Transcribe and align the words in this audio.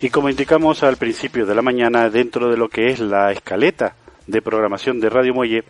Y 0.00 0.10
como 0.10 0.28
indicamos 0.28 0.84
al 0.84 0.96
principio 0.96 1.44
de 1.44 1.56
la 1.56 1.62
mañana, 1.62 2.08
dentro 2.08 2.48
de 2.48 2.56
lo 2.56 2.68
que 2.68 2.86
es 2.86 3.00
la 3.00 3.32
escaleta 3.32 3.96
de 4.28 4.40
programación 4.40 5.00
de 5.00 5.10
Radio 5.10 5.34
Muelle, 5.34 5.64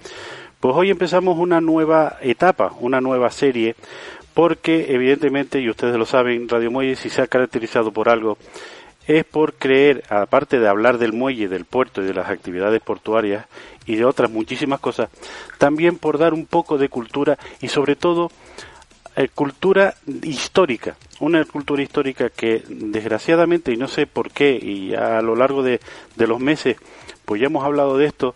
pues 0.60 0.74
hoy 0.76 0.90
empezamos 0.90 1.38
una 1.38 1.62
nueva 1.62 2.18
etapa, 2.20 2.74
una 2.80 3.00
nueva 3.00 3.30
serie, 3.30 3.74
porque 4.34 4.92
evidentemente, 4.92 5.60
y 5.60 5.70
ustedes 5.70 5.96
lo 5.96 6.04
saben, 6.04 6.46
Radio 6.46 6.70
Muelle 6.70 6.94
si 6.94 7.08
se 7.08 7.22
ha 7.22 7.26
caracterizado 7.26 7.90
por 7.90 8.10
algo, 8.10 8.36
es 9.06 9.24
por 9.24 9.54
creer, 9.54 10.04
aparte 10.10 10.58
de 10.58 10.68
hablar 10.68 10.98
del 10.98 11.14
muelle, 11.14 11.48
del 11.48 11.64
puerto 11.64 12.02
y 12.02 12.04
de 12.04 12.12
las 12.12 12.28
actividades 12.28 12.82
portuarias 12.82 13.46
y 13.86 13.96
de 13.96 14.04
otras 14.04 14.30
muchísimas 14.30 14.80
cosas, 14.80 15.08
también 15.56 15.96
por 15.96 16.18
dar 16.18 16.34
un 16.34 16.44
poco 16.44 16.76
de 16.76 16.90
cultura 16.90 17.38
y 17.62 17.68
sobre 17.68 17.96
todo 17.96 18.30
eh, 19.16 19.28
cultura 19.34 19.94
histórica, 20.22 20.98
una 21.20 21.44
cultura 21.44 21.82
histórica 21.82 22.30
que 22.30 22.62
desgraciadamente, 22.68 23.72
y 23.72 23.76
no 23.76 23.88
sé 23.88 24.06
por 24.06 24.30
qué, 24.30 24.58
y 24.60 24.94
a 24.94 25.20
lo 25.22 25.34
largo 25.34 25.62
de, 25.62 25.80
de 26.16 26.26
los 26.26 26.40
meses, 26.40 26.76
pues 27.24 27.40
ya 27.40 27.46
hemos 27.46 27.64
hablado 27.64 27.98
de 27.98 28.06
esto, 28.06 28.34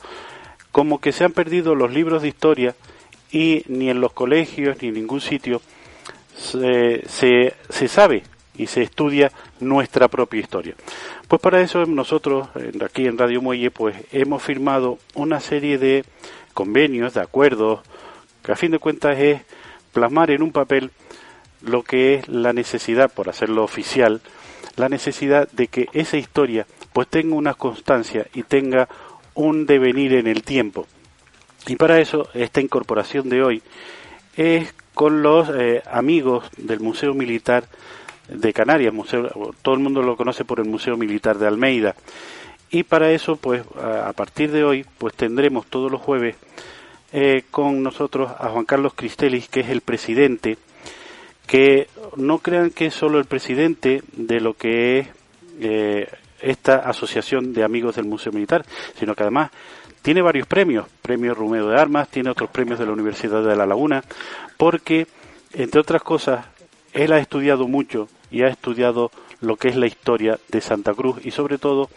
como 0.72 1.00
que 1.00 1.12
se 1.12 1.24
han 1.24 1.32
perdido 1.32 1.74
los 1.74 1.92
libros 1.92 2.22
de 2.22 2.28
historia 2.28 2.74
y 3.30 3.64
ni 3.68 3.90
en 3.90 4.00
los 4.00 4.12
colegios 4.12 4.76
ni 4.80 4.88
en 4.88 4.94
ningún 4.94 5.20
sitio 5.20 5.60
se, 6.36 7.06
se, 7.08 7.54
se 7.68 7.88
sabe 7.88 8.22
y 8.56 8.66
se 8.66 8.82
estudia 8.82 9.32
nuestra 9.60 10.08
propia 10.08 10.40
historia. 10.40 10.74
Pues 11.28 11.40
para 11.40 11.60
eso 11.60 11.86
nosotros 11.86 12.48
aquí 12.84 13.06
en 13.06 13.18
Radio 13.18 13.40
Muelle 13.40 13.70
pues 13.70 13.96
hemos 14.12 14.42
firmado 14.42 14.98
una 15.14 15.40
serie 15.40 15.78
de 15.78 16.04
convenios, 16.52 17.14
de 17.14 17.20
acuerdos, 17.20 17.80
que 18.42 18.52
a 18.52 18.56
fin 18.56 18.72
de 18.72 18.78
cuentas 18.78 19.18
es 19.18 19.40
plasmar 19.92 20.30
en 20.30 20.42
un 20.42 20.52
papel 20.52 20.90
lo 21.62 21.82
que 21.82 22.14
es 22.14 22.28
la 22.28 22.52
necesidad, 22.52 23.10
por 23.10 23.28
hacerlo 23.28 23.64
oficial, 23.64 24.20
la 24.76 24.88
necesidad 24.88 25.48
de 25.52 25.68
que 25.68 25.88
esa 25.92 26.16
historia 26.16 26.66
pues 26.92 27.08
tenga 27.08 27.34
una 27.34 27.54
constancia 27.54 28.26
y 28.34 28.42
tenga 28.42 28.88
un 29.34 29.66
devenir 29.66 30.14
en 30.14 30.26
el 30.26 30.42
tiempo. 30.42 30.86
Y 31.66 31.76
para 31.76 32.00
eso 32.00 32.28
esta 32.34 32.60
incorporación 32.60 33.28
de 33.28 33.42
hoy 33.42 33.62
es 34.36 34.74
con 34.94 35.22
los 35.22 35.48
eh, 35.48 35.82
amigos 35.90 36.50
del 36.56 36.80
Museo 36.80 37.14
Militar 37.14 37.64
de 38.28 38.52
Canarias, 38.52 38.92
museo, 38.92 39.52
todo 39.62 39.74
el 39.74 39.80
mundo 39.80 40.02
lo 40.02 40.16
conoce 40.16 40.44
por 40.44 40.60
el 40.60 40.66
Museo 40.66 40.96
Militar 40.96 41.38
de 41.38 41.46
Almeida. 41.46 41.94
Y 42.70 42.84
para 42.84 43.10
eso, 43.10 43.36
pues 43.36 43.62
a 43.82 44.12
partir 44.14 44.50
de 44.50 44.64
hoy, 44.64 44.86
pues 44.96 45.14
tendremos 45.14 45.66
todos 45.66 45.92
los 45.92 46.00
jueves 46.00 46.36
eh, 47.12 47.42
con 47.50 47.82
nosotros 47.82 48.32
a 48.38 48.48
Juan 48.48 48.64
Carlos 48.64 48.94
Cristelis, 48.94 49.48
que 49.48 49.60
es 49.60 49.68
el 49.68 49.82
presidente, 49.82 50.56
que 51.46 51.88
no 52.16 52.38
crean 52.38 52.70
que 52.70 52.86
es 52.86 52.94
solo 52.94 53.18
el 53.18 53.24
presidente 53.26 54.02
de 54.12 54.40
lo 54.40 54.54
que 54.54 54.98
es 54.98 55.08
eh, 55.60 56.08
esta 56.40 56.76
asociación 56.76 57.52
de 57.52 57.64
amigos 57.64 57.96
del 57.96 58.06
Museo 58.06 58.32
Militar, 58.32 58.64
sino 58.98 59.14
que 59.14 59.22
además 59.22 59.50
tiene 60.02 60.22
varios 60.22 60.46
premios, 60.46 60.86
premio 61.00 61.34
Rumeo 61.34 61.68
de 61.68 61.80
Armas, 61.80 62.08
tiene 62.08 62.30
otros 62.30 62.50
premios 62.50 62.78
de 62.78 62.86
la 62.86 62.92
Universidad 62.92 63.44
de 63.44 63.54
La 63.54 63.66
Laguna, 63.66 64.02
porque, 64.56 65.06
entre 65.52 65.80
otras 65.80 66.02
cosas, 66.02 66.46
él 66.92 67.12
ha 67.12 67.18
estudiado 67.18 67.68
mucho 67.68 68.08
y 68.30 68.42
ha 68.42 68.48
estudiado 68.48 69.10
lo 69.40 69.56
que 69.56 69.68
es 69.68 69.76
la 69.76 69.86
historia 69.86 70.38
de 70.48 70.60
Santa 70.60 70.94
Cruz 70.94 71.24
y 71.24 71.30
sobre 71.30 71.58
todo 71.58 71.88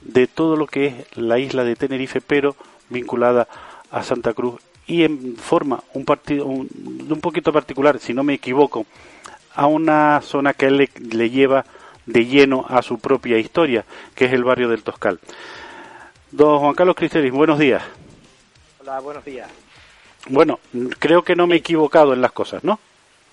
de 0.00 0.26
todo 0.26 0.56
lo 0.56 0.66
que 0.66 0.86
es 0.86 1.16
la 1.16 1.38
isla 1.38 1.64
de 1.64 1.76
Tenerife, 1.76 2.20
pero 2.20 2.56
vinculada 2.90 3.48
a 3.90 4.02
Santa 4.02 4.32
Cruz 4.32 4.60
y 4.86 5.04
en 5.04 5.36
forma 5.36 5.82
un 5.94 6.04
partido 6.04 6.46
un, 6.46 6.68
un 7.08 7.20
poquito 7.20 7.52
particular, 7.52 7.98
si 7.98 8.14
no 8.14 8.22
me 8.22 8.34
equivoco, 8.34 8.86
a 9.54 9.66
una 9.66 10.20
zona 10.20 10.52
que 10.52 10.66
él 10.66 10.76
le, 10.76 10.90
le 11.12 11.30
lleva 11.30 11.64
de 12.06 12.26
lleno 12.26 12.64
a 12.68 12.82
su 12.82 12.98
propia 12.98 13.38
historia, 13.38 13.84
que 14.14 14.26
es 14.26 14.32
el 14.32 14.44
barrio 14.44 14.68
del 14.68 14.82
Toscal. 14.82 15.20
Don 16.30 16.58
Juan 16.58 16.74
Carlos 16.74 16.96
Cristelis, 16.96 17.32
buenos 17.32 17.58
días. 17.58 17.82
Hola, 18.80 19.00
buenos 19.00 19.24
días. 19.24 19.48
Bueno, 20.28 20.58
creo 20.98 21.22
que 21.22 21.36
no 21.36 21.46
me 21.46 21.54
he 21.54 21.58
equivocado 21.58 22.12
en 22.12 22.20
las 22.20 22.32
cosas, 22.32 22.64
¿no? 22.64 22.78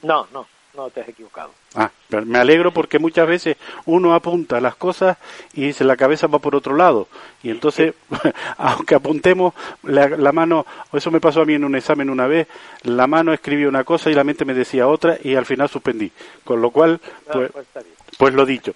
No, 0.03 0.27
no, 0.33 0.45
no 0.75 0.89
te 0.89 1.01
has 1.01 1.09
equivocado. 1.09 1.51
Ah, 1.75 1.89
pero 2.09 2.25
me 2.25 2.37
alegro 2.37 2.71
porque 2.73 2.99
muchas 2.99 3.27
veces 3.27 3.57
uno 3.85 4.13
apunta 4.13 4.59
las 4.61 4.75
cosas 4.75 5.17
y 5.53 5.73
se 5.73 5.83
la 5.83 5.97
cabeza 5.97 6.27
va 6.27 6.39
por 6.39 6.55
otro 6.55 6.75
lado. 6.75 7.07
Y 7.43 7.49
entonces, 7.49 7.93
aunque 8.57 8.95
apuntemos 8.95 9.53
la, 9.83 10.07
la 10.07 10.31
mano, 10.31 10.65
eso 10.93 11.11
me 11.11 11.21
pasó 11.21 11.41
a 11.41 11.45
mí 11.45 11.53
en 11.53 11.63
un 11.63 11.75
examen 11.75 12.09
una 12.09 12.27
vez, 12.27 12.47
la 12.83 13.07
mano 13.07 13.33
escribía 13.33 13.69
una 13.69 13.83
cosa 13.83 14.09
y 14.09 14.13
la 14.13 14.23
mente 14.23 14.45
me 14.45 14.53
decía 14.53 14.87
otra 14.87 15.17
y 15.23 15.35
al 15.35 15.45
final 15.45 15.69
suspendí. 15.69 16.11
Con 16.43 16.61
lo 16.61 16.71
cual, 16.71 16.99
No, 17.27 17.33
pues, 17.33 17.51
pues 17.51 17.85
pues 18.17 18.33
lo 18.33 18.45
dicho. 18.45 18.73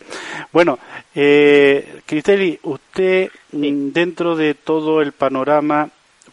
Bueno, 0.51 0.79
eh, 1.13 2.01
Cristeli, 2.05 2.59
usted 2.63 3.29
mm, 3.51 3.89
dentro 3.89 4.35
de 4.35 4.55
todo 4.55 5.01
el 5.01 5.11
panorama, 5.11 5.89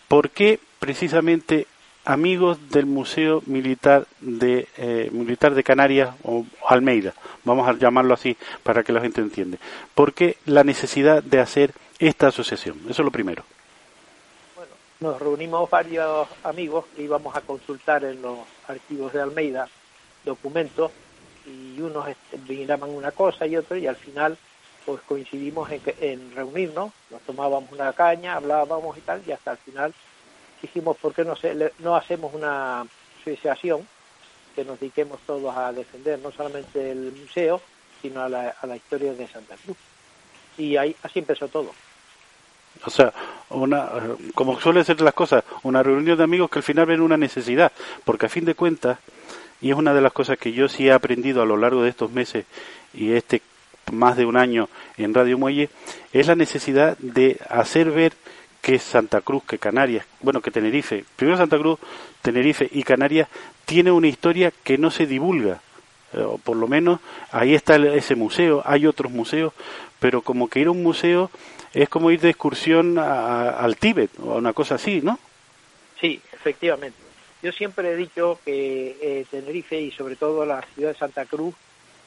¿por 0.08 0.30
qué 0.30 0.58
precisamente 0.78 1.66
amigos 2.04 2.70
del 2.70 2.86
Museo 2.86 3.42
Militar 3.46 4.06
de 4.20 4.68
eh, 4.76 5.08
Militar 5.12 5.54
de 5.54 5.62
Canarias 5.62 6.14
o 6.24 6.44
Almeida, 6.66 7.14
vamos 7.44 7.68
a 7.68 7.72
llamarlo 7.74 8.14
así 8.14 8.36
para 8.62 8.82
que 8.82 8.92
la 8.92 9.00
gente 9.00 9.20
entienda? 9.20 9.58
¿Por 9.94 10.12
qué 10.12 10.36
la 10.46 10.64
necesidad 10.64 11.22
de 11.22 11.40
hacer 11.40 11.72
esta 11.98 12.28
asociación? 12.28 12.78
Eso 12.88 13.02
es 13.02 13.04
lo 13.04 13.10
primero. 13.10 13.44
Bueno, 14.56 14.72
nos 15.00 15.20
reunimos 15.20 15.70
varios 15.70 16.28
amigos 16.42 16.86
que 16.96 17.02
íbamos 17.02 17.36
a 17.36 17.40
consultar 17.40 18.04
en 18.04 18.20
los 18.20 18.38
archivos 18.68 19.12
de 19.12 19.20
Almeida 19.20 19.68
documentos 20.24 20.90
y 21.46 21.80
unos 21.80 22.06
miraban 22.48 22.90
una 22.90 23.10
cosa 23.10 23.46
y 23.46 23.56
otro 23.56 23.76
y 23.76 23.86
al 23.86 23.96
final 23.96 24.36
pues 24.86 25.00
coincidimos 25.02 25.70
en, 25.70 25.80
en 26.00 26.34
reunirnos, 26.34 26.92
nos 27.10 27.20
tomábamos 27.22 27.70
una 27.70 27.92
caña, 27.92 28.34
hablábamos 28.34 28.96
y 28.98 29.00
tal 29.00 29.22
y 29.26 29.32
hasta 29.32 29.52
el 29.52 29.58
final 29.58 29.94
dijimos 30.62 30.96
por 30.96 31.12
qué 31.12 31.24
no, 31.24 31.36
se, 31.36 31.72
no 31.80 31.96
hacemos 31.96 32.32
una 32.34 32.86
asociación 33.20 33.86
que 34.54 34.64
nos 34.64 34.80
dediquemos 34.80 35.20
todos 35.26 35.54
a 35.56 35.72
defender 35.72 36.18
no 36.20 36.30
solamente 36.30 36.92
el 36.92 37.12
museo 37.12 37.60
sino 38.00 38.22
a 38.22 38.28
la, 38.28 38.54
a 38.60 38.66
la 38.66 38.76
historia 38.76 39.12
de 39.12 39.26
Santa 39.28 39.56
Cruz 39.64 39.76
y 40.58 40.76
ahí 40.76 40.94
así 41.02 41.18
empezó 41.18 41.48
todo. 41.48 41.72
O 42.84 42.90
sea, 42.90 43.12
una, 43.50 43.90
como 44.34 44.58
suele 44.60 44.84
ser 44.84 45.00
las 45.00 45.14
cosas, 45.14 45.44
una 45.62 45.82
reunión 45.82 46.16
de 46.16 46.24
amigos 46.24 46.50
que 46.50 46.58
al 46.58 46.62
final 46.62 46.86
ven 46.86 47.00
una 47.00 47.16
necesidad, 47.16 47.70
porque 48.04 48.26
a 48.26 48.30
fin 48.30 48.44
de 48.44 48.54
cuentas, 48.54 48.98
y 49.60 49.70
es 49.70 49.76
una 49.76 49.94
de 49.94 50.00
las 50.00 50.12
cosas 50.12 50.38
que 50.38 50.52
yo 50.52 50.68
sí 50.68 50.88
he 50.88 50.92
aprendido 50.92 51.42
a 51.42 51.46
lo 51.46 51.56
largo 51.56 51.82
de 51.82 51.90
estos 51.90 52.10
meses 52.10 52.44
y 52.92 53.12
este 53.12 53.42
más 53.92 54.16
de 54.16 54.24
un 54.24 54.36
año 54.36 54.68
en 54.96 55.12
Radio 55.12 55.38
Muelle, 55.38 55.68
es 56.12 56.26
la 56.26 56.34
necesidad 56.34 56.96
de 56.98 57.38
hacer 57.48 57.90
ver 57.90 58.14
que 58.62 58.78
Santa 58.78 59.20
Cruz, 59.20 59.42
que 59.44 59.58
Canarias, 59.58 60.06
bueno, 60.20 60.40
que 60.40 60.50
Tenerife, 60.50 61.04
primero 61.16 61.36
Santa 61.36 61.58
Cruz, 61.58 61.78
Tenerife 62.22 62.68
y 62.72 62.82
Canarias, 62.84 63.28
tiene 63.66 63.90
una 63.90 64.06
historia 64.08 64.52
que 64.62 64.78
no 64.78 64.90
se 64.90 65.06
divulga. 65.06 65.60
Eh, 66.14 66.24
por 66.44 66.56
lo 66.56 66.68
menos 66.68 67.00
ahí 67.32 67.54
está 67.54 67.76
ese 67.76 68.14
museo, 68.14 68.62
hay 68.64 68.86
otros 68.86 69.10
museos, 69.12 69.52
pero 69.98 70.22
como 70.22 70.48
que 70.48 70.60
ir 70.60 70.68
a 70.68 70.70
un 70.70 70.82
museo 70.82 71.30
es 71.74 71.88
como 71.88 72.10
ir 72.10 72.20
de 72.20 72.30
excursión 72.30 72.98
a- 72.98 73.50
al 73.50 73.76
Tíbet 73.76 74.10
o 74.20 74.32
a 74.32 74.36
una 74.36 74.52
cosa 74.52 74.76
así, 74.76 75.00
¿no? 75.02 75.18
Sí, 76.00 76.20
efectivamente. 76.32 76.98
Yo 77.42 77.50
siempre 77.50 77.90
he 77.92 77.96
dicho 77.96 78.38
que 78.44 78.96
eh, 79.02 79.26
Tenerife 79.30 79.80
y 79.80 79.90
sobre 79.90 80.14
todo 80.16 80.44
la 80.46 80.62
ciudad 80.74 80.92
de 80.92 80.98
Santa 80.98 81.24
Cruz 81.24 81.54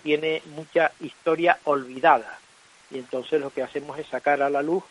tiene 0.03 0.41
mucha 0.55 0.91
historia 1.01 1.57
olvidada 1.65 2.39
y 2.91 2.99
entonces 2.99 3.41
lo 3.41 3.49
que 3.49 3.63
hacemos 3.63 3.97
es 3.99 4.07
sacar 4.07 4.41
a 4.41 4.49
la 4.49 4.61
luz 4.61 4.83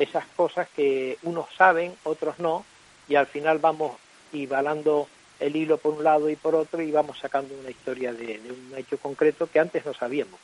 esas 0.00 0.24
cosas 0.34 0.66
que 0.74 1.16
unos 1.22 1.46
saben, 1.56 1.92
otros 2.04 2.38
no 2.40 2.64
y 3.08 3.14
al 3.14 3.26
final 3.26 3.58
vamos 3.58 3.92
igualando 4.32 5.06
el 5.38 5.54
hilo 5.56 5.78
por 5.78 5.94
un 5.94 6.02
lado 6.04 6.28
y 6.28 6.36
por 6.36 6.54
otro 6.54 6.82
y 6.82 6.90
vamos 6.90 7.18
sacando 7.18 7.54
una 7.60 7.70
historia 7.70 8.12
de, 8.12 8.38
de 8.38 8.50
un 8.50 8.72
hecho 8.76 8.98
concreto 8.98 9.48
que 9.50 9.60
antes 9.60 9.86
no 9.86 9.94
sabíamos. 9.94 10.38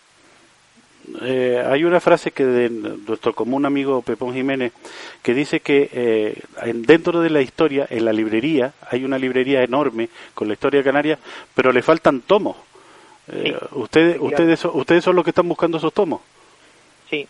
Eh, 1.23 1.63
hay 1.65 1.85
una 1.85 2.01
frase 2.01 2.33
que 2.33 2.45
de 2.45 2.69
nuestro 2.69 3.33
común 3.33 3.65
amigo 3.65 4.03
Pepón 4.03 4.35
Jiménez 4.35 4.73
que 5.23 5.35
dice 5.35 5.61
que 5.61 5.89
eh, 5.93 6.41
en- 6.63 6.83
dentro 6.83 7.21
de 7.21 7.31
la 7.31 7.41
historia, 7.43 7.87
en 7.91 8.05
la 8.05 8.13
librería, 8.13 8.73
hay 8.91 9.05
una 9.05 9.17
librería 9.19 9.63
enorme 9.63 10.09
con 10.35 10.49
la 10.49 10.55
historia 10.55 10.83
canaria, 10.83 11.17
pero 11.55 11.73
le 11.73 11.83
faltan 11.83 12.23
tomos. 12.23 12.57
Eh, 13.29 13.57
ustedes, 13.73 14.19
ustedes, 14.21 14.65
ustedes 14.65 15.05
son 15.05 15.15
los 15.15 15.25
que 15.25 15.31
están 15.31 15.49
buscando 15.49 15.79
esos 15.79 15.93
tomos. 15.93 16.21
Sí, 17.09 17.27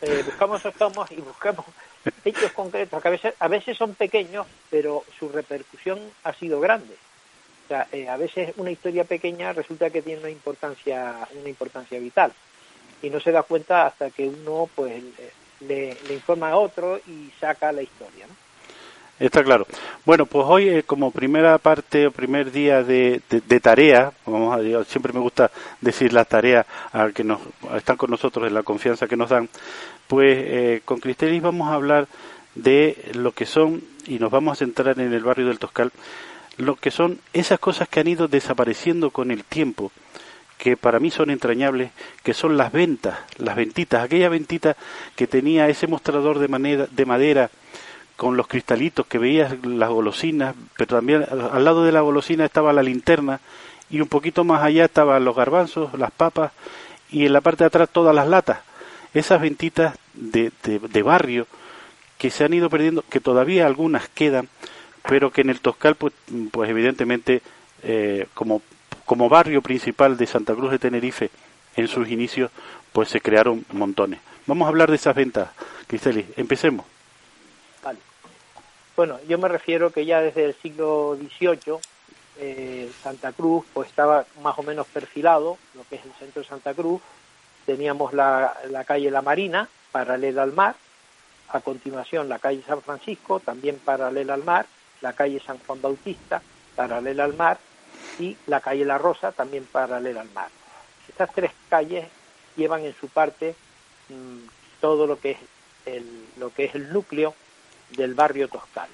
eh, 0.00 0.22
buscamos 0.24 0.62
tomos 0.76 1.10
y 1.12 1.16
buscamos 1.16 1.66
hechos 2.24 2.52
concretos, 2.52 3.02
que 3.02 3.08
a 3.08 3.10
veces, 3.10 3.34
a 3.38 3.48
veces 3.48 3.76
son 3.76 3.94
pequeños, 3.94 4.46
pero 4.70 5.04
su 5.18 5.28
repercusión 5.28 5.98
ha 6.24 6.32
sido 6.32 6.60
grande. 6.60 6.94
O 7.64 7.68
sea, 7.68 7.86
eh, 7.92 8.08
a 8.08 8.16
veces 8.16 8.54
una 8.56 8.70
historia 8.70 9.04
pequeña 9.04 9.52
resulta 9.52 9.90
que 9.90 10.02
tiene 10.02 10.20
una 10.20 10.30
importancia, 10.30 11.28
una 11.38 11.48
importancia 11.48 11.98
vital 11.98 12.32
y 13.02 13.10
no 13.10 13.20
se 13.20 13.32
da 13.32 13.42
cuenta 13.42 13.86
hasta 13.86 14.10
que 14.10 14.26
uno 14.26 14.68
pues 14.74 15.02
le, 15.60 15.96
informa 16.10 16.50
a 16.50 16.56
otro 16.56 16.98
y 17.06 17.30
saca 17.38 17.72
la 17.72 17.82
historia. 17.82 18.26
Está 19.18 19.42
claro. 19.42 19.66
Bueno, 20.04 20.26
pues 20.26 20.44
hoy 20.46 20.68
eh, 20.68 20.82
como 20.84 21.10
primera 21.10 21.58
parte 21.58 22.06
o 22.06 22.12
primer 22.12 22.52
día 22.52 22.84
de, 22.84 23.20
tarea, 23.60 24.12
vamos 24.24 24.56
a 24.56 24.84
siempre 24.84 25.12
me 25.12 25.18
gusta 25.18 25.50
decir 25.80 26.12
las 26.12 26.28
tareas 26.28 26.66
a 26.92 27.10
que 27.10 27.24
nos 27.24 27.40
están 27.74 27.96
con 27.96 28.10
nosotros 28.10 28.46
en 28.46 28.54
la 28.54 28.62
confianza 28.62 29.08
que 29.08 29.16
nos 29.16 29.30
dan, 29.30 29.48
pues 30.06 30.38
eh, 30.38 30.82
con 30.84 31.00
Cristelis 31.00 31.42
vamos 31.42 31.68
a 31.68 31.74
hablar 31.74 32.06
de 32.54 33.10
lo 33.14 33.32
que 33.32 33.44
son 33.44 33.82
y 34.06 34.20
nos 34.20 34.30
vamos 34.30 34.52
a 34.52 34.64
centrar 34.64 35.00
en 35.00 35.12
el 35.12 35.24
barrio 35.24 35.48
del 35.48 35.58
Toscal, 35.58 35.90
lo 36.56 36.76
que 36.76 36.92
son 36.92 37.18
esas 37.32 37.58
cosas 37.58 37.88
que 37.88 37.98
han 37.98 38.08
ido 38.08 38.28
desapareciendo 38.28 39.10
con 39.10 39.32
el 39.32 39.42
tiempo 39.42 39.90
que 40.58 40.76
para 40.76 40.98
mí 41.00 41.10
son 41.10 41.30
entrañables, 41.30 41.92
que 42.22 42.34
son 42.34 42.56
las 42.56 42.72
ventas, 42.72 43.18
las 43.36 43.56
ventitas, 43.56 44.02
aquella 44.02 44.28
ventita 44.28 44.76
que 45.16 45.26
tenía 45.26 45.68
ese 45.68 45.86
mostrador 45.86 46.38
de, 46.38 46.88
de 46.90 47.06
madera 47.06 47.50
con 48.18 48.36
los 48.36 48.48
cristalitos 48.48 49.06
que 49.06 49.16
veías 49.16 49.64
las 49.64 49.90
golosinas, 49.90 50.56
pero 50.76 50.96
también 50.96 51.24
al 51.30 51.64
lado 51.64 51.84
de 51.84 51.92
la 51.92 52.00
golosina 52.00 52.44
estaba 52.44 52.72
la 52.72 52.82
linterna 52.82 53.38
y 53.90 54.00
un 54.00 54.08
poquito 54.08 54.42
más 54.42 54.60
allá 54.64 54.86
estaban 54.86 55.24
los 55.24 55.36
garbanzos, 55.36 55.96
las 55.96 56.10
papas 56.10 56.50
y 57.12 57.26
en 57.26 57.32
la 57.32 57.40
parte 57.40 57.62
de 57.62 57.68
atrás 57.68 57.88
todas 57.90 58.12
las 58.12 58.26
latas. 58.26 58.58
Esas 59.14 59.40
ventitas 59.40 59.96
de, 60.14 60.50
de, 60.64 60.80
de 60.80 61.02
barrio 61.04 61.46
que 62.18 62.30
se 62.30 62.42
han 62.42 62.52
ido 62.52 62.68
perdiendo, 62.68 63.04
que 63.08 63.20
todavía 63.20 63.66
algunas 63.66 64.08
quedan, 64.08 64.48
pero 65.08 65.30
que 65.30 65.42
en 65.42 65.50
el 65.50 65.60
Toscal, 65.60 65.94
pues, 65.94 66.12
pues 66.50 66.68
evidentemente, 66.68 67.40
eh, 67.84 68.26
como, 68.34 68.62
como 69.04 69.28
barrio 69.28 69.62
principal 69.62 70.16
de 70.16 70.26
Santa 70.26 70.56
Cruz 70.56 70.72
de 70.72 70.80
Tenerife, 70.80 71.30
en 71.76 71.86
sus 71.86 72.08
inicios, 72.08 72.50
pues 72.92 73.10
se 73.10 73.20
crearon 73.20 73.64
montones. 73.72 74.18
Vamos 74.48 74.66
a 74.66 74.70
hablar 74.70 74.90
de 74.90 74.96
esas 74.96 75.14
ventas, 75.14 75.50
Cristeli. 75.86 76.26
Empecemos. 76.36 76.84
Bueno, 78.98 79.20
yo 79.28 79.38
me 79.38 79.46
refiero 79.46 79.92
que 79.92 80.04
ya 80.04 80.20
desde 80.20 80.44
el 80.44 80.54
siglo 80.56 81.16
XVIII 81.16 81.78
eh, 82.40 82.90
Santa 83.00 83.30
Cruz 83.30 83.64
pues 83.72 83.90
estaba 83.90 84.26
más 84.42 84.58
o 84.58 84.64
menos 84.64 84.88
perfilado, 84.88 85.56
lo 85.76 85.84
que 85.88 85.94
es 85.94 86.04
el 86.04 86.12
centro 86.14 86.42
de 86.42 86.48
Santa 86.48 86.74
Cruz. 86.74 87.00
Teníamos 87.64 88.12
la, 88.12 88.56
la 88.68 88.82
calle 88.82 89.08
La 89.12 89.22
Marina, 89.22 89.68
paralela 89.92 90.42
al 90.42 90.52
mar. 90.52 90.74
A 91.50 91.60
continuación 91.60 92.28
la 92.28 92.40
calle 92.40 92.60
San 92.66 92.82
Francisco, 92.82 93.38
también 93.38 93.78
paralela 93.78 94.34
al 94.34 94.42
mar. 94.42 94.66
La 95.00 95.12
calle 95.12 95.40
San 95.46 95.58
Juan 95.58 95.80
Bautista, 95.80 96.42
paralela 96.74 97.22
al 97.22 97.34
mar. 97.34 97.56
Y 98.18 98.36
la 98.48 98.60
calle 98.60 98.84
La 98.84 98.98
Rosa, 98.98 99.30
también 99.30 99.64
paralela 99.70 100.22
al 100.22 100.30
mar. 100.32 100.48
Estas 101.08 101.32
tres 101.32 101.52
calles 101.68 102.08
llevan 102.56 102.84
en 102.84 102.96
su 102.96 103.06
parte 103.06 103.54
mm, 104.08 104.38
todo 104.80 105.06
lo 105.06 105.20
que 105.20 105.30
es 105.30 105.38
el, 105.86 106.04
lo 106.36 106.52
que 106.52 106.64
es 106.64 106.74
el 106.74 106.92
núcleo 106.92 107.32
del 107.90 108.14
barrio 108.14 108.48
Toscal. 108.48 108.88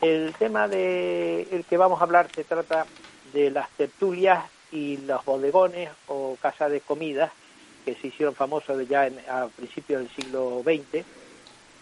El 0.00 0.32
tema 0.38 0.68
de 0.68 1.42
el 1.50 1.64
que 1.64 1.76
vamos 1.76 2.00
a 2.00 2.04
hablar 2.04 2.28
se 2.34 2.44
trata 2.44 2.86
de 3.32 3.50
las 3.50 3.68
tertulias 3.70 4.44
y 4.70 4.98
los 4.98 5.24
bodegones 5.24 5.90
o 6.06 6.36
casas 6.40 6.70
de 6.70 6.80
comida 6.80 7.32
que 7.84 7.94
se 7.94 8.08
hicieron 8.08 8.34
famosos 8.34 8.86
ya 8.88 9.06
en- 9.06 9.18
a 9.28 9.46
principios 9.48 10.02
del 10.02 10.10
siglo 10.14 10.62
XX, 10.62 11.04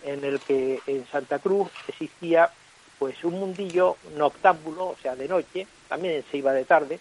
en 0.05 0.25
el 0.25 0.41
que 0.41 0.81
en 0.87 1.07
Santa 1.09 1.39
Cruz 1.39 1.69
existía 1.89 2.51
pues 2.99 3.23
un 3.25 3.35
mundillo 3.35 3.97
noctámbulo, 4.17 4.87
o 4.87 4.97
sea, 5.03 5.15
de 5.15 5.29
noche, 5.29 5.67
también 5.89 6.25
se 6.31 6.39
iba 6.39 6.53
de 6.55 6.65
tarde, 6.65 6.99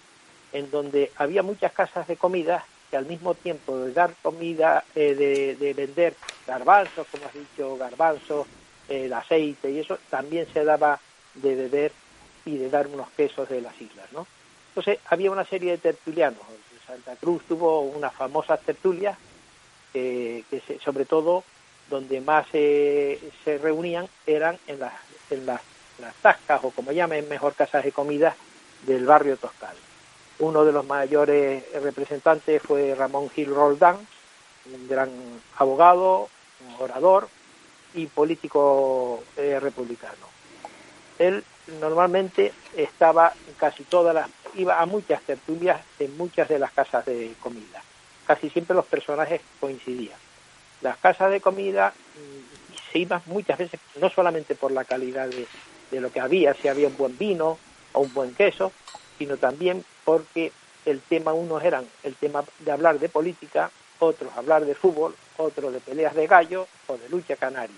en 0.51 0.69
donde 0.69 1.11
había 1.17 1.41
muchas 1.43 1.71
casas 1.71 2.05
de 2.07 2.17
comida 2.17 2.65
que 2.91 2.97
al 2.97 3.05
mismo 3.05 3.33
tiempo 3.35 3.77
de 3.77 3.93
dar 3.93 4.13
comida, 4.21 4.83
eh, 4.93 5.15
de, 5.15 5.55
de 5.55 5.73
vender 5.73 6.13
garbanzos, 6.45 7.07
como 7.09 7.25
has 7.27 7.33
dicho, 7.33 7.77
garbanzos, 7.77 8.45
el 8.89 9.11
aceite 9.13 9.71
y 9.71 9.79
eso, 9.79 9.97
también 10.09 10.47
se 10.53 10.63
daba 10.63 10.99
de 11.35 11.55
beber 11.55 11.91
y 12.45 12.57
de 12.57 12.69
dar 12.69 12.87
unos 12.87 13.09
quesos 13.11 13.49
de 13.49 13.61
las 13.61 13.79
islas, 13.81 14.11
¿no? 14.11 14.27
Entonces 14.69 14.99
había 15.09 15.31
una 15.31 15.45
serie 15.45 15.71
de 15.71 15.77
tertulianos. 15.77 16.41
Santa 16.85 17.15
Cruz 17.15 17.41
tuvo 17.47 17.81
unas 17.81 18.13
famosas 18.13 18.61
tertulias 18.61 19.17
que 19.93 20.43
se- 20.67 20.79
sobre 20.79 21.05
todo 21.05 21.43
donde 21.89 22.19
más 22.21 22.45
eh, 22.53 23.19
se 23.43 23.57
reunían 23.57 24.07
eran 24.27 24.57
en 24.67 24.79
las, 24.79 24.93
en 25.29 25.45
las, 25.45 25.61
las 25.99 26.13
tascas 26.15 26.63
o 26.63 26.71
como 26.71 26.91
llamen 26.91 27.27
mejor 27.29 27.53
casas 27.53 27.83
de 27.83 27.91
comida 27.91 28.35
del 28.85 29.05
barrio 29.05 29.37
Toscal. 29.37 29.75
Uno 30.39 30.65
de 30.65 30.73
los 30.73 30.85
mayores 30.85 31.63
representantes 31.81 32.61
fue 32.61 32.93
Ramón 32.93 33.29
Gil 33.29 33.53
Roldán, 33.53 33.97
un 34.73 34.87
gran 34.87 35.09
abogado, 35.57 36.29
un 36.67 36.83
orador 36.83 37.29
y 37.95 38.07
político 38.07 39.23
eh, 39.37 39.59
republicano. 39.59 40.27
Él 41.17 41.43
normalmente 41.79 42.53
estaba 42.75 43.33
casi 43.57 43.83
todas 43.83 44.13
las, 44.13 44.29
iba 44.55 44.79
a 44.79 44.85
muchas 44.85 45.21
tertulias 45.21 45.81
en 45.99 46.15
muchas 46.17 46.49
de 46.49 46.59
las 46.59 46.71
casas 46.71 47.05
de 47.05 47.33
comida. 47.41 47.81
Casi 48.27 48.49
siempre 48.49 48.75
los 48.75 48.85
personajes 48.85 49.41
coincidían. 49.59 50.17
Las 50.81 50.97
casas 50.97 51.31
de 51.31 51.41
comida 51.41 51.93
mm, 52.15 52.91
se 52.91 52.99
iban 52.99 53.21
muchas 53.25 53.57
veces, 53.57 53.79
no 53.99 54.09
solamente 54.09 54.55
por 54.55 54.71
la 54.71 54.83
calidad 54.83 55.27
de, 55.27 55.47
de 55.91 56.01
lo 56.01 56.11
que 56.11 56.19
había, 56.19 56.53
si 56.53 56.67
había 56.67 56.87
un 56.87 56.97
buen 56.97 57.17
vino 57.17 57.57
o 57.93 58.01
un 58.01 58.13
buen 58.13 58.35
queso, 58.35 58.71
sino 59.17 59.37
también 59.37 59.83
porque 60.03 60.51
el 60.85 61.01
tema, 61.01 61.33
unos 61.33 61.63
eran 61.63 61.85
el 62.03 62.15
tema 62.15 62.43
de 62.59 62.71
hablar 62.71 62.99
de 62.99 63.09
política, 63.09 63.71
otros 63.99 64.31
hablar 64.35 64.65
de 64.65 64.75
fútbol, 64.75 65.15
otros 65.37 65.73
de 65.73 65.79
peleas 65.79 66.15
de 66.15 66.27
gallo 66.27 66.67
o 66.87 66.97
de 66.97 67.09
lucha 67.09 67.35
canaria. 67.35 67.75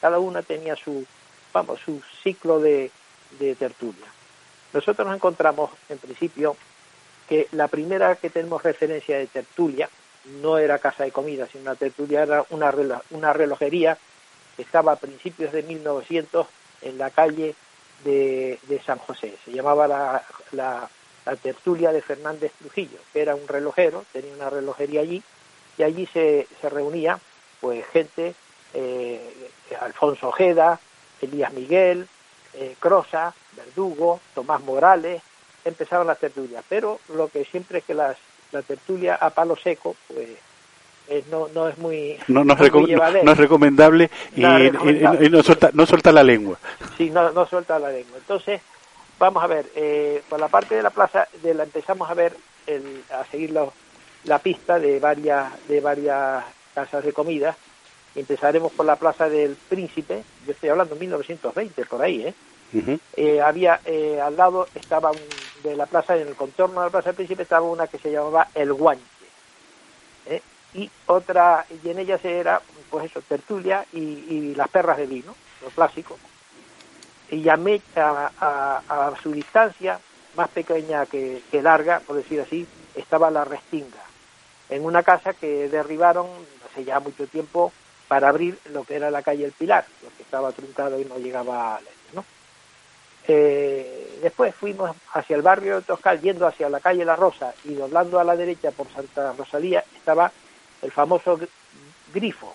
Cada 0.00 0.18
una 0.18 0.42
tenía 0.42 0.76
su, 0.76 1.04
vamos, 1.52 1.80
su 1.84 2.02
ciclo 2.22 2.60
de, 2.60 2.90
de 3.38 3.54
tertulia. 3.54 4.06
Nosotros 4.72 5.06
nos 5.06 5.16
encontramos, 5.16 5.70
en 5.88 5.98
principio, 5.98 6.56
que 7.28 7.48
la 7.52 7.68
primera 7.68 8.16
que 8.16 8.30
tenemos 8.30 8.62
referencia 8.62 9.18
de 9.18 9.26
tertulia 9.26 9.88
no 10.42 10.58
era 10.58 10.78
casa 10.78 11.04
de 11.04 11.12
comida, 11.12 11.46
sino 11.50 11.62
una 11.62 11.74
tertulia 11.74 12.22
era 12.22 12.44
una, 12.50 12.72
una 13.10 13.32
relojería 13.32 13.96
que 14.56 14.62
estaba 14.62 14.92
a 14.92 14.96
principios 14.96 15.52
de 15.52 15.62
1900 15.62 16.46
en 16.82 16.98
la 16.98 17.10
calle 17.10 17.54
de, 18.04 18.58
de 18.62 18.82
San 18.82 18.98
José. 18.98 19.34
Se 19.44 19.52
llamaba 19.52 19.86
la, 19.88 20.22
la- 20.52 20.88
la 21.26 21.36
tertulia 21.36 21.92
de 21.92 22.00
Fernández 22.00 22.50
Trujillo, 22.58 22.98
que 23.12 23.20
era 23.20 23.34
un 23.34 23.46
relojero, 23.46 24.04
tenía 24.12 24.32
una 24.34 24.48
relojería 24.48 25.02
allí, 25.02 25.22
y 25.80 25.82
allí 25.82 26.06
se, 26.12 26.46
se 26.60 26.68
reunía 26.68 27.18
pues 27.58 27.86
gente, 27.86 28.34
eh, 28.74 29.50
Alfonso 29.80 30.28
Ojeda, 30.28 30.78
Elías 31.22 31.52
Miguel, 31.54 32.06
eh, 32.54 32.74
Crosa, 32.78 33.32
Verdugo, 33.56 34.20
Tomás 34.34 34.60
Morales, 34.60 35.22
empezaban 35.64 36.06
las 36.06 36.18
tertulias, 36.18 36.62
pero 36.68 37.00
lo 37.14 37.28
que 37.28 37.44
siempre 37.46 37.78
es 37.78 37.84
que 37.84 37.94
las, 37.94 38.18
la 38.52 38.60
tertulia 38.60 39.14
a 39.14 39.30
palo 39.30 39.56
seco, 39.56 39.96
pues 40.08 40.28
no, 41.30 41.48
no 41.54 41.68
es 41.68 41.78
muy, 41.78 42.18
No, 42.28 42.44
no, 42.44 42.52
es 42.54 42.58
muy 42.72 42.92
no- 42.92 43.32
es 43.32 43.38
recomendable 43.38 44.10
y, 44.36 44.40
y- 44.44 44.68
recomendable. 44.70 45.26
y 45.26 45.30
no, 45.30 45.42
suelta, 45.42 45.70
no 45.72 45.86
suelta 45.86 46.12
la 46.12 46.22
lengua. 46.22 46.58
Sí, 46.98 47.08
no, 47.08 47.30
no 47.32 47.46
suelta 47.46 47.78
la 47.78 47.88
lengua. 47.90 48.18
Entonces, 48.18 48.60
vamos 49.18 49.42
a 49.42 49.46
ver, 49.46 49.64
eh, 49.74 50.22
por 50.28 50.38
la 50.40 50.48
parte 50.48 50.74
de 50.74 50.82
la 50.82 50.90
plaza, 50.90 51.26
de 51.42 51.54
la 51.54 51.64
empezamos 51.64 52.10
a 52.10 52.14
ver, 52.14 52.36
el, 52.66 53.02
a 53.10 53.24
seguir 53.30 53.50
los- 53.52 53.72
la 54.24 54.38
pista 54.40 54.78
de 54.78 54.98
varias, 55.00 55.66
de 55.68 55.80
varias 55.80 56.44
casas 56.74 57.04
de 57.04 57.12
comida. 57.12 57.56
Empezaremos 58.14 58.72
por 58.72 58.86
la 58.86 58.96
plaza 58.96 59.28
del 59.28 59.56
Príncipe, 59.56 60.24
yo 60.44 60.52
estoy 60.52 60.68
hablando 60.70 60.94
de 60.94 61.00
1920, 61.00 61.84
por 61.86 62.02
ahí, 62.02 62.26
¿eh? 62.26 62.34
Eh, 63.16 63.40
había 63.40 63.80
eh, 63.84 64.20
al 64.20 64.36
lado 64.36 64.68
estaba 64.74 65.10
un- 65.12 65.50
de 65.62 65.74
la 65.76 65.86
plaza 65.86 66.16
en 66.16 66.28
el 66.28 66.36
contorno 66.36 66.80
de 66.80 66.86
la 66.86 66.90
plaza 66.90 67.06
del 67.08 67.16
Príncipe 67.16 67.42
estaba 67.42 67.68
una 67.68 67.86
que 67.88 67.98
se 67.98 68.10
llamaba 68.10 68.48
el 68.54 68.72
Guanche 68.72 69.32
¿eh? 70.26 70.40
y 70.72 70.88
otra 71.06 71.66
y 71.68 71.88
en 71.90 71.98
ella 71.98 72.18
se 72.18 72.38
era 72.38 72.62
pues 72.88 73.06
eso 73.10 73.20
tertulia 73.22 73.84
y, 73.92 73.98
y 74.00 74.54
las 74.54 74.68
perras 74.68 74.96
de 74.96 75.06
vino 75.06 75.34
lo 75.60 75.70
clásico 75.70 76.18
y 77.30 77.42
llamé 77.42 77.82
a, 77.96 78.30
a- 78.38 79.08
a 79.08 79.16
su 79.22 79.32
distancia 79.32 80.00
más 80.36 80.48
pequeña 80.50 81.04
que, 81.06 81.42
que 81.50 81.60
larga 81.62 82.00
por 82.06 82.16
decir 82.16 82.40
así 82.40 82.66
estaba 82.94 83.30
la 83.30 83.44
restinga 83.44 84.04
en 84.70 84.84
una 84.84 85.02
casa 85.02 85.32
que 85.34 85.68
derribaron 85.68 86.26
hace 86.70 86.84
ya 86.84 87.00
mucho 87.00 87.26
tiempo 87.26 87.72
para 88.08 88.28
abrir 88.28 88.58
lo 88.72 88.84
que 88.84 88.96
era 88.96 89.10
la 89.10 89.22
calle 89.22 89.44
El 89.44 89.52
Pilar 89.52 89.84
lo 90.02 90.08
que 90.16 90.22
estaba 90.22 90.52
truncado 90.52 90.98
y 91.00 91.04
no 91.04 91.18
llegaba 91.18 91.76
a 91.76 91.80
¿no? 92.14 92.24
Eh, 93.28 94.18
después 94.22 94.54
fuimos 94.54 94.96
hacia 95.12 95.36
el 95.36 95.42
barrio 95.42 95.76
de 95.76 95.82
Toscal, 95.82 96.20
yendo 96.20 96.46
hacia 96.46 96.68
la 96.68 96.80
calle 96.80 97.04
La 97.04 97.16
Rosa 97.16 97.54
y 97.64 97.74
doblando 97.74 98.18
a 98.18 98.24
la 98.24 98.34
derecha 98.36 98.70
por 98.70 98.90
Santa 98.90 99.32
Rosalía, 99.34 99.84
estaba 99.96 100.32
el 100.82 100.90
famoso 100.90 101.38
gr- 101.38 101.48
grifo. 102.12 102.54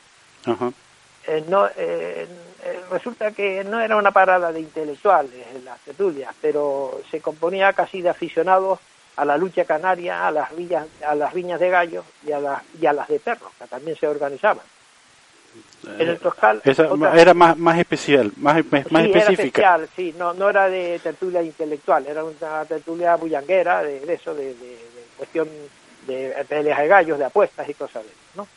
Eh, 1.27 1.43
no, 1.47 1.67
eh, 1.67 2.27
eh, 2.63 2.81
resulta 2.91 3.31
que 3.31 3.63
no 3.63 3.79
era 3.79 3.95
una 3.95 4.11
parada 4.11 4.51
de 4.51 4.59
intelectuales 4.59 5.47
en 5.55 5.65
las 5.65 5.79
tertulias, 5.81 6.33
pero 6.41 6.99
se 7.09 7.21
componía 7.21 7.73
casi 7.73 8.01
de 8.01 8.09
aficionados 8.09 8.79
a 9.17 9.25
la 9.25 9.37
lucha 9.37 9.65
canaria, 9.65 10.27
a 10.27 10.31
las 10.31 10.51
riñas, 10.51 10.85
a 11.05 11.15
las 11.15 11.33
riñas 11.33 11.59
de 11.59 11.69
gallos 11.69 12.05
y 12.25 12.31
a, 12.31 12.39
las, 12.39 12.61
y 12.79 12.85
a 12.85 12.93
las 12.93 13.07
de 13.07 13.19
perros, 13.19 13.51
que 13.57 13.65
también 13.67 13.95
se 13.97 14.07
organizaban. 14.07 14.65
En 15.97 16.09
el 16.09 16.19
Toscal, 16.19 16.61
Esa 16.65 16.91
otra- 16.91 17.15
era 17.19 17.33
más, 17.33 17.57
más 17.57 17.77
especial, 17.79 18.31
más, 18.37 18.57
más 18.71 18.83
Sí, 18.87 18.95
era 18.95 19.05
específica. 19.05 19.45
especial, 19.75 19.89
sí, 19.95 20.13
no, 20.17 20.33
no 20.33 20.49
era 20.49 20.67
de 20.67 20.99
tertulia 20.99 21.41
intelectual, 21.41 22.05
era 22.07 22.23
una 22.25 22.65
tertulia 22.65 23.15
bullanguera 23.15 23.81
de, 23.83 23.99
de 24.01 24.13
eso, 24.13 24.33
de, 24.35 24.47
de- 24.53 24.53
de 24.55 25.05
cuestión 25.17 25.47
de 26.07 26.35
peleas 26.49 26.79
de 26.79 26.87
gallos, 26.87 27.17
de 27.19 27.25
apuestas 27.25 27.69
y 27.69 27.73
cosas 27.73 28.03
de 28.03 28.09
eso, 28.09 28.17
¿no? 28.35 28.47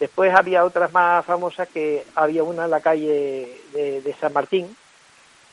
Después 0.00 0.34
había 0.34 0.64
otras 0.64 0.92
más 0.92 1.24
famosas 1.26 1.68
que 1.68 2.04
había 2.14 2.42
una 2.42 2.64
en 2.64 2.70
la 2.70 2.80
calle 2.80 3.60
de 3.72 4.16
San 4.20 4.32
Martín. 4.32 4.74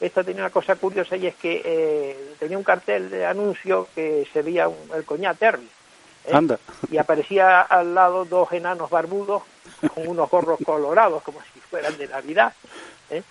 Esta 0.01 0.24
tenía 0.24 0.41
una 0.41 0.50
cosa 0.50 0.75
curiosa 0.75 1.15
y 1.15 1.27
es 1.27 1.36
que 1.36 1.62
eh, 1.63 2.34
tenía 2.39 2.58
un 2.58 2.63
cartel 2.63 3.10
de 3.10 3.25
anuncio 3.25 3.88
que 3.96 4.27
se 4.34 4.41
veía 4.41 4.67
un- 4.67 4.89
el 4.93 5.05
coñac 5.05 5.38
Terry. 5.38 5.67
¿eh? 6.25 6.31
Anda. 6.34 6.60
y 6.91 6.98
aparecía 6.98 7.62
al 7.62 7.93
lado 7.96 8.25
dos 8.25 8.51
enanos 8.51 8.89
barbudos 8.89 9.43
con 9.93 10.08
unos 10.08 10.29
gorros 10.29 10.60
colorados 10.65 11.22
como 11.24 11.39
si 11.53 11.60
fueran 11.62 11.98
de 11.98 12.08
Navidad. 12.08 12.53
¿eh? 13.12 13.24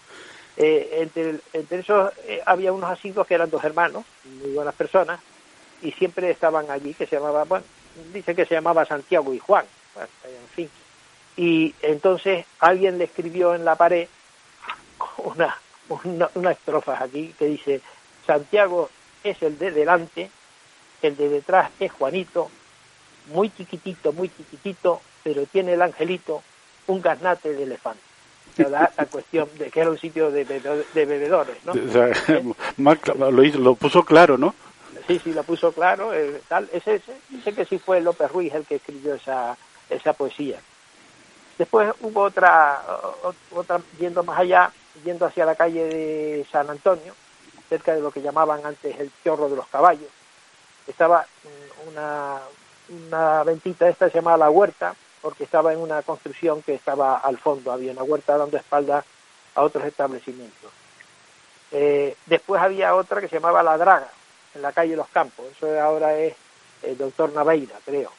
Entre, 0.56 1.36
entre 1.52 1.78
esos 1.80 2.12
había 2.46 2.72
unos 2.72 2.90
asiduos 2.90 3.26
que 3.26 3.34
eran 3.34 3.48
dos 3.50 3.64
hermanos, 3.64 4.04
muy 4.24 4.50
buenas 4.52 4.74
personas, 4.74 5.18
y 5.82 5.90
siempre 5.92 6.30
estaban 6.30 6.70
allí, 6.70 6.92
que 6.92 7.06
se 7.06 7.16
llamaba, 7.16 7.44
bueno, 7.44 7.64
dice 8.12 8.34
que 8.34 8.44
se 8.44 8.54
llamaba 8.54 8.84
Santiago 8.84 9.32
y 9.32 9.38
Juan, 9.38 9.64
bueno, 9.94 10.08
en 10.24 10.48
fin. 10.54 10.70
Y 11.36 11.74
entonces 11.80 12.44
alguien 12.58 12.98
le 12.98 13.04
escribió 13.04 13.54
en 13.54 13.64
la 13.64 13.76
pared 13.76 14.06
una, 15.18 15.56
una, 16.04 16.30
unas 16.34 16.56
estrofas 16.56 17.00
aquí 17.00 17.34
que 17.38 17.46
dice, 17.46 17.80
Santiago 18.26 18.90
es 19.24 19.40
el 19.42 19.58
de 19.58 19.70
delante, 19.70 20.30
el 21.02 21.16
de 21.16 21.28
detrás 21.28 21.70
es 21.80 21.92
Juanito, 21.92 22.50
muy 23.32 23.50
chiquitito, 23.50 24.12
muy 24.12 24.28
chiquitito, 24.28 25.00
pero 25.22 25.44
tiene 25.46 25.74
el 25.74 25.82
angelito 25.82 26.42
un 26.86 27.00
garnate 27.00 27.52
de 27.54 27.62
elefante. 27.64 28.00
La, 28.56 28.90
la 28.96 29.06
cuestión 29.06 29.48
de 29.58 29.70
que 29.70 29.80
era 29.80 29.90
un 29.90 29.98
sitio 29.98 30.30
de, 30.30 30.44
bebe- 30.46 30.84
de 30.92 31.06
bebedores, 31.06 31.56
¿no? 31.64 31.72
O 31.72 31.92
sea, 31.92 32.08
cla- 32.76 33.30
lo, 33.30 33.42
hizo- 33.44 33.58
lo 33.58 33.74
puso 33.74 34.02
claro, 34.04 34.36
¿no? 34.36 34.54
Sí, 35.06 35.18
sí, 35.22 35.32
lo 35.32 35.42
puso 35.44 35.72
claro, 35.72 36.12
eh, 36.12 36.42
tal, 36.48 36.68
ese, 36.72 36.96
ese, 36.96 37.14
dice 37.30 37.54
que 37.54 37.64
sí 37.64 37.78
fue 37.78 38.00
López 38.00 38.30
Ruiz 38.30 38.52
el 38.54 38.66
que 38.66 38.74
escribió 38.76 39.14
esa, 39.14 39.56
esa 39.88 40.12
poesía. 40.12 40.58
Después 41.56 41.92
hubo 42.00 42.22
otra, 42.22 42.82
otra, 43.52 43.80
yendo 43.98 44.22
más 44.24 44.38
allá, 44.40 44.72
yendo 45.04 45.26
hacia 45.26 45.46
la 45.46 45.54
calle 45.54 45.84
de 45.84 46.46
San 46.50 46.68
Antonio, 46.70 47.14
cerca 47.68 47.94
de 47.94 48.00
lo 48.00 48.10
que 48.10 48.22
llamaban 48.22 48.64
antes 48.64 48.98
el 48.98 49.10
chorro 49.24 49.48
de 49.48 49.56
los 49.56 49.66
caballos. 49.68 50.08
Estaba 50.86 51.26
mm, 51.44 51.88
una, 51.88 52.40
una 52.88 53.44
ventita 53.44 53.88
esta 53.88 54.08
se 54.08 54.16
llamaba 54.18 54.36
La 54.36 54.50
Huerta, 54.50 54.94
porque 55.22 55.44
estaba 55.44 55.72
en 55.72 55.80
una 55.80 56.02
construcción 56.02 56.62
que 56.62 56.74
estaba 56.74 57.18
al 57.18 57.38
fondo, 57.38 57.72
había 57.72 57.92
una 57.92 58.02
huerta 58.02 58.36
dando 58.36 58.56
espalda 58.56 59.04
a 59.54 59.62
otros 59.62 59.84
establecimientos. 59.84 60.70
Eh, 61.72 62.16
después 62.26 62.60
había 62.60 62.94
otra 62.94 63.20
que 63.20 63.28
se 63.28 63.36
llamaba 63.36 63.62
La 63.62 63.76
Draga, 63.76 64.08
en 64.54 64.62
la 64.62 64.72
calle 64.72 64.96
Los 64.96 65.08
Campos, 65.08 65.46
eso 65.50 65.80
ahora 65.80 66.16
es 66.18 66.34
el 66.82 66.96
doctor 66.96 67.32
Naveira, 67.32 67.76
creo. 67.84 68.10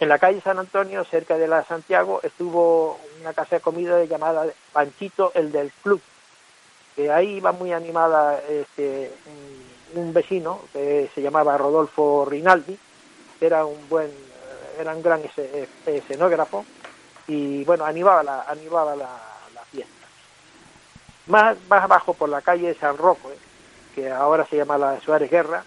En 0.00 0.08
la 0.08 0.18
calle 0.18 0.40
San 0.40 0.58
Antonio, 0.58 1.04
cerca 1.04 1.36
de 1.36 1.46
la 1.46 1.62
Santiago, 1.62 2.20
estuvo 2.22 2.98
una 3.20 3.34
casa 3.34 3.56
de 3.56 3.60
comida 3.60 4.02
llamada 4.04 4.46
Panchito, 4.72 5.30
el 5.34 5.52
del 5.52 5.70
Club, 5.82 6.00
que 6.96 7.12
ahí 7.12 7.36
iba 7.36 7.52
muy 7.52 7.74
animada 7.74 8.40
este, 8.48 9.12
un, 9.94 10.14
vecino 10.14 10.62
que 10.72 11.10
se 11.14 11.20
llamaba 11.20 11.58
Rodolfo 11.58 12.24
Rinaldi, 12.24 12.78
era 13.42 13.66
un 13.66 13.90
buen, 13.90 14.10
gran 14.78 15.22
esce- 15.22 15.68
escenógrafo, 15.84 16.64
y 17.26 17.62
bueno, 17.64 17.84
animaba 17.84 18.22
la, 18.22 18.42
animaba 18.48 18.96
la, 18.96 19.06
fiesta. 19.70 20.06
Más, 21.26 21.58
más 21.68 21.84
abajo 21.84 22.14
por 22.14 22.30
la 22.30 22.40
calle 22.40 22.74
San 22.80 22.96
Roque, 22.96 23.36
que 23.94 24.10
ahora 24.10 24.46
se 24.46 24.56
llama 24.56 24.78
la 24.78 24.98
Suárez 25.02 25.30
Guerra, 25.30 25.62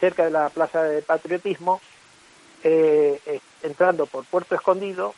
cerca 0.00 0.24
de 0.24 0.32
la 0.32 0.48
Plaza 0.48 0.82
de 0.82 1.02
Patriotismo, 1.02 1.80
eh, 2.64 3.20
eh, 3.26 3.40
entrando 3.62 4.06
por 4.06 4.24
Puerto 4.24 4.54
Escondido, 4.54 5.14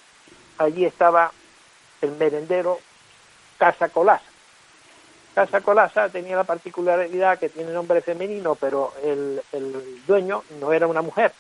allí 0.58 0.84
estaba 0.84 1.32
el 2.02 2.12
merendero 2.12 2.78
Casa 3.56 3.88
Colasa. 3.88 4.24
Casa 5.34 5.60
Colasa 5.60 6.08
tenía 6.08 6.36
la 6.36 6.44
particularidad 6.44 7.38
que 7.38 7.48
tiene 7.48 7.72
nombre 7.72 8.00
femenino, 8.02 8.54
pero 8.56 8.92
el, 9.02 9.40
el 9.52 10.04
dueño 10.06 10.42
no 10.60 10.72
era 10.72 10.86
una 10.86 11.02
mujer, 11.02 11.32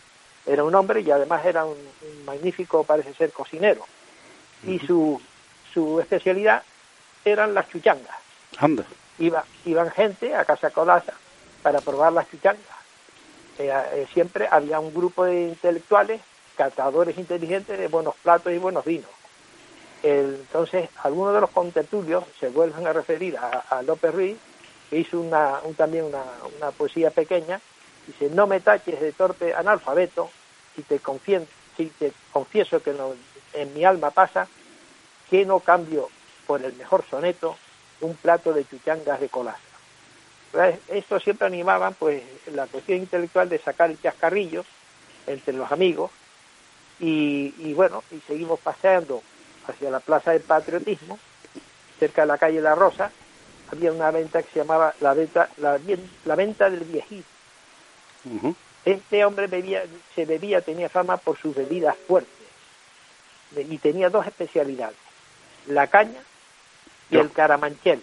era 0.46 0.64
un 0.64 0.74
hombre 0.74 1.00
y 1.00 1.10
además 1.10 1.44
era 1.44 1.64
un, 1.64 1.76
un 1.76 2.24
magnífico, 2.24 2.84
parece 2.84 3.12
ser, 3.14 3.32
cocinero. 3.32 3.84
Y 4.64 4.78
su, 4.78 5.20
su 5.72 6.00
especialidad 6.00 6.62
eran 7.24 7.52
las 7.52 7.68
chuchangas 7.68 8.16
Anda. 8.58 8.84
iba, 9.18 9.44
iban 9.64 9.90
gente 9.90 10.34
a 10.34 10.44
Casa 10.44 10.70
Colasa 10.70 11.14
para 11.62 11.80
probar 11.80 12.12
las 12.12 12.30
chuchangas. 12.30 12.75
Eh, 13.58 13.72
eh, 13.94 14.06
siempre 14.12 14.48
había 14.50 14.80
un 14.80 14.92
grupo 14.92 15.24
de 15.24 15.42
intelectuales, 15.48 16.20
catadores 16.56 17.16
inteligentes 17.18 17.78
de 17.78 17.88
buenos 17.88 18.14
platos 18.22 18.52
y 18.52 18.58
buenos 18.58 18.84
vinos. 18.84 19.10
Entonces, 20.02 20.88
algunos 21.02 21.34
de 21.34 21.40
los 21.40 21.50
contertulios 21.50 22.24
se 22.38 22.48
vuelven 22.48 22.86
a 22.86 22.92
referir 22.92 23.36
a, 23.38 23.48
a 23.70 23.82
López 23.82 24.12
Ruiz, 24.14 24.38
que 24.90 24.98
hizo 24.98 25.18
una, 25.20 25.60
un- 25.64 25.74
también 25.74 26.04
una, 26.04 26.22
una 26.56 26.70
poesía 26.70 27.10
pequeña, 27.10 27.60
dice, 28.06 28.28
no 28.30 28.46
me 28.46 28.60
taches 28.60 29.00
de 29.00 29.12
torpe 29.12 29.54
analfabeto, 29.54 30.30
si 30.74 30.82
te, 30.82 31.00
confien- 31.00 31.48
si 31.76 31.86
te 31.86 32.12
confieso 32.32 32.80
que 32.82 32.94
en 33.54 33.74
mi 33.74 33.84
alma 33.84 34.10
pasa, 34.10 34.48
que 35.30 35.44
no 35.44 35.60
cambio 35.60 36.08
por 36.46 36.62
el 36.62 36.74
mejor 36.74 37.04
soneto 37.10 37.56
un 38.00 38.14
plato 38.16 38.52
de 38.52 38.64
chuchangas 38.66 39.18
de 39.20 39.28
colaza. 39.28 39.65
Esto 40.88 41.20
siempre 41.20 41.46
animaban 41.46 41.94
pues 41.94 42.22
la 42.52 42.66
cuestión 42.66 42.98
intelectual 42.98 43.48
de 43.48 43.58
sacar 43.58 43.90
el 43.90 44.00
chascarrillo 44.00 44.64
entre 45.26 45.52
los 45.52 45.70
amigos 45.70 46.10
y, 47.00 47.54
y 47.58 47.74
bueno, 47.74 48.02
y 48.10 48.20
seguimos 48.20 48.60
paseando 48.60 49.22
hacia 49.68 49.90
la 49.90 50.00
Plaza 50.00 50.32
del 50.32 50.42
Patriotismo, 50.42 51.18
cerca 51.98 52.22
de 52.22 52.28
la 52.28 52.38
calle 52.38 52.60
La 52.60 52.74
Rosa, 52.74 53.10
había 53.70 53.92
una 53.92 54.10
venta 54.10 54.42
que 54.42 54.50
se 54.50 54.60
llamaba 54.60 54.94
la 55.00 55.14
venta, 55.14 55.48
la, 55.56 56.36
venta 56.36 56.70
del 56.70 56.84
viejito. 56.84 57.26
Este 58.84 59.24
hombre 59.24 59.46
bebía, 59.46 59.84
se 60.14 60.24
bebía, 60.24 60.60
tenía 60.60 60.88
fama 60.88 61.16
por 61.16 61.36
sus 61.38 61.54
bebidas 61.54 61.96
fuertes 62.06 62.32
y 63.56 63.78
tenía 63.78 64.10
dos 64.10 64.26
especialidades, 64.26 64.96
la 65.66 65.86
caña 65.86 66.20
y 67.10 67.14
Yo. 67.14 67.20
el 67.20 67.32
caramanchel. 67.32 68.02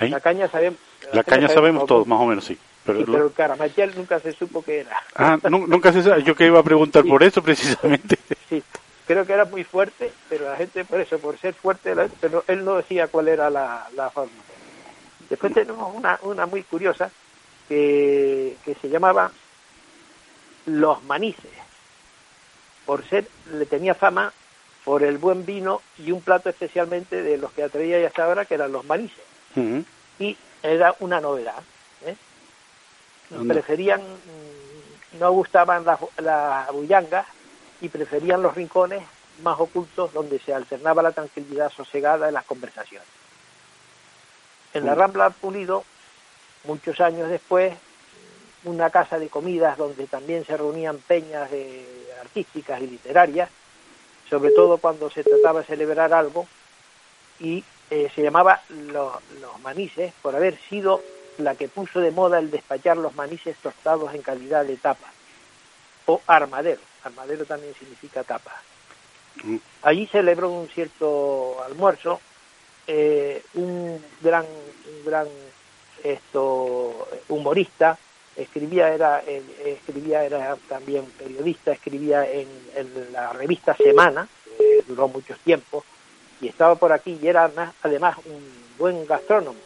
La 0.00 0.20
caña 0.20 0.48
sabemos, 0.48 0.78
La 1.12 1.24
caña 1.24 1.48
sabemos 1.48 1.86
todos, 1.86 2.06
más 2.06 2.20
o 2.20 2.26
menos, 2.26 2.44
sí. 2.44 2.58
Pero, 2.84 3.00
Sí, 3.00 3.04
lo- 3.06 3.12
pero 3.12 3.26
el 3.26 3.32
caramanchel 3.32 3.92
nunca 3.96 4.18
se 4.20 4.32
supo 4.32 4.62
qué 4.62 4.80
era. 4.80 4.96
Ah, 5.14 5.38
nu- 5.50 5.66
nunca 5.66 5.92
se 5.92 6.02
sabe. 6.02 6.22
Yo 6.22 6.34
que 6.34 6.46
iba 6.46 6.58
a 6.58 6.62
preguntar 6.62 7.02
Sí. 7.02 7.08
por 7.08 7.22
eso 7.22 7.42
precisamente. 7.42 8.18
Sí, 8.48 8.62
creo 9.06 9.26
que 9.26 9.32
era 9.34 9.44
muy 9.44 9.64
fuerte, 9.64 10.10
pero 10.28 10.48
la 10.50 10.56
gente 10.56 10.84
por 10.84 11.00
eso, 11.00 11.18
por 11.18 11.38
ser 11.38 11.54
fuerte, 11.54 11.94
la- 11.94 12.08
pero 12.20 12.44
él 12.46 12.64
no 12.64 12.76
decía 12.76 13.08
cuál 13.08 13.28
era 13.28 13.50
la, 13.50 13.86
la 13.94 14.10
forma. 14.10 14.32
Después 15.28 15.52
tenemos 15.52 15.94
una, 15.94 16.18
una 16.22 16.46
muy 16.46 16.62
curiosa 16.62 17.10
que, 17.68 18.56
que 18.64 18.74
se 18.76 18.88
llamaba 18.88 19.30
Los 20.66 21.02
Manices, 21.04 21.50
por 22.86 23.04
ser, 23.06 23.26
le 23.52 23.66
tenía 23.66 23.94
fama 23.94 24.32
por 24.84 25.02
el 25.02 25.18
buen 25.18 25.44
vino 25.44 25.82
y 25.98 26.10
un 26.12 26.22
plato 26.22 26.48
especialmente 26.48 27.22
de 27.22 27.36
los 27.36 27.52
que 27.52 27.62
atraía 27.62 28.00
ya 28.00 28.06
hasta 28.08 28.24
ahora, 28.24 28.46
que 28.46 28.54
eran 28.54 28.72
los 28.72 28.86
manices. 28.86 29.22
Y 30.18 30.36
era 30.62 30.94
una 31.00 31.20
novedad. 31.20 31.62
¿eh? 32.04 32.16
Preferían, 33.46 34.00
mm, 34.00 35.18
no 35.18 35.32
gustaban 35.32 35.84
las 35.84 35.98
las 36.18 36.70
bullangas 36.72 37.26
y 37.80 37.88
preferían 37.88 38.42
los 38.42 38.54
rincones 38.54 39.02
más 39.42 39.58
ocultos 39.60 40.12
donde 40.12 40.38
se 40.40 40.52
alternaba 40.52 41.02
la 41.02 41.12
tranquilidad 41.12 41.70
sosegada 41.70 42.26
de 42.26 42.32
las 42.32 42.44
conversaciones. 42.44 43.06
En 44.74 44.84
la 44.84 44.94
Mm. 44.94 44.98
Rambla 44.98 45.30
Pulido, 45.30 45.84
muchos 46.64 47.00
años 47.00 47.28
después, 47.30 47.74
una 48.64 48.90
casa 48.90 49.18
de 49.18 49.28
comidas 49.28 49.78
donde 49.78 50.06
también 50.06 50.44
se 50.44 50.56
reunían 50.56 50.98
peñas 50.98 51.50
de 51.50 51.86
artísticas 52.20 52.80
y 52.82 52.88
literarias, 52.88 53.48
sobre 54.28 54.50
todo 54.50 54.78
cuando 54.78 55.10
se 55.10 55.22
trataba 55.22 55.60
de 55.60 55.66
celebrar 55.66 56.12
algo, 56.12 56.46
y 57.40 57.64
eh, 57.90 58.10
se 58.14 58.22
llamaba 58.22 58.62
Lo- 58.68 59.20
Los 59.40 59.60
Manises 59.62 60.12
por 60.22 60.34
haber 60.36 60.58
sido 60.68 61.02
la 61.38 61.54
que 61.54 61.68
puso 61.68 62.00
de 62.00 62.10
moda 62.10 62.38
el 62.38 62.50
despachar 62.50 62.96
los 62.96 63.14
manices 63.14 63.56
tostados 63.62 64.12
en 64.14 64.22
calidad 64.22 64.64
de 64.64 64.76
tapa, 64.76 65.06
o 66.06 66.20
armadero. 66.26 66.80
Armadero 67.04 67.44
también 67.44 67.74
significa 67.78 68.24
tapa. 68.24 68.60
Mm. 69.44 69.56
Allí 69.82 70.06
celebró 70.08 70.50
un 70.50 70.68
cierto 70.68 71.62
almuerzo 71.64 72.20
eh, 72.88 73.42
un 73.54 74.02
gran, 74.20 74.44
un 74.46 75.04
gran 75.04 75.28
esto 76.02 77.08
humorista, 77.28 77.98
escribía 78.36 78.88
era 78.94 79.22
eh, 79.26 79.42
escribía 79.78 80.24
era 80.24 80.56
también 80.68 81.04
periodista, 81.18 81.72
escribía 81.72 82.28
en, 82.30 82.48
en 82.74 83.12
la 83.12 83.32
revista 83.32 83.76
Semana, 83.76 84.26
duró 84.86 85.08
mucho 85.08 85.34
tiempo, 85.44 85.84
y 86.40 86.48
estaba 86.48 86.74
por 86.76 86.92
aquí 86.92 87.18
y 87.20 87.26
era 87.28 87.50
además, 87.82 88.16
un 88.24 88.42
buen 88.78 89.06
gastrónomo. 89.06 89.58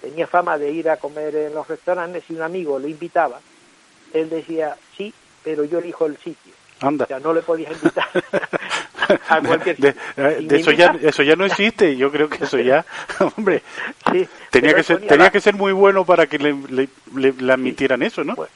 Tenía 0.00 0.26
fama 0.26 0.58
de 0.58 0.70
ir 0.72 0.88
a 0.90 0.96
comer 0.96 1.34
en 1.36 1.54
los 1.54 1.66
restaurantes 1.68 2.24
y 2.28 2.34
un 2.34 2.42
amigo 2.42 2.78
lo 2.78 2.88
invitaba. 2.88 3.40
Él 4.12 4.28
decía, 4.28 4.76
sí, 4.96 5.12
pero 5.44 5.64
yo 5.64 5.78
elijo 5.78 6.06
el 6.06 6.16
sitio. 6.18 6.52
Anda. 6.80 7.04
O 7.04 7.08
sea, 7.08 7.20
no 7.20 7.32
le 7.32 7.42
podías 7.42 7.70
invitar 7.72 8.08
a 9.28 9.40
cualquier 9.40 9.76
sitio. 9.76 9.94
eh, 10.16 10.38
de 10.42 10.56
eso 10.56 10.72
ya 10.72 10.96
eso 11.00 11.22
ya 11.22 11.36
no 11.36 11.44
existe 11.44 11.96
yo 11.96 12.10
creo 12.10 12.28
que 12.28 12.42
eso 12.42 12.58
ya 12.58 12.84
hombre 13.36 13.62
Sí, 14.10 14.28
tenía 14.50 14.74
que 14.74 14.82
ser 14.82 14.98
tenía 15.00 15.26
la- 15.26 15.30
que 15.30 15.40
ser 15.40 15.54
muy 15.54 15.70
bueno 15.72 16.04
para 16.04 16.26
que 16.26 16.38
le, 16.38 16.52
le, 16.70 16.88
le- 17.14 17.32
le 17.34 17.52
admitieran 17.52 18.02
eso 18.02 18.24
no 18.24 18.34
Pues, 18.34 18.50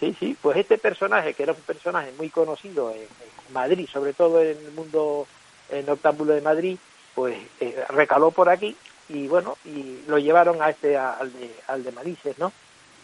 sí, 0.00 0.16
sí, 0.18 0.36
pues 0.42 0.56
este 0.56 0.76
personaje, 0.78 1.34
que 1.34 1.44
era 1.44 1.52
un 1.52 1.60
personaje 1.60 2.10
muy 2.18 2.30
conocido 2.30 2.90
en, 2.90 3.02
en 3.02 3.52
Madrid, 3.54 3.88
sobre 3.92 4.12
todo 4.12 4.40
en 4.42 4.56
el 4.56 4.72
mundo 4.74 5.28
en 5.70 5.86
noctámbulo 5.86 6.32
de 6.32 6.40
Madrid, 6.40 6.78
pues 7.18 7.36
eh, 7.58 7.84
recaló 7.88 8.30
por 8.30 8.48
aquí 8.48 8.76
y 9.08 9.26
bueno, 9.26 9.56
y 9.64 10.04
lo 10.06 10.18
llevaron 10.18 10.62
a 10.62 10.70
este, 10.70 10.96
al 10.96 11.32
de, 11.32 11.52
al 11.66 11.82
de 11.82 11.90
¿no? 12.38 12.52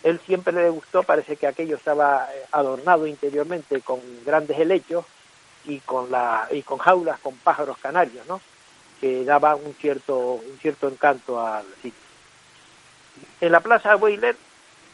Él 0.04 0.20
siempre 0.24 0.52
le 0.52 0.70
gustó, 0.70 1.02
parece 1.02 1.34
que 1.36 1.48
aquello 1.48 1.74
estaba 1.74 2.28
eh, 2.32 2.44
adornado 2.52 3.08
interiormente 3.08 3.80
con 3.80 3.98
grandes 4.24 4.56
helechos 4.56 5.04
y 5.64 5.80
con 5.80 6.12
la 6.12 6.46
y 6.52 6.62
con 6.62 6.78
jaulas 6.78 7.18
con 7.18 7.34
pájaros 7.38 7.76
canarios, 7.78 8.24
¿no? 8.28 8.40
Que 9.00 9.24
daba 9.24 9.56
un 9.56 9.74
cierto 9.80 10.16
un 10.34 10.58
cierto 10.62 10.86
encanto 10.86 11.44
al 11.44 11.64
sitio. 11.82 12.04
En 13.40 13.50
la 13.50 13.58
Plaza 13.58 13.96
Boiler 13.96 14.36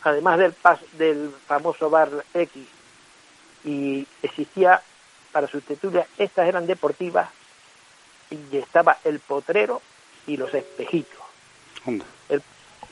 además 0.02 0.38
del, 0.38 0.54
pas- 0.56 0.90
del 0.92 1.30
famoso 1.46 1.90
bar 1.90 2.08
X, 2.32 2.66
y 3.66 4.06
existía 4.22 4.80
para 5.30 5.46
sus 5.46 5.62
tertulias, 5.62 6.06
estas 6.16 6.48
eran 6.48 6.66
deportivas, 6.66 7.28
y 8.30 8.56
estaba 8.56 8.98
el 9.04 9.20
potrero 9.20 9.80
y 10.26 10.36
los 10.36 10.52
espejitos. 10.54 11.20
El, 12.28 12.42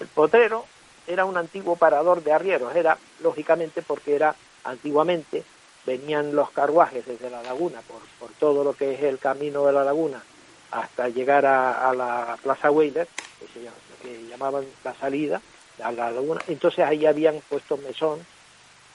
el 0.01 0.07
potrero 0.09 0.65
era 1.07 1.25
un 1.25 1.37
antiguo 1.37 1.77
parador 1.77 2.23
de 2.23 2.33
arrieros, 2.33 2.75
era 2.75 2.99
lógicamente 3.21 3.83
porque 3.83 4.15
era 4.15 4.35
antiguamente 4.65 5.45
venían 5.87 6.35
los 6.35 6.51
carruajes 6.51 7.07
desde 7.07 7.31
la 7.31 7.43
laguna 7.43 7.81
por, 7.83 8.01
por 8.19 8.31
todo 8.39 8.63
lo 8.63 8.75
que 8.75 8.95
es 8.95 9.03
el 9.03 9.19
camino 9.19 9.65
de 9.65 9.73
la 9.73 9.85
laguna 9.85 10.23
hasta 10.71 11.09
llegar 11.09 11.47
a, 11.47 11.89
a 11.89 11.95
la 11.95 12.39
Plaza 12.43 12.71
Weyler, 12.71 13.09
que, 13.39 13.47
se 13.47 13.69
que 14.03 14.29
llamaban 14.29 14.67
la 14.85 14.95
salida 14.95 15.41
a 15.83 15.93
la 15.93 16.11
laguna. 16.11 16.41
Entonces 16.47 16.85
ahí 16.85 17.07
habían 17.07 17.41
puesto 17.49 17.79
mesón 17.79 18.21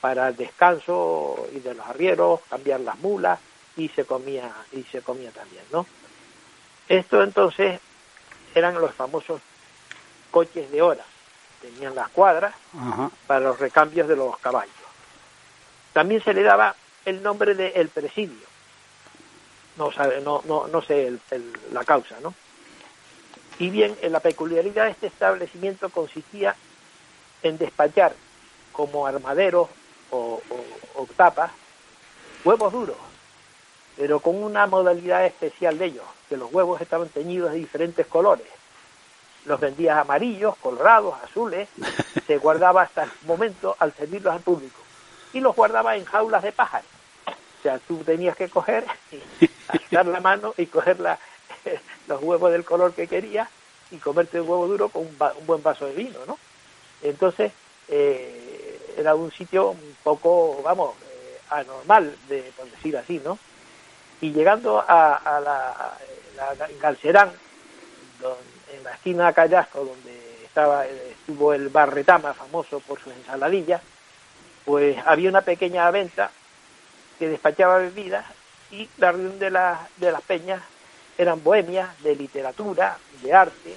para 0.01 0.27
el 0.27 0.35
descanso 0.35 1.47
y 1.55 1.59
de 1.59 1.73
los 1.73 1.85
arrieros, 1.87 2.41
cambiar 2.49 2.81
las 2.81 2.99
mulas 2.99 3.39
y 3.75 3.89
se 3.89 4.05
comía 4.05 4.53
y 4.71 4.83
se 4.83 5.01
comía 5.01 5.31
también, 5.31 5.63
¿no? 5.71 5.85
Esto 6.89 7.23
entonces 7.23 7.79
eran 8.55 8.79
los 8.79 8.93
famosos 8.93 9.41
coches 10.31 10.69
de 10.71 10.81
hora. 10.81 11.05
Tenían 11.61 11.95
las 11.95 12.09
cuadras 12.09 12.53
Ajá. 12.77 13.09
para 13.27 13.39
los 13.39 13.59
recambios 13.59 14.07
de 14.07 14.15
los 14.15 14.37
caballos. 14.39 14.73
También 15.93 16.23
se 16.23 16.33
le 16.33 16.43
daba 16.43 16.75
el 17.05 17.21
nombre 17.23 17.55
de 17.55 17.69
el 17.69 17.89
presidio. 17.89 18.47
No 19.77 19.91
sabe, 19.91 20.21
no, 20.21 20.41
no, 20.45 20.67
no 20.67 20.81
sé 20.81 21.07
el- 21.07 21.19
el- 21.31 21.53
la 21.73 21.83
causa, 21.83 22.19
¿no? 22.21 22.33
Y 23.59 23.69
bien, 23.69 23.95
en 24.01 24.11
la 24.11 24.19
peculiaridad 24.19 24.85
de 24.85 24.91
este 24.91 25.07
establecimiento 25.07 25.89
consistía 25.89 26.55
en 27.43 27.57
despachar 27.57 28.13
como 28.71 29.05
armaderos 29.05 29.69
o, 30.11 30.41
o- 30.49 31.01
o 31.01 31.05
tapas 31.15 31.51
huevos 32.43 32.73
duros, 32.73 32.97
pero 33.97 34.19
con 34.19 34.41
una 34.41 34.65
modalidad 34.67 35.25
especial 35.25 35.77
de 35.77 35.85
ellos, 35.85 36.05
que 36.29 36.37
los 36.37 36.51
huevos 36.53 36.81
estaban 36.81 37.09
teñidos 37.09 37.51
de 37.51 37.57
diferentes 37.59 38.07
colores. 38.07 38.47
Los 39.45 39.59
vendías 39.59 39.97
amarillos, 39.97 40.55
colorados, 40.57 41.15
azules, 41.23 41.67
se 42.27 42.37
guardaba 42.37 42.83
hasta 42.83 43.03
el 43.03 43.11
momento 43.23 43.75
al 43.79 43.93
servirlos 43.93 44.33
al 44.33 44.39
público. 44.41 44.79
Y 45.33 45.39
los 45.39 45.55
guardaba 45.55 45.95
en 45.95 46.05
jaulas 46.05 46.43
de 46.43 46.51
pájaros. 46.51 46.87
O 47.27 47.61
sea, 47.63 47.79
tú 47.79 47.97
tenías 48.03 48.35
que 48.35 48.49
coger, 48.49 48.85
alzar 49.67 50.05
la 50.05 50.19
mano 50.19 50.53
y 50.57 50.65
coger 50.67 50.99
la- 50.99 51.19
los 52.07 52.21
huevos 52.21 52.51
del 52.51 52.63
color 52.65 52.93
que 52.93 53.07
querías 53.07 53.49
y 53.91 53.97
comerte 53.97 54.39
un 54.41 54.49
huevo 54.49 54.67
duro 54.67 54.89
con 54.89 55.03
un, 55.03 55.17
va- 55.21 55.33
un 55.37 55.45
buen 55.45 55.61
vaso 55.63 55.85
de 55.85 55.93
vino, 55.93 56.19
¿no? 56.27 56.37
Entonces, 57.01 57.51
eh, 57.89 58.93
era 58.97 59.15
un 59.15 59.31
sitio 59.31 59.69
un 59.71 59.97
poco, 60.03 60.61
vamos, 60.63 60.95
eh, 61.11 61.39
anormal, 61.49 62.15
de, 62.27 62.51
por 62.55 62.69
decir 62.69 62.95
así, 62.97 63.19
¿no? 63.23 63.37
Y 64.23 64.31
llegando 64.31 64.79
a, 64.79 65.19
la, 65.43 65.97
la- 66.37 66.67
Galcerán, 66.79 67.29
en 68.73 68.83
la 68.85 68.91
esquina 68.93 69.27
de 69.27 69.33
Callasco, 69.33 69.83
donde 69.83 70.45
estaba, 70.45 70.87
eh, 70.87 71.09
estuvo 71.11 71.53
el 71.53 71.67
bar 71.67 71.93
Retama, 71.93 72.33
famoso 72.33 72.79
por 72.79 73.01
sus 73.01 73.11
ensaladillas, 73.11 73.81
pues 74.63 74.97
había 75.05 75.29
una 75.29 75.41
pequeña 75.41 75.91
venta 75.91 76.31
que 77.19 77.27
despachaba 77.27 77.79
bebidas 77.79 78.25
y 78.71 78.87
la 78.97 79.11
reunión 79.11 79.39
de, 79.39 79.51
las 79.51 79.79
de 79.97 80.13
las 80.13 80.21
peñas 80.21 80.61
eran 81.17 81.43
bohemias 81.43 82.01
de 82.01 82.15
literatura, 82.15 82.97
de 83.21 83.33
arte, 83.33 83.75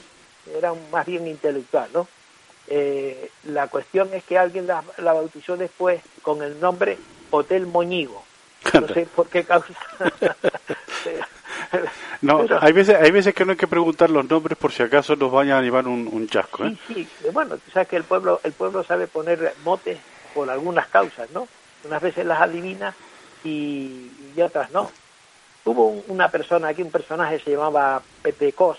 eran 0.57 0.77
más 0.93 1.07
bien 1.07 1.27
intelectual, 1.27 1.91
¿no? 1.93 2.07
Eh, 2.69 3.31
la 3.47 3.67
cuestión 3.67 4.15
es 4.15 4.23
que 4.23 4.39
alguien 4.39 4.69
la, 4.69 4.85
la 4.99 5.13
bautizó 5.13 5.57
después 5.57 6.01
con 6.23 6.41
el 6.41 6.61
nombre 6.61 6.99
Hotel 7.33 7.67
Moñigo. 7.67 8.23
No 8.75 8.89
sé 8.89 9.07
por 9.15 9.29
qué 9.29 9.45
causa. 9.45 9.73
No, 12.23 12.39
Pero- 12.39 12.59
hay 12.63 12.73
veces, 12.73 12.97
hay 13.01 13.11
veces 13.11 13.35
que 13.35 13.45
no 13.45 13.53
hay 13.53 13.57
que 13.59 13.67
preguntar 13.67 14.09
los 14.11 14.29
nombres 14.29 14.57
por 14.57 14.73
si 14.73 14.83
acaso 14.83 15.17
nos 15.17 15.31
vayan 15.31 15.59
a 15.59 15.63
llevar 15.63 15.87
un, 15.87 16.09
un 16.11 16.27
chasco, 16.29 16.65
¿eh? 16.65 16.77
Sí, 16.87 16.95
sí, 17.21 17.29
bueno, 17.33 17.57
tú 17.57 17.71
sabes 17.71 17.89
que 17.89 17.97
el 17.97 18.05
pueblo, 18.05 18.41
el 18.45 18.53
pueblo 18.53 18.83
sabe 18.85 19.07
poner 19.07 19.55
motes 19.65 19.99
por 20.35 20.49
algunas 20.49 20.87
causas, 20.89 21.31
¿no? 21.33 21.47
Unas 21.85 22.01
veces 22.01 22.25
las 22.25 22.41
adivina 22.41 22.95
y, 23.45 24.11
y 24.35 24.41
otras 24.41 24.71
no. 24.71 24.91
Hubo 25.65 25.89
un- 25.89 26.05
una 26.09 26.29
persona 26.31 26.69
aquí, 26.69 26.83
un 26.83 26.91
personaje 26.91 27.39
se 27.41 27.51
llamaba 27.51 28.01
Pepe 28.23 28.53
Cos, 28.53 28.79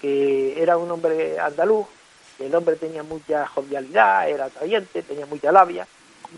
que 0.00 0.60
era 0.60 0.76
un 0.76 0.90
hombre 0.90 1.38
andaluz, 1.40 1.86
el 2.38 2.54
hombre 2.54 2.76
tenía 2.76 3.02
mucha 3.02 3.46
jovialidad, 3.46 4.28
era 4.28 4.46
atrayente, 4.46 5.02
tenía 5.02 5.26
mucha 5.26 5.50
labia, 5.52 5.86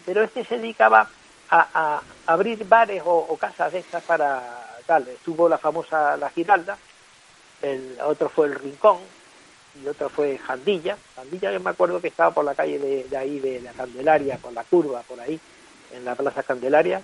pero 0.07 0.23
este 0.23 0.45
se 0.45 0.59
dedicaba 0.59 1.09
a, 1.51 2.03
abrir 2.27 2.67
bares 2.67 3.03
o, 3.05 3.37
casas 3.37 3.73
de 3.73 3.81
estas 3.81 4.03
para 4.05 4.43
tal. 4.87 5.07
Estuvo 5.09 5.49
la 5.49 5.59
famosa 5.59 6.17
La 6.17 6.31
Giralda, 6.31 6.77
el 7.63 7.99
otro 8.05 8.29
fue 8.29 8.47
el 8.47 8.55
Rincón 8.55 8.99
y 9.83 9.87
otro 9.87 10.09
fue 10.09 10.39
Jandilla. 10.39 10.97
Jandilla 11.17 11.53
yo 11.53 11.61
me 11.61 11.71
acuerdo 11.71 12.01
que 12.01 12.09
estaba 12.09 12.33
por 12.33 12.45
la 12.45 12.55
calle 12.55 12.79
de, 12.79 13.17
ahí 13.17 13.41
de 13.41 13.61
la 13.61 13.73
Candelaria, 13.73 14.39
por 14.39 14.53
la 14.53 14.65
curva, 14.65 15.03
por 15.03 15.21
ahí, 15.21 15.39
en 15.93 16.05
la 16.05 16.15
Plaza 16.15 16.43
Candelaria, 16.43 17.03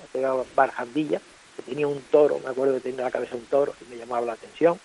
Bar 0.54 0.70
Jandilla, 0.70 1.20
que 1.56 1.62
tenía 1.62 1.86
un 1.86 2.00
toro, 2.10 2.38
me 2.44 2.50
acuerdo 2.50 2.74
que 2.74 2.80
tenía 2.80 3.00
en 3.00 3.04
la 3.04 3.10
cabeza 3.10 3.36
un 3.36 3.46
toro, 3.46 3.74
que 3.78 3.84
me 3.86 3.96
llamaba 3.96 4.26
la 4.26 4.32
atención. 4.32 4.78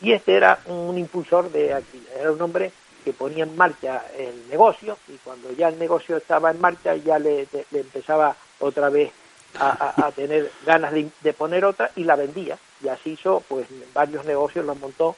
Y 0.00 0.12
este 0.12 0.34
era 0.34 0.58
un 0.66 0.98
impulsor 0.98 1.50
de 1.50 1.72
actividad, 1.72 2.16
era 2.18 2.32
un 2.32 2.42
hombre 2.42 2.72
que 3.04 3.12
ponía 3.12 3.44
en 3.44 3.56
marcha 3.56 4.02
el 4.16 4.48
negocio 4.48 4.98
y 5.08 5.12
cuando 5.18 5.52
ya 5.52 5.68
el 5.68 5.78
negocio 5.78 6.16
estaba 6.16 6.50
en 6.50 6.60
marcha 6.60 6.96
ya 6.96 7.18
le, 7.18 7.46
le 7.70 7.80
empezaba 7.80 8.36
otra 8.60 8.88
vez 8.88 9.12
a, 9.60 9.68
a- 10.02 10.06
a 10.06 10.12
tener 10.12 10.50
ganas 10.66 10.92
de, 10.92 11.08
de 11.20 11.32
poner 11.32 11.64
otra 11.64 11.90
y 11.96 12.04
la 12.04 12.16
vendía 12.16 12.58
y 12.82 12.88
así 12.88 13.10
hizo 13.10 13.42
pues 13.48 13.66
varios 13.92 14.24
negocios 14.24 14.64
los 14.64 14.78
montó 14.78 15.16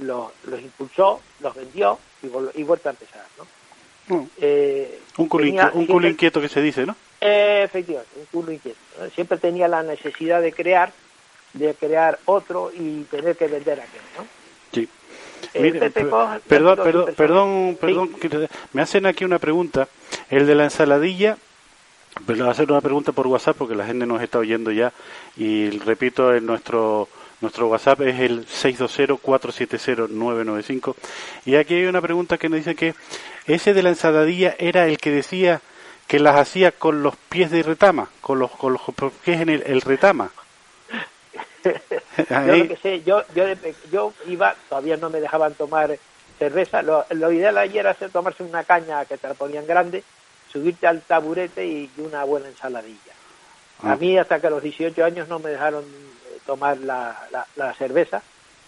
los, 0.00 0.32
los 0.44 0.60
impulsó 0.60 1.20
los 1.40 1.54
vendió 1.54 1.98
y, 2.22 2.26
vol- 2.26 2.50
y 2.54 2.62
vuelta 2.64 2.90
a 2.90 2.92
empezar 2.92 3.24
¿no? 3.38 3.46
Mm. 4.16 4.26
Eh, 4.38 5.00
Un 5.18 5.28
culo, 5.28 5.44
tenía 5.44 5.64
un 5.66 5.70
culo 5.72 5.84
siempre- 5.86 6.10
inquieto 6.10 6.40
que 6.40 6.48
se 6.48 6.60
dice, 6.62 6.86
¿no? 6.86 6.96
eh, 7.20 7.62
efectivamente, 7.64 8.12
un 8.18 8.24
culo 8.26 8.52
inquieto. 8.52 8.78
¿no? 8.98 9.10
Siempre 9.10 9.36
tenía 9.38 9.68
la 9.68 9.82
necesidad 9.82 10.40
de 10.40 10.52
crear, 10.52 10.92
de 11.52 11.74
crear 11.74 12.18
otro 12.24 12.70
y 12.72 13.02
tener 13.04 13.36
que 13.36 13.48
vender 13.48 13.80
aquel, 13.80 14.00
¿no? 14.16 14.26
Sí. 14.72 14.88
Mire, 15.54 15.90
Cos, 15.90 16.40
perdón, 16.46 16.78
perdón, 16.82 17.14
perdón, 17.16 17.70
Sí. 17.70 17.76
perdón, 17.80 18.10
me 18.72 18.82
hacen 18.82 19.06
aquí 19.06 19.24
una 19.24 19.38
pregunta. 19.38 19.88
El 20.30 20.46
de 20.46 20.54
la 20.54 20.64
ensaladilla, 20.64 21.36
pero 22.26 22.36
le 22.36 22.42
voy 22.42 22.48
a 22.48 22.52
hacer 22.52 22.70
una 22.70 22.80
pregunta 22.80 23.12
por 23.12 23.26
WhatsApp 23.26 23.56
porque 23.56 23.74
la 23.74 23.86
gente 23.86 24.06
nos 24.06 24.22
está 24.22 24.38
oyendo 24.38 24.70
ya 24.72 24.92
y 25.36 25.70
repito, 25.70 26.34
en 26.34 26.46
nuestro 26.46 27.08
Nuestro 27.40 27.68
WhatsApp 27.68 28.00
es 28.00 28.18
el 28.18 28.46
620-470-995. 28.48 30.96
Y 31.46 31.54
aquí 31.54 31.74
hay 31.74 31.84
una 31.86 32.00
pregunta 32.00 32.36
que 32.36 32.48
nos 32.48 32.56
dice 32.58 32.74
que 32.74 32.94
ese 33.46 33.74
de 33.74 33.82
la 33.84 33.90
ensaladilla 33.90 34.56
era 34.58 34.86
el 34.86 34.98
que 34.98 35.12
decía 35.12 35.60
que 36.08 36.18
las 36.18 36.34
hacía 36.36 36.72
con 36.72 37.04
los 37.04 37.14
pies 37.28 37.52
de 37.52 37.62
retama, 37.62 38.08
con 38.20 38.40
los, 38.40 38.50
con 38.50 38.72
los 38.72 38.82
pies 39.24 39.40
en 39.40 39.50
el, 39.50 39.62
el 39.66 39.82
retama. 39.82 40.30
Yo 41.64 42.56
lo 42.56 42.68
que 42.68 42.76
sé, 42.76 43.02
yo, 43.02 43.22
yo, 43.34 43.44
yo 43.90 44.12
iba, 44.26 44.54
todavía 44.68 44.96
no 44.96 45.10
me 45.10 45.20
dejaban 45.20 45.54
tomar 45.54 45.98
cerveza, 46.38 46.82
lo, 46.82 47.04
lo 47.10 47.32
ideal 47.32 47.58
ayer 47.58 47.78
era 47.80 47.90
hacer, 47.90 48.10
tomarse 48.10 48.42
una 48.42 48.64
caña 48.64 49.04
que 49.04 49.16
te 49.18 49.28
la 49.28 49.34
ponían 49.34 49.66
grande, 49.66 50.02
subirte 50.52 50.86
al 50.86 51.02
taburete 51.02 51.66
y 51.66 51.90
una 51.98 52.24
buena 52.24 52.48
ensaladilla. 52.48 53.12
A 53.82 53.92
Ah. 53.92 53.96
mí 53.96 54.18
hasta 54.18 54.40
que 54.40 54.46
a 54.46 54.50
los 54.50 54.62
18 54.62 55.04
años 55.04 55.28
no 55.28 55.38
me 55.38 55.50
dejaron 55.50 55.84
eh, 55.84 56.38
tomar 56.46 56.78
la, 56.78 57.16
la, 57.30 57.46
la 57.56 57.72
cerveza, 57.74 58.22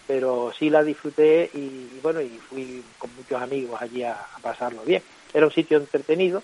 pero 0.07 0.51
sí 0.57 0.69
la 0.69 0.83
disfruté 0.83 1.49
y, 1.53 1.57
y 1.57 1.99
bueno, 2.01 2.21
y 2.21 2.29
fui 2.49 2.83
con 2.97 3.09
muchos 3.15 3.41
amigos 3.41 3.81
allí 3.81 4.03
a, 4.03 4.13
a 4.13 4.39
pasarlo 4.41 4.81
bien. 4.83 5.01
Era 5.33 5.45
un 5.45 5.51
sitio 5.51 5.77
entretenido, 5.77 6.43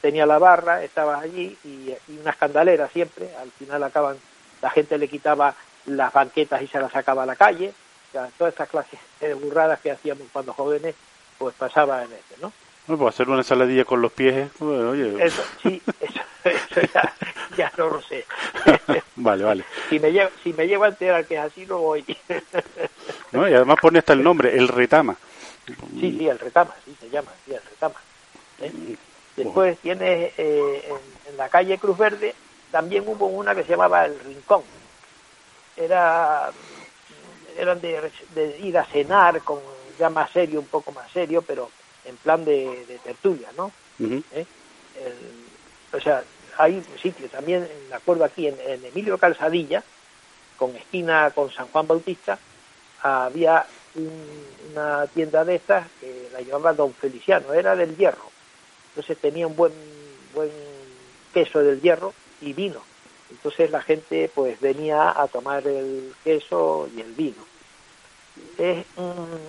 tenía 0.00 0.26
la 0.26 0.38
barra, 0.38 0.82
estabas 0.82 1.22
allí 1.24 1.56
y, 1.64 1.90
y 2.08 2.18
unas 2.20 2.36
candaleras 2.36 2.90
siempre, 2.92 3.28
al 3.40 3.50
final 3.52 3.82
acaban, 3.84 4.16
la 4.64 4.70
gente 4.70 4.96
le 4.96 5.08
quitaba 5.08 5.54
las 5.84 6.10
banquetas 6.10 6.62
y 6.62 6.66
se 6.66 6.80
las 6.80 6.90
sacaba 6.90 7.24
a 7.24 7.26
la 7.26 7.36
calle, 7.36 7.68
o 8.08 8.12
sea, 8.12 8.30
todas 8.38 8.54
estas 8.54 8.70
clases 8.70 8.98
de 9.20 9.34
burradas 9.34 9.78
que 9.80 9.90
hacíamos 9.90 10.26
cuando 10.32 10.54
jóvenes, 10.54 10.94
pues 11.36 11.54
pasaba 11.54 12.02
en 12.02 12.10
este, 12.10 12.36
¿no? 12.40 12.50
Bueno, 12.86 13.02
pues 13.02 13.14
hacer 13.14 13.28
una 13.28 13.40
ensaladilla 13.40 13.84
con 13.84 14.00
los 14.00 14.10
pies, 14.10 14.34
eh, 14.34 14.50
bueno, 14.60 14.90
oye, 14.90 15.22
Eso, 15.22 15.42
sí, 15.62 15.82
eso, 16.00 16.20
eso 16.44 16.80
ya, 16.94 17.14
ya 17.58 17.72
no 17.76 17.88
lo 17.90 18.00
sé. 18.00 18.24
vale, 19.16 19.44
vale. 19.44 19.64
si 19.90 20.00
me 20.00 20.10
llevo, 20.10 20.30
si 20.42 20.54
me 20.54 20.66
llevo 20.66 20.84
a 20.84 20.88
enterar 20.88 21.26
que 21.26 21.34
es 21.34 21.40
así, 21.40 21.66
no 21.66 21.76
voy. 21.80 22.02
¿No? 23.32 23.46
Y 23.46 23.52
además 23.52 23.76
pone 23.82 23.98
hasta 23.98 24.14
el 24.14 24.22
nombre, 24.22 24.56
el 24.56 24.68
retama. 24.68 25.14
Sí, 25.66 26.16
sí, 26.18 26.26
el 26.26 26.38
retama, 26.38 26.74
sí 26.86 26.96
se 26.98 27.10
llama, 27.10 27.30
sí, 27.44 27.52
el 27.52 27.60
retama. 27.62 27.96
¿eh? 28.62 28.96
Después 29.36 29.76
tienes 29.80 30.32
eh, 30.38 30.88
en, 30.88 31.32
en 31.32 31.36
la 31.36 31.50
calle 31.50 31.76
Cruz 31.76 31.98
Verde, 31.98 32.34
también 32.74 33.04
hubo 33.06 33.26
una 33.26 33.54
que 33.54 33.62
se 33.62 33.68
llamaba 33.70 34.04
El 34.04 34.18
Rincón. 34.18 34.62
Era, 35.76 36.50
eran 37.56 37.80
de, 37.80 38.10
de 38.34 38.58
ir 38.58 38.76
a 38.76 38.84
cenar 38.86 39.40
con 39.42 39.60
ya 39.96 40.10
más 40.10 40.28
serio, 40.32 40.58
un 40.58 40.66
poco 40.66 40.90
más 40.90 41.08
serio, 41.12 41.40
pero 41.42 41.70
en 42.04 42.16
plan 42.16 42.44
de, 42.44 42.84
de 42.88 42.98
tertulia, 42.98 43.48
¿no? 43.56 43.70
¿eh? 44.32 44.44
El- 45.00 45.96
o 45.96 46.00
sea, 46.00 46.24
hay 46.58 46.74
un 46.74 46.98
sitio 47.00 47.28
también, 47.28 47.68
me 47.88 47.94
acuerdo 47.94 48.24
aquí, 48.24 48.48
en, 48.48 48.58
en 48.58 48.84
Emilio 48.84 49.18
Calzadilla, 49.18 49.84
con 50.56 50.74
esquina 50.74 51.30
con 51.30 51.52
San 51.52 51.68
Juan 51.68 51.86
Bautista, 51.86 52.36
había 53.02 53.64
un- 53.94 54.46
una 54.72 55.06
tienda 55.06 55.44
de 55.44 55.54
estas 55.54 55.86
que 56.00 56.28
la 56.32 56.40
llevaba 56.40 56.72
Don 56.72 56.92
Feliciano, 56.92 57.52
era 57.52 57.76
del 57.76 57.96
hierro. 57.96 58.32
Entonces 58.88 59.16
tenía 59.18 59.46
un 59.46 59.54
buen, 59.54 59.72
buen 60.34 60.50
queso 61.32 61.60
del 61.60 61.80
hierro 61.80 62.12
y 62.44 62.52
vino. 62.52 62.82
Entonces 63.30 63.70
la 63.70 63.80
gente 63.82 64.30
pues 64.34 64.60
venía 64.60 65.10
a 65.18 65.26
tomar 65.28 65.66
el 65.66 66.14
queso 66.22 66.88
y 66.94 67.00
el 67.00 67.12
vino. 67.12 67.44
Es 68.58 68.86
un, 68.96 69.40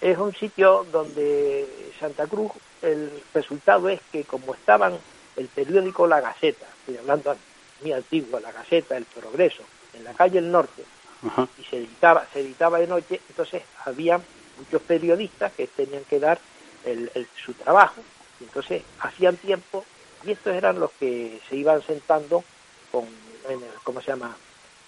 es 0.00 0.18
un 0.18 0.34
sitio 0.34 0.84
donde 0.84 1.92
Santa 1.98 2.26
Cruz, 2.26 2.52
el 2.82 3.22
resultado 3.32 3.88
es 3.88 4.00
que 4.12 4.24
como 4.24 4.54
estaban 4.54 4.98
el 5.36 5.48
periódico 5.48 6.06
La 6.06 6.20
Gaceta, 6.20 6.66
estoy 6.80 6.96
hablando 6.98 7.36
muy 7.80 7.92
antiguo, 7.92 8.40
La 8.40 8.52
Gaceta, 8.52 8.96
El 8.96 9.04
Progreso, 9.04 9.64
en 9.92 10.04
la 10.04 10.14
calle 10.14 10.38
El 10.38 10.50
Norte, 10.50 10.84
Ajá. 11.22 11.48
y 11.56 11.64
se 11.64 11.76
editaba, 11.78 12.26
se 12.32 12.40
editaba 12.40 12.78
de 12.78 12.86
noche, 12.86 13.20
entonces 13.28 13.62
había 13.84 14.20
muchos 14.56 14.82
periodistas 14.82 15.52
que 15.54 15.66
tenían 15.68 16.04
que 16.04 16.20
dar 16.20 16.40
el- 16.84 17.10
el- 17.14 17.28
su 17.44 17.54
trabajo, 17.54 18.02
y 18.40 18.44
entonces 18.44 18.82
hacían 19.00 19.36
tiempo, 19.38 19.84
y 20.26 20.32
estos 20.32 20.54
eran 20.54 20.80
los 20.80 20.90
que 20.92 21.40
se 21.48 21.56
iban 21.56 21.82
sentando 21.82 22.44
con, 22.90 23.04
en 23.48 23.60
¿cómo 23.82 24.00
se 24.00 24.08
llama? 24.08 24.36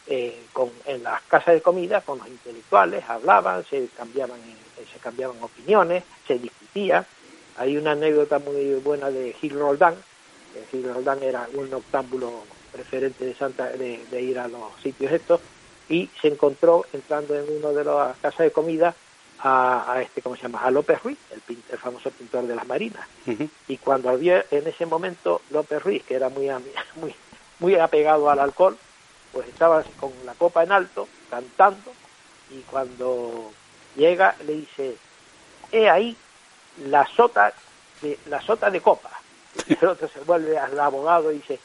Eh, 0.07 0.45
con, 0.53 0.71
en 0.85 1.03
las 1.03 1.21
casas 1.23 1.55
de 1.55 1.63
comida 1.63 2.01
con 2.01 2.19
los 2.19 2.29
intelectuales, 2.29 3.05
hablaban, 3.09 3.65
se 3.65 3.89
cambiaban, 3.97 4.39
eh, 4.39 4.85
se 4.93 4.99
cambiaban 4.99 5.37
opiniones, 5.43 6.05
se 6.27 6.39
discutía. 6.39 7.05
Hay 7.57 7.77
una 7.77 7.93
anécdota 7.93 8.39
muy 8.39 8.75
buena 8.75 9.11
de 9.11 9.33
Gil 9.33 9.59
Roldán, 9.59 9.97
Gil 10.71 10.93
Roldán 10.93 11.23
era 11.23 11.49
un 11.55 11.73
octámbulo 11.73 12.45
preferente 12.73 13.25
de 13.25 13.35
Santa 13.35 13.69
de, 13.71 14.05
de 14.11 14.23
ir 14.23 14.39
a 14.39 14.49
los 14.49 14.81
sitios 14.83 15.13
estos, 15.13 15.41
y 15.89 16.11
se 16.21 16.29
encontró 16.29 16.85
entrando 16.93 17.35
en 17.35 17.45
una 17.57 17.71
de 17.71 17.85
las 17.85 18.17
casas 18.19 18.41
de 18.41 18.51
comida 18.51 18.95
a, 19.43 19.93
a 19.93 20.03
este, 20.03 20.23
¿cómo 20.23 20.37
se 20.37 20.43
llama? 20.43 20.61
A 20.63 20.71
López 20.71 21.03
Ruiz, 21.03 21.19
el, 21.31 21.43
el 21.71 21.79
famoso 21.79 22.11
pintor 22.11 22.47
de 22.47 22.55
las 22.55 22.67
marinas. 22.67 23.07
Y 23.69 23.77
cuando 23.79 24.17
vio 24.17 24.43
en 24.51 24.67
ese 24.67 24.87
momento 24.87 25.43
López 25.51 25.83
Ruiz, 25.83 26.05
que 26.05 26.15
era 26.15 26.29
muy, 26.29 26.49
muy, 26.97 27.15
muy 27.59 27.75
apegado 27.77 28.31
al 28.31 28.39
alcohol, 28.41 28.77
pues 29.33 29.49
estaba 29.49 29.83
con 30.01 30.13
la 30.25 30.35
copa 30.35 30.63
en 30.63 30.73
alto, 30.73 31.09
cantando, 31.31 31.93
y 32.51 32.61
cuando 32.63 33.51
llega 33.97 34.35
le 34.47 34.53
dice, 34.55 34.97
he 35.73 35.91
ahí 35.91 36.17
la 36.87 37.07
sota 37.07 37.53
de, 38.03 38.19
la 38.27 38.41
sota 38.41 38.71
de 38.71 38.81
copa. 38.81 39.11
Y 39.67 39.73
el 39.81 39.89
otro 39.89 40.09
se 40.09 40.21
vuelve 40.21 40.59
al 40.59 40.79
abogado 40.79 41.31
y 41.33 41.37
dice, 41.37 41.59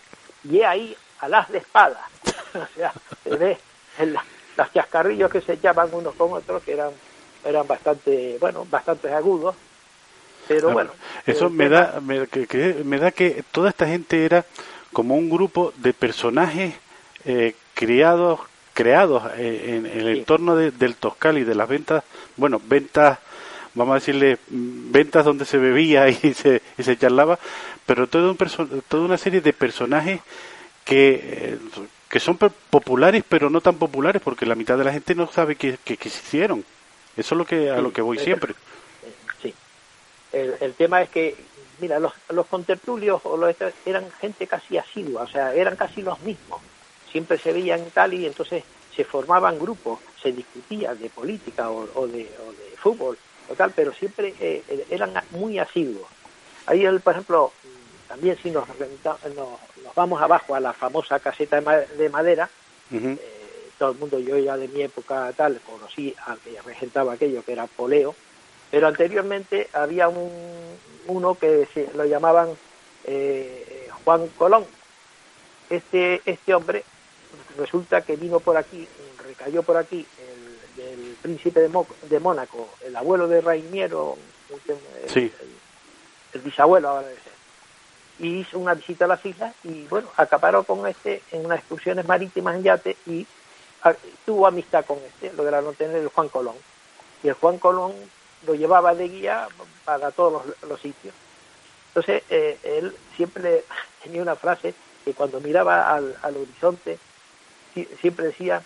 y 0.43 0.59
he 0.59 0.65
ahí 0.65 0.95
al 1.19 1.33
as 1.35 1.49
de 1.49 1.59
espada. 1.59 2.07
o 2.55 2.67
sea, 2.75 2.91
se 3.23 3.29
ve 3.35 3.57
en 3.99 4.13
la- 4.13 4.25
los 4.57 4.73
chascarrillos 4.73 5.31
que 5.31 5.39
se 5.41 5.53
echaban 5.53 5.89
unos 5.93 6.13
con 6.15 6.33
otros, 6.33 6.61
que 6.63 6.73
eran, 6.73 6.91
eran 7.45 7.67
bastante, 7.67 8.37
bueno, 8.39 8.65
bastante 8.69 9.11
agudos, 9.13 9.55
pero 10.47 10.69
Ah, 10.69 10.73
bueno. 10.73 10.91
Eso 11.25 11.49
me 11.49 11.69
da, 11.69 11.99
me, 12.01 12.27
que, 12.27 12.47
que- 12.47 12.81
me 12.83 12.97
da 12.97 13.11
que 13.11 13.43
toda 13.51 13.69
esta 13.69 13.87
gente 13.87 14.25
era 14.25 14.45
como 14.93 15.15
un 15.15 15.29
grupo 15.29 15.73
de 15.77 15.93
personajes 15.93 16.73
eh, 17.25 17.55
criados, 17.73 18.39
creados 18.73 19.23
eh, 19.37 19.77
en, 19.77 19.85
en 19.85 20.07
el 20.07 20.13
Sí. 20.13 20.19
entorno 20.19 20.55
de- 20.55 20.71
del 20.71 20.95
Toscal 20.95 21.37
y 21.37 21.43
de 21.43 21.55
las 21.55 21.69
ventas, 21.69 22.03
bueno, 22.37 22.59
ventas, 22.63 23.19
vamos 23.75 23.91
a 23.93 23.99
decirle, 23.99 24.37
mm, 24.49 24.91
ventas 24.91 25.23
donde 25.25 25.45
se 25.45 25.57
bebía 25.57 26.07
y 26.09 26.33
se, 26.33 26.61
y 26.77 26.83
se 26.83 26.97
charlaba, 26.97 27.37
pero 27.85 28.07
todo 28.07 28.29
un 28.31 28.37
perso- 28.37 28.67
toda 28.87 29.03
una 29.05 29.17
serie 29.17 29.41
de 29.41 29.53
personajes 29.53 30.19
que, 30.83 31.19
eh, 31.23 31.57
que 32.09 32.19
son 32.19 32.37
populares, 32.37 33.23
pero 33.29 33.49
no 33.49 33.61
tan 33.61 33.75
populares, 33.75 34.21
porque 34.21 34.45
la 34.45 34.55
mitad 34.55 34.77
de 34.77 34.83
la 34.83 34.91
gente 34.91 35.15
no 35.15 35.31
sabe 35.31 35.55
que, 35.55 35.77
que, 35.83 35.95
que 35.97 36.09
se 36.09 36.19
hicieron. 36.19 36.65
Eso 37.21 37.35
es 37.35 37.37
lo 37.39 37.45
que, 37.45 37.69
a 37.69 37.75
Sí, 37.77 37.81
lo 37.83 37.93
que 37.93 38.01
voy 38.01 38.17
siempre. 38.17 38.53
Sí. 39.43 39.53
El, 40.31 40.55
el 40.59 40.73
tema 40.73 41.03
es 41.03 41.09
que, 41.11 41.35
mira, 41.79 41.99
los, 41.99 42.11
los 42.29 42.47
contertulios 42.47 43.21
o 43.23 43.37
los 43.37 43.55
eran 43.85 44.11
gente 44.13 44.47
casi 44.47 44.75
asidua, 44.77 45.23
o 45.23 45.27
sea, 45.27 45.53
eran 45.53 45.75
casi 45.75 46.01
los 46.01 46.19
mismos. 46.21 46.61
Siempre 47.11 47.37
se 47.37 47.51
veían 47.51 47.91
tal 47.93 48.13
y 48.15 48.25
entonces 48.25 48.63
se 48.95 49.03
formaban 49.03 49.59
grupos, 49.59 49.99
se 50.23 50.31
discutía 50.31 50.95
de 50.95 51.09
política 51.09 51.69
o, 51.69 52.01
o 52.01 52.07
de, 52.07 52.31
o 52.39 52.51
de 52.53 52.75
fútbol 52.81 53.19
o 53.49 53.53
tal, 53.53 53.71
pero 53.75 53.93
siempre 53.93 54.33
eh, 54.39 54.87
eran 54.89 55.13
muy 55.29 55.59
asiduos. 55.59 56.09
Ahí, 56.65 56.83
el, 56.83 57.01
por 57.01 57.13
ejemplo, 57.13 57.53
también 58.07 58.35
si 58.41 58.49
nos, 58.49 58.67
nos, 59.35 59.59
nos 59.83 59.95
vamos 59.95 60.19
abajo 60.21 60.55
a 60.55 60.59
la 60.59 60.73
famosa 60.73 61.19
caseta 61.19 61.57
de, 61.57 61.61
ma- 61.61 61.77
de 61.77 62.09
madera, 62.09 62.49
eh, 63.19 63.40
todo 63.81 63.93
el 63.93 63.97
mundo, 63.97 64.19
yo 64.19 64.37
ya 64.37 64.57
de 64.57 64.67
mi 64.67 64.83
época 64.83 65.33
tal, 65.35 65.59
conocí 65.61 66.13
al 66.27 66.37
que 66.37 66.61
regentaba 66.61 67.13
aquello, 67.13 67.43
que 67.43 67.53
era 67.53 67.65
Poleo, 67.65 68.13
pero 68.69 68.85
anteriormente 68.85 69.69
había 69.73 70.07
un, 70.07 70.77
uno 71.07 71.33
que 71.33 71.67
se, 71.73 71.89
lo 71.95 72.05
llamaban 72.05 72.49
eh, 73.05 73.89
Juan 74.05 74.27
Colón. 74.37 74.65
Este, 75.71 76.21
este 76.25 76.53
hombre 76.53 76.83
resulta 77.57 78.01
que 78.01 78.17
vino 78.17 78.39
por 78.39 78.55
aquí, 78.55 78.87
recayó 79.25 79.63
por 79.63 79.77
aquí 79.77 80.05
el, 80.77 80.83
el 80.83 81.15
príncipe 81.19 81.61
de, 81.61 81.69
Mo- 81.69 81.87
de 82.03 82.19
Mónaco, 82.19 82.69
el 82.85 82.95
abuelo 82.95 83.27
de 83.27 83.41
Rainiero, 83.41 84.15
el, 84.67 85.09
Sí. 85.09 85.33
el- 85.41 85.57
el 86.33 86.41
bisabuelo 86.41 86.87
ahora 86.89 87.07
debe 87.07 87.19
ser 87.19 87.31
y 88.19 88.41
hizo 88.41 88.59
una 88.59 88.75
visita 88.75 89.05
a 89.05 89.07
las 89.07 89.25
islas 89.25 89.55
y 89.63 89.85
bueno, 89.87 90.07
acaparó 90.17 90.63
con 90.65 90.85
este 90.85 91.23
en 91.31 91.43
unas 91.47 91.57
excursiones 91.59 92.05
marítimas 92.05 92.55
en 92.55 92.63
yate 92.63 92.95
y 93.07 93.25
tuvo 94.25 94.47
amistad 94.47 94.85
con 94.85 94.97
este, 94.99 95.33
lograron 95.33 95.75
tener 95.75 95.97
el 95.97 96.07
Juan 96.09 96.29
Colón. 96.29 96.55
Y 97.23 97.27
el 97.29 97.33
Juan 97.35 97.57
Colón 97.57 97.93
lo 98.45 98.55
llevaba 98.55 98.93
de 98.95 99.07
guía 99.07 99.47
para 99.85 100.11
todos 100.11 100.43
los, 100.67 100.81
sitios. 100.81 101.13
Entonces, 101.89 102.23
eh, 102.29 102.57
él 102.63 102.95
siempre 103.15 103.63
tenía 104.03 104.21
una 104.21 104.35
frase 104.35 104.73
que 105.05 105.13
cuando 105.13 105.39
miraba 105.39 105.93
al, 105.93 106.15
al 106.21 106.37
horizonte, 106.37 106.99
si- 107.73 107.87
siempre 107.99 108.27
decía 108.27 108.63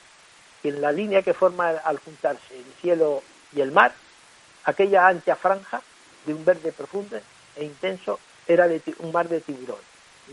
que 0.62 0.69
en 0.69 0.82
la 0.82 0.91
línea 0.91 1.21
que 1.21 1.34
forma 1.34 1.69
al 1.69 1.97
juntarse 1.99 2.58
el 2.58 2.65
cielo 2.82 3.23
y 3.54 3.62
el 3.62 3.71
mar, 3.71 3.93
aquella 4.65 5.08
ancha 5.08 5.36
franja 5.36 5.82
de 6.25 6.34
un 6.34 6.43
verde 6.43 6.71
profundo 6.71 7.17
e 7.56 7.63
intenso 7.63 8.19
era 8.47 8.67
de 8.67 8.82
un 8.99 9.12
mar 9.12 9.30
de 9.30 9.41
tiburón. 9.41 9.80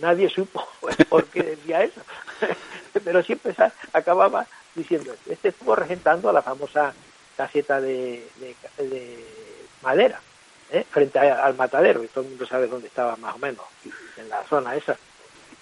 Nadie 0.01 0.29
supo 0.29 0.67
por 1.09 1.25
qué 1.27 1.43
decía 1.43 1.83
eso, 1.85 2.01
pero 3.05 3.23
siempre 3.23 3.55
acababa 3.93 4.47
diciendo 4.75 5.13
esto. 5.13 5.33
Este 5.33 5.49
estuvo 5.51 5.75
regentando 5.75 6.29
a 6.29 6.33
la 6.33 6.43
famosa 6.43 6.93
caseta 7.37 7.81
de, 7.81 8.27
de- 8.37 8.85
de 8.85 9.25
madera, 9.83 10.21
¿eh? 10.71 10.85
frente 10.91 11.19
a- 11.19 11.45
al 11.45 11.55
matadero, 11.55 12.03
y 12.03 12.09
todo 12.09 12.25
el 12.25 12.31
mundo 12.31 12.47
sabe 12.47 12.67
dónde 12.67 12.89
estaba 12.89 13.17
más 13.17 13.35
o 13.35 13.39
menos, 13.39 13.65
en 14.17 14.29
la 14.29 14.43
zona 14.45 14.75
esa. 14.77 14.97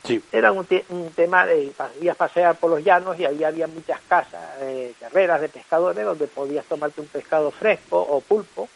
Sí. 0.05 0.23
Era 0.33 0.51
un, 0.53 0.66
un 0.88 1.11
tema 1.12 1.44
de 1.44 1.73
podías 1.77 2.16
pasear 2.16 2.57
por 2.57 2.70
los 2.70 2.83
llanos 2.83 3.18
y 3.18 3.25
ahí 3.27 3.44
había 3.44 3.66
muchas 3.66 4.01
casas, 4.09 4.40
eh, 4.61 4.94
carreras 4.99 5.40
de 5.42 5.49
pescadores 5.51 6.05
donde 6.05 6.27
podías 6.27 6.64
tomarte 6.66 7.01
un 7.03 7.07
pescado 7.09 7.51
fresco 7.51 8.01
o 8.01 8.20
pulpo. 8.20 8.68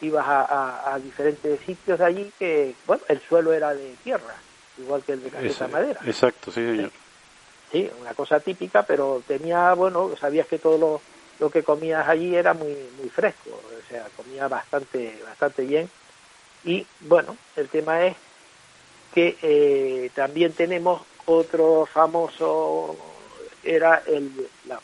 Ibas 0.00 0.26
a, 0.28 0.42
a- 0.44 0.94
a 0.94 0.98
diferentes 1.00 1.58
sitios 1.60 1.98
de 1.98 2.04
allí 2.04 2.32
que, 2.38 2.74
bueno, 2.86 3.02
el 3.08 3.20
suelo 3.22 3.52
era 3.52 3.74
de 3.74 3.96
tierra, 4.04 4.34
igual 4.78 5.02
que 5.02 5.12
el 5.12 5.22
de 5.24 5.30
caseta 5.30 5.50
Esa- 5.50 5.68
madera. 5.68 6.00
Exacto, 6.04 6.52
sí, 6.52 6.60
señor. 6.64 6.90
Sí, 6.90 6.96
una 8.00 8.14
cosa 8.14 8.40
típica, 8.40 8.82
pero 8.82 9.22
tenía, 9.26 9.74
bueno, 9.74 10.10
sabías 10.18 10.46
que 10.46 10.58
todo 10.58 10.78
lo, 10.78 11.00
lo 11.38 11.50
que 11.50 11.62
comías 11.62 12.08
allí 12.08 12.34
era 12.34 12.54
muy 12.54 12.74
muy 12.98 13.08
fresco, 13.08 13.50
o 13.50 13.88
sea, 13.88 14.06
comía 14.16 14.48
bastante 14.48 15.20
bastante 15.24 15.62
bien. 15.62 15.88
Y 16.64 16.86
bueno, 17.00 17.36
el 17.56 17.68
tema 17.68 18.04
es 18.06 18.16
que 19.14 19.36
eh, 19.42 20.10
también 20.14 20.52
tenemos 20.52 21.02
otro 21.26 21.86
famoso, 21.86 22.96
era 23.62 24.02
el, 24.06 24.48
la, 24.66 24.80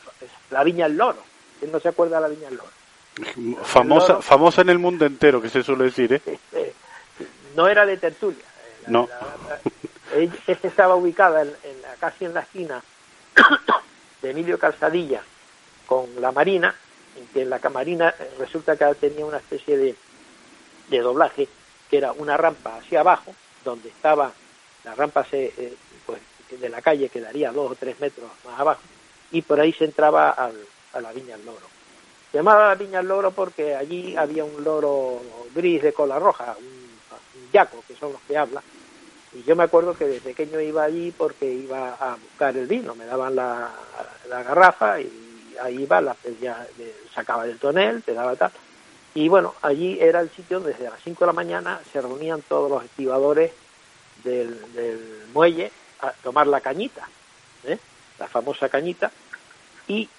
la 0.51 0.63
Viña 0.63 0.87
del 0.87 0.97
Loro. 0.97 1.23
¿Quién 1.59 1.71
no 1.71 1.79
se 1.79 1.89
acuerda 1.89 2.17
de 2.17 2.21
la 2.21 2.27
Viña 2.27 2.49
del 2.49 2.57
Loro? 2.57 2.69
Famosa, 3.63 4.07
loro. 4.09 4.21
famosa 4.21 4.61
en 4.61 4.69
el 4.69 4.79
mundo 4.79 5.05
entero, 5.05 5.41
que 5.41 5.49
se 5.49 5.63
suele 5.63 5.85
decir, 5.85 6.13
¿eh? 6.13 6.21
No 7.55 7.69
era 7.69 7.85
de 7.85 7.95
tertulia. 7.95 8.43
No. 8.87 9.07
Esta 10.47 10.67
estaba 10.67 10.95
ubicada 10.95 11.41
en, 11.41 11.81
la- 11.81 11.95
casi 11.99 12.25
en 12.25 12.33
la 12.33 12.41
esquina 12.41 12.81
de 14.21 14.31
Emilio 14.31 14.57
Calzadilla 14.57 15.21
con 15.85 16.09
la 16.19 16.31
Marina, 16.31 16.75
en 17.15 17.27
que 17.27 17.45
la 17.45 17.59
Marina 17.69 18.13
eh, 18.19 18.31
resulta 18.39 18.75
que 18.75 18.85
tenía 18.95 19.25
una 19.25 19.37
especie 19.37 19.77
de, 19.77 19.95
doblaje 21.01 21.47
que 21.89 21.97
era 21.97 22.11
una 22.13 22.37
rampa 22.37 22.77
hacia 22.77 23.01
abajo, 23.01 23.35
donde 23.63 23.89
estaba 23.89 24.31
la 24.83 24.95
rampa 24.95 25.23
se, 25.25 25.45
eh, 25.57 25.73
pues, 26.05 26.19
de 26.59 26.69
la 26.69 26.81
calle 26.81 27.09
quedaría 27.09 27.51
dos 27.51 27.71
o 27.71 27.75
tres 27.75 27.99
metros 27.99 28.29
más 28.45 28.59
abajo, 28.59 28.81
y 29.31 29.41
por 29.41 29.59
ahí 29.59 29.73
se 29.73 29.85
entraba 29.85 30.29
a 30.31 31.01
la 31.01 31.11
Viña 31.11 31.35
del 31.37 31.45
Loro. 31.45 31.67
Se 32.31 32.37
llamaba 32.37 32.69
la 32.69 32.75
Viña 32.75 32.99
del 32.99 33.07
Loro 33.07 33.31
porque 33.31 33.75
allí 33.75 34.15
había 34.15 34.43
un 34.45 34.63
loro 34.63 35.21
gris 35.53 35.81
de 35.81 35.93
cola 35.93 36.19
roja, 36.19 36.55
un, 36.57 36.65
un 36.65 37.51
yaco, 37.51 37.83
que 37.87 37.95
son 37.95 38.13
los 38.13 38.21
que 38.21 38.37
hablan. 38.37 38.63
Y 39.35 39.43
yo 39.43 39.55
me 39.55 39.63
acuerdo 39.63 39.93
que 39.93 40.05
desde 40.05 40.21
pequeño 40.21 40.61
iba 40.61 40.83
allí 40.83 41.11
porque 41.11 41.45
iba 41.45 41.93
a 41.99 42.15
buscar 42.15 42.55
el 42.55 42.67
vino, 42.67 42.95
me 42.95 43.05
daban 43.05 43.35
la, 43.35 43.69
la 44.29 44.43
garrafa 44.43 45.01
y 45.01 45.55
ahí 45.61 45.83
iba, 45.83 45.99
la 45.99 46.13
pedía, 46.13 46.65
sacaba 47.13 47.45
del 47.45 47.59
tonel, 47.59 48.01
te 48.01 48.13
daba 48.13 48.35
tal. 48.35 48.51
Y 49.13 49.27
bueno, 49.27 49.53
allí 49.61 49.97
era 49.99 50.21
el 50.21 50.29
sitio 50.29 50.59
donde 50.59 50.73
desde 50.73 50.89
las 50.89 51.01
5 51.03 51.19
de 51.19 51.25
la 51.27 51.33
mañana 51.33 51.81
se 51.91 52.01
reunían 52.01 52.41
todos 52.43 52.69
los 52.69 52.83
estibadores 52.83 53.51
del, 54.23 54.73
del 54.73 55.25
muelle 55.33 55.71
a 56.01 56.11
tomar 56.11 56.47
la 56.47 56.61
cañita, 56.61 57.07
¿eh? 57.65 57.77
la 58.19 58.27
famosa 58.27 58.69
cañita. 58.69 59.11
Y 59.87 60.09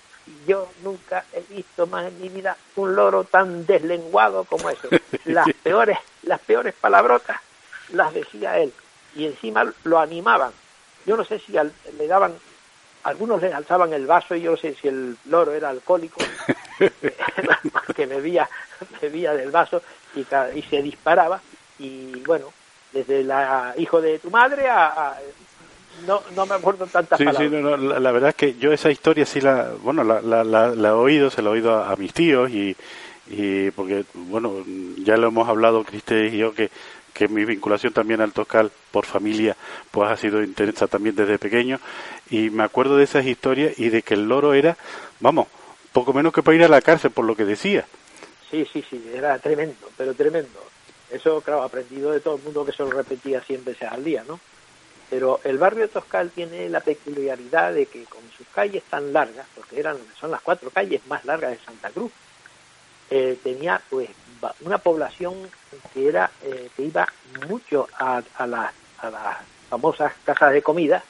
yo 0.46 0.68
nunca 0.82 1.24
he 1.32 1.40
visto 1.54 1.86
más 1.86 2.06
en 2.06 2.20
mi 2.20 2.28
vida 2.28 2.56
un 2.76 2.94
loro 2.94 3.24
tan 3.24 3.64
deslenguado 3.64 4.44
como 4.44 4.68
eso. 4.70 4.88
Las 5.24 5.46
peores, 5.62 5.98
las 6.22 6.40
peores 6.40 6.74
palabrotas 6.74 7.40
las 7.90 8.12
decía 8.12 8.58
él. 8.58 8.72
Y 9.16 9.26
encima 9.26 9.64
lo 9.84 9.98
animaban. 9.98 10.52
Yo 11.06 11.16
no 11.16 11.24
sé 11.24 11.38
si 11.38 11.56
al- 11.56 11.72
le 11.98 12.06
daban, 12.06 12.34
algunos 13.04 13.40
le 13.40 13.52
alzaban 13.52 13.92
el 13.92 14.06
vaso 14.06 14.34
y 14.34 14.42
yo 14.42 14.52
no 14.52 14.56
sé 14.56 14.74
si 14.74 14.88
el 14.88 15.16
loro 15.26 15.52
era 15.54 15.70
alcohólico, 15.70 16.20
porque 17.86 18.06
bebía, 18.06 18.48
bebía 19.00 19.32
del 19.34 19.50
vaso 19.50 19.82
y, 20.14 20.20
y 20.58 20.62
se 20.62 20.82
disparaba. 20.82 21.40
Y 21.78 22.20
bueno, 22.20 22.52
desde 22.92 23.22
la 23.24 23.74
hijo 23.76 24.00
de 24.00 24.18
tu 24.18 24.30
madre 24.30 24.68
a, 24.68 24.86
a- 25.10 25.16
no, 26.06 26.20
no 26.34 26.44
me 26.44 26.54
acuerdo 26.54 26.86
tantas 26.86 27.18
Sí, 27.18 27.24
sí, 27.38 27.48
no, 27.48 27.60
no, 27.60 27.76
la, 27.78 27.98
la 28.00 28.12
verdad 28.12 28.30
es 28.30 28.34
que 28.36 28.54
yo 28.56 28.70
esa 28.72 28.90
historia 28.90 29.24
sí 29.24 29.40
la, 29.40 29.70
bueno, 29.82 30.04
la, 30.04 30.20
la, 30.20 30.44
la, 30.44 30.68
la 30.68 30.88
he 30.88 30.92
oído, 30.92 31.30
se 31.30 31.40
la 31.40 31.48
he 31.48 31.52
oído 31.54 31.74
a, 31.74 31.90
a 31.90 31.96
mis 31.96 32.12
tíos 32.12 32.50
y, 32.50 32.76
y 33.28 33.70
porque, 33.70 34.04
bueno, 34.14 34.62
ya 34.98 35.16
lo 35.16 35.28
hemos 35.28 35.48
hablado, 35.48 35.84
Cristel 35.84 36.34
y 36.34 36.38
yo, 36.38 36.52
que, 36.54 36.70
que 37.16 37.28
mi 37.28 37.44
vinculación 37.46 37.92
también 37.92 38.20
al 38.20 38.32
Toscal 38.32 38.70
por 38.90 39.06
familia, 39.06 39.56
pues 39.90 40.10
ha 40.10 40.16
sido 40.16 40.42
intensa 40.42 40.86
también 40.86 41.16
desde 41.16 41.38
pequeño 41.38 41.80
y 42.30 42.50
me 42.50 42.62
acuerdo 42.62 42.96
de 42.96 43.04
esas 43.04 43.24
historias 43.24 43.78
y 43.78 43.88
de 43.88 44.02
que 44.02 44.14
el 44.14 44.28
loro 44.28 44.52
era, 44.52 44.76
vamos, 45.20 45.46
poco 45.92 46.12
menos 46.12 46.32
que 46.32 46.42
para 46.42 46.56
ir 46.56 46.64
a 46.64 46.68
la 46.68 46.82
cárcel 46.82 47.10
por 47.10 47.24
lo 47.24 47.34
que 47.34 47.46
decía. 47.46 47.86
Sí, 48.50 48.68
sí, 48.70 48.84
sí, 48.88 49.10
era 49.14 49.38
tremendo, 49.38 49.88
pero 49.96 50.12
tremendo. 50.12 50.62
Eso, 51.10 51.40
claro, 51.40 51.62
aprendido 51.62 52.10
de 52.10 52.20
todo 52.20 52.36
el 52.36 52.42
mundo 52.42 52.66
que 52.66 52.72
se 52.72 52.82
lo 52.82 52.90
repetía 52.90 53.40
100 53.40 53.64
veces 53.64 53.88
al 53.90 54.04
día, 54.04 54.22
¿no? 54.28 54.38
Pero 55.08 55.40
el 55.44 55.56
barrio 55.56 55.88
Toscal 55.88 56.30
tiene 56.30 56.68
la 56.68 56.80
peculiaridad 56.80 57.72
de 57.72 57.86
que 57.86 58.04
con 58.04 58.22
sus 58.36 58.46
calles 58.48 58.82
tan 58.84 59.12
largas, 59.12 59.46
porque 59.54 59.80
eran 59.80 59.96
son 60.20 60.32
las 60.32 60.42
cuatro 60.42 60.68
calles 60.70 61.00
más 61.06 61.24
largas 61.24 61.52
de 61.52 61.64
Santa 61.64 61.90
Cruz, 61.90 62.12
eh, 63.10 63.38
tenía 63.42 63.80
pues 63.88 64.08
una 64.60 64.78
población 64.78 65.34
que 65.92 66.08
era 66.08 66.30
eh, 66.42 66.68
que 66.76 66.82
iba 66.82 67.06
mucho 67.48 67.88
a, 67.98 68.22
a 68.36 68.46
las 68.46 68.72
a 68.98 69.10
las 69.10 69.36
famosas 69.68 70.12
casas 70.24 70.52
de 70.52 70.62
comida. 70.62 71.02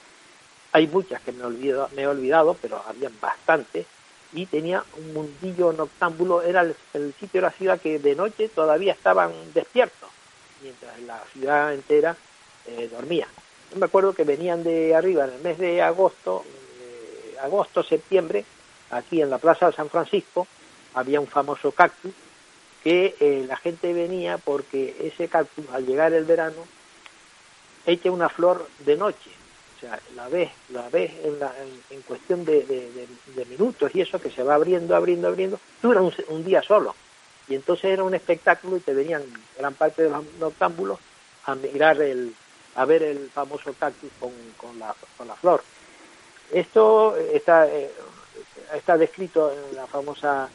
Hay 0.72 0.86
muchas 0.86 1.20
que 1.22 1.32
me 1.32 1.42
he 1.42 1.46
olvidado, 1.46 1.88
me 1.94 2.02
he 2.02 2.06
olvidado, 2.06 2.56
pero 2.60 2.82
habían 2.86 3.12
bastantes 3.20 3.86
y 4.32 4.46
tenía 4.46 4.84
un 4.98 5.14
mundillo 5.14 5.72
noctámbulo, 5.72 6.42
era 6.42 6.62
el, 6.62 6.76
el 6.94 7.14
sitio 7.14 7.40
de 7.40 7.46
la 7.46 7.52
ciudad 7.52 7.80
que 7.80 7.98
de 7.98 8.14
noche 8.14 8.48
todavía 8.48 8.92
estaban 8.92 9.32
despiertos, 9.54 10.10
mientras 10.62 10.98
la 11.02 11.22
ciudad 11.32 11.72
entera 11.72 12.16
eh, 12.66 12.88
dormía. 12.92 13.26
Yo 13.72 13.78
me 13.78 13.86
acuerdo 13.86 14.12
que 14.12 14.24
venían 14.24 14.62
de 14.64 14.94
arriba 14.94 15.24
en 15.24 15.30
el 15.34 15.40
mes 15.40 15.58
de 15.58 15.80
agosto, 15.80 16.44
eh, 16.80 17.36
agosto, 17.42 17.82
septiembre, 17.82 18.44
aquí 18.90 19.22
en 19.22 19.30
la 19.30 19.38
Plaza 19.38 19.66
de 19.68 19.72
San 19.72 19.88
Francisco, 19.88 20.46
había 20.96 21.20
un 21.20 21.28
famoso 21.28 21.70
cactus 21.70 22.12
que 22.82 23.14
eh, 23.20 23.44
la 23.46 23.56
gente 23.56 23.92
venía 23.92 24.38
porque 24.38 24.96
ese 25.00 25.28
cactus 25.28 25.64
al 25.72 25.86
llegar 25.86 26.12
el 26.12 26.24
verano 26.24 26.66
echa 27.84 28.10
una 28.10 28.28
flor 28.28 28.66
de 28.80 28.96
noche. 28.96 29.30
O 29.76 29.80
sea, 29.80 30.00
la 30.14 30.28
ves, 30.28 30.50
la 30.70 30.88
ves 30.88 31.12
en, 31.22 32.02
cuestión 32.02 32.44
de 32.46 33.46
minutos 33.48 33.94
y 33.94 34.00
eso 34.00 34.18
que 34.18 34.30
se 34.30 34.42
va 34.42 34.54
abriendo, 34.54 34.96
abriendo, 34.96 35.28
abriendo, 35.28 35.60
dura 35.82 36.00
un, 36.00 36.12
un 36.28 36.44
día 36.44 36.62
solo. 36.62 36.94
Y 37.48 37.54
entonces 37.54 37.84
era 37.92 38.02
un 38.02 38.14
espectáculo 38.14 38.78
y 38.78 38.80
te 38.80 38.94
venían 38.94 39.22
gran 39.58 39.74
parte 39.74 40.02
de 40.02 40.10
los 40.10 40.24
noctámbulos 40.40 40.98
a 41.44 41.54
mirar 41.54 42.00
el, 42.00 42.34
a 42.74 42.84
ver 42.86 43.02
el 43.02 43.30
famoso 43.30 43.74
cactus 43.74 44.10
con, 44.18 44.32
con, 44.56 44.78
la, 44.78 44.94
con 45.16 45.28
la 45.28 45.34
flor. 45.34 45.62
Esto 46.50 47.16
está, 47.16 47.68
eh, 47.68 47.90
está 48.74 48.96
descrito 48.96 49.52
en 49.52 49.76
la 49.76 49.86
famosa 49.86 50.48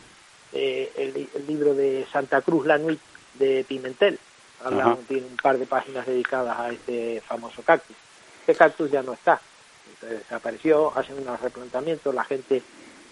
eh, 0.53 0.91
el, 0.95 1.13
li- 1.13 1.29
el 1.35 1.47
libro 1.47 1.73
de 1.73 2.05
Santa 2.11 2.41
Cruz 2.41 2.65
La 2.65 2.77
Nuit 2.77 2.99
de 3.35 3.63
Pimentel. 3.67 4.19
Habla- 4.63 4.97
tiene 5.07 5.27
un 5.27 5.37
par 5.37 5.57
de 5.57 5.65
páginas 5.65 6.05
dedicadas 6.05 6.59
a 6.59 6.69
este 6.71 7.21
famoso 7.21 7.61
cactus. 7.63 7.95
Este 8.41 8.55
cactus 8.55 8.91
ya 8.91 9.01
no 9.01 9.13
está. 9.13 9.41
Entonces, 9.89 10.19
desapareció, 10.19 10.95
hacen 10.97 11.17
unos 11.19 11.39
replantamientos, 11.41 12.13
la 12.13 12.23
gente 12.23 12.61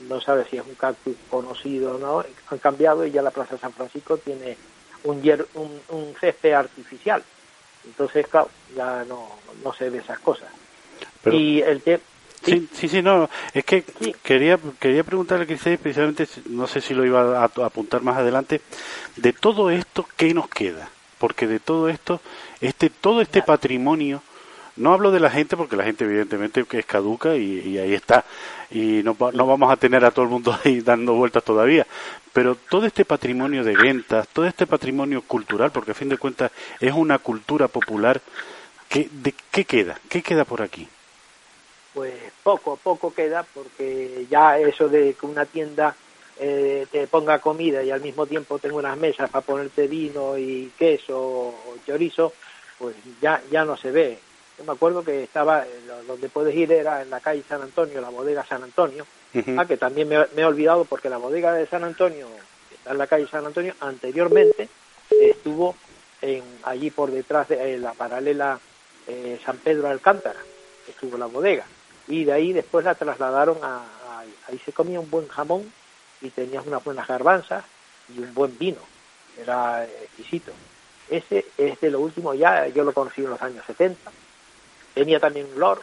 no 0.08 0.22
sabe 0.22 0.46
si 0.50 0.58
es 0.58 0.66
un 0.66 0.76
cactus 0.76 1.16
conocido 1.30 1.96
o 1.96 1.98
no. 1.98 2.24
Han 2.50 2.58
cambiado 2.60 3.06
y 3.06 3.12
ya 3.12 3.22
la 3.22 3.32
Plaza 3.32 3.58
San 3.58 3.74
Francisco 3.74 4.18
tiene 4.18 4.58
un, 5.04 5.22
hier- 5.22 5.48
un, 5.56 5.82
un 5.90 6.16
césped 6.20 6.54
artificial. 6.54 7.24
Entonces, 7.86 8.28
claro, 8.28 8.50
ya 8.76 9.04
no, 9.06 9.40
no 9.64 9.74
se 9.74 9.90
ve 9.90 10.00
esas 10.00 10.20
cosas. 10.20 10.50
Pero- 11.24 11.36
y 11.36 11.62
el 11.62 11.82
que 11.82 12.00
Sí, 12.44 12.68
sí, 12.74 12.88
sí, 12.88 13.02
no, 13.02 13.30
es 13.54 13.66
que 13.66 13.84
Sí. 14.00 14.16
quería 14.24 14.58
quería 14.80 15.04
preguntarle 15.04 15.44
a 15.44 15.48
Cristel, 15.48 15.78
precisamente, 15.78 16.28
no 16.50 16.68
sé 16.68 16.80
si 16.82 16.94
lo 16.94 17.06
iba 17.06 17.42
a, 17.42 17.44
a 17.44 17.66
apuntar 17.66 18.02
más 18.02 18.18
adelante, 18.18 18.62
de 19.18 19.34
todo 19.34 19.70
esto, 19.70 20.08
¿qué 20.16 20.34
nos 20.34 20.48
queda? 20.50 20.90
Porque 21.18 21.48
de 21.48 21.60
todo 21.60 21.90
esto, 21.90 22.22
este 22.62 22.90
todo 22.90 23.22
este 23.22 23.42
patrimonio, 23.42 24.22
no 24.78 24.94
hablo 24.94 25.12
de 25.12 25.20
la 25.20 25.30
gente, 25.30 25.58
porque 25.58 25.76
la 25.76 25.84
gente 25.84 26.06
evidentemente 26.06 26.66
es 26.72 26.86
caduca 26.86 27.36
y, 27.36 27.60
y 27.60 27.78
ahí 27.78 27.94
está, 27.94 28.24
y 28.72 29.02
no, 29.04 29.18
no 29.34 29.46
vamos 29.46 29.70
a 29.72 29.76
tener 29.76 30.06
a 30.06 30.12
todo 30.12 30.24
el 30.24 30.32
mundo 30.32 30.58
ahí 30.64 30.80
dando 30.80 31.14
vueltas 31.16 31.44
todavía, 31.44 31.86
pero 32.32 32.56
todo 32.56 32.86
este 32.86 33.04
patrimonio 33.04 33.66
de 33.66 33.76
ventas, 33.76 34.30
todo 34.30 34.46
este 34.46 34.66
patrimonio 34.66 35.22
cultural, 35.24 35.72
porque 35.72 35.92
a 35.92 35.96
fin 35.96 36.08
de 36.08 36.18
cuentas 36.18 36.52
es 36.80 36.94
una 36.94 37.20
cultura 37.20 37.68
popular, 37.68 38.22
¿qué, 38.88 39.10
de, 39.12 39.34
¿qué 39.52 39.66
queda? 39.66 40.00
¿Qué 40.08 40.22
queda 40.22 40.46
por 40.46 40.62
aquí? 40.62 40.88
Pues 42.00 42.14
poco, 42.44 42.78
poco 42.78 43.14
queda 43.14 43.44
porque 43.54 44.26
ya 44.30 44.58
eso 44.58 44.88
de 44.88 45.16
que 45.16 45.26
una 45.26 45.46
tienda 45.46 45.94
eh, 46.40 46.88
te 46.90 47.08
ponga 47.08 47.40
comida 47.40 47.84
y 47.84 47.92
al 47.92 48.00
mismo 48.00 48.26
tiempo 48.26 48.58
tenga 48.58 48.78
unas 48.78 48.98
mesas 48.98 49.30
para 49.30 49.46
ponerte 49.46 49.86
vino 49.86 50.38
y 50.38 50.72
queso 50.80 51.20
o 51.20 51.76
chorizo, 51.86 52.32
pues 52.78 52.96
ya, 53.22 53.42
ya 53.52 53.66
no 53.66 53.76
se 53.76 53.92
ve. 53.92 54.18
yo 54.58 54.64
me 54.64 54.72
acuerdo 54.72 55.04
que 55.04 55.24
estaba, 55.24 55.66
eh, 55.66 55.70
donde 56.08 56.30
puedes 56.30 56.56
ir 56.56 56.72
era 56.72 57.02
en 57.02 57.10
la 57.10 57.20
calle 57.20 57.44
San 57.50 57.64
Antonio, 57.64 58.00
la 58.00 58.08
bodega 58.08 58.46
San 58.46 58.64
Antonio, 58.64 59.06
ah, 59.58 59.66
que 59.66 59.76
también 59.76 60.08
me, 60.08 60.20
me 60.34 60.44
he 60.44 60.46
olvidado 60.46 60.86
porque 60.86 61.10
la 61.10 61.18
bodega 61.18 61.52
de 61.52 61.68
San 61.68 61.84
Antonio, 61.84 62.28
que 62.70 62.76
está 62.76 62.92
en 62.92 62.98
la 62.98 63.08
calle 63.08 63.28
San 63.28 63.46
Antonio, 63.46 63.74
anteriormente 63.82 64.70
estuvo 65.20 65.76
en, 66.22 66.44
allí 66.64 66.92
por 66.92 67.12
detrás 67.12 67.50
de 67.50 67.74
eh, 67.74 67.78
la 67.78 67.92
paralela 67.92 68.58
eh, 69.06 69.38
San 69.44 69.58
Pedro 69.58 69.90
Alcántara, 69.90 70.40
estuvo 70.88 71.18
la 71.18 71.26
bodega. 71.26 71.66
Y 72.10 72.26
de 72.26 72.34
ahí 72.34 72.52
después 72.54 72.84
la 72.84 72.96
trasladaron 72.96 73.58
a, 73.64 73.78
a- 73.78 74.24
ahí 74.48 74.60
se 74.66 74.74
comía 74.74 75.00
un 75.00 75.10
buen 75.10 75.28
jamón 75.30 75.72
y 76.22 76.30
tenías 76.32 76.66
unas 76.66 76.84
buenas 76.84 77.08
garbanzas 77.08 77.64
y 78.14 78.20
un 78.20 78.34
buen 78.34 78.58
vino. 78.58 78.80
Era 79.38 79.86
exquisito. 79.86 80.52
Ese 81.10 81.46
es 81.58 81.80
de 81.80 81.90
lo 81.92 82.02
último 82.02 82.34
ya, 82.34 82.68
yo 82.68 82.84
lo 82.84 82.94
conocí 82.94 83.22
en 83.22 83.30
los 83.30 83.42
años 83.42 83.64
70. 83.66 84.12
Tenía 84.94 85.20
también 85.20 85.48
un 85.54 85.60
loro 85.60 85.82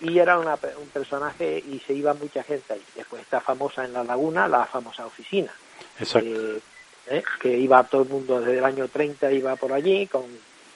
y 0.00 0.18
era 0.18 0.38
una 0.38 0.54
un 0.80 0.88
personaje 0.88 1.58
y 1.66 1.80
se 1.86 1.92
iba 1.94 2.14
mucha 2.14 2.42
gente 2.42 2.74
ahí. 2.74 2.82
Después 2.94 3.22
está 3.22 3.40
famosa 3.40 3.84
en 3.84 3.92
la 3.92 4.04
laguna, 4.04 4.46
la 4.48 4.64
famosa 4.66 5.04
oficina 5.06 5.52
Exacto. 5.98 6.28
eh, 6.28 6.60
eh, 7.08 7.22
que 7.40 7.56
iba 7.58 7.82
todo 7.84 8.02
el 8.02 8.08
mundo 8.08 8.40
desde 8.40 8.58
el 8.58 8.64
año 8.64 8.88
30 8.88 9.32
iba 9.32 9.56
por 9.56 9.72
allí 9.72 10.06
con 10.06 10.24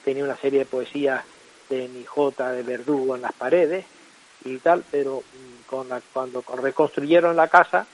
tenía 0.03 0.23
una 0.23 0.35
serie 0.35 0.59
de 0.59 0.65
poesías 0.65 1.23
de 1.69 1.87
Mijota 1.87 2.51
de 2.51 2.61
Verdugo 2.63 3.15
en 3.15 3.21
las 3.21 3.33
paredes 3.33 3.85
y 4.43 4.57
tal 4.57 4.83
pero 4.91 5.19
mm, 5.21 5.69
con 5.69 5.87
la- 5.89 6.01
cuando 6.13 6.41
con- 6.41 6.61
reconstruyeron 6.61 7.35
la 7.35 7.47
casa 7.47 7.87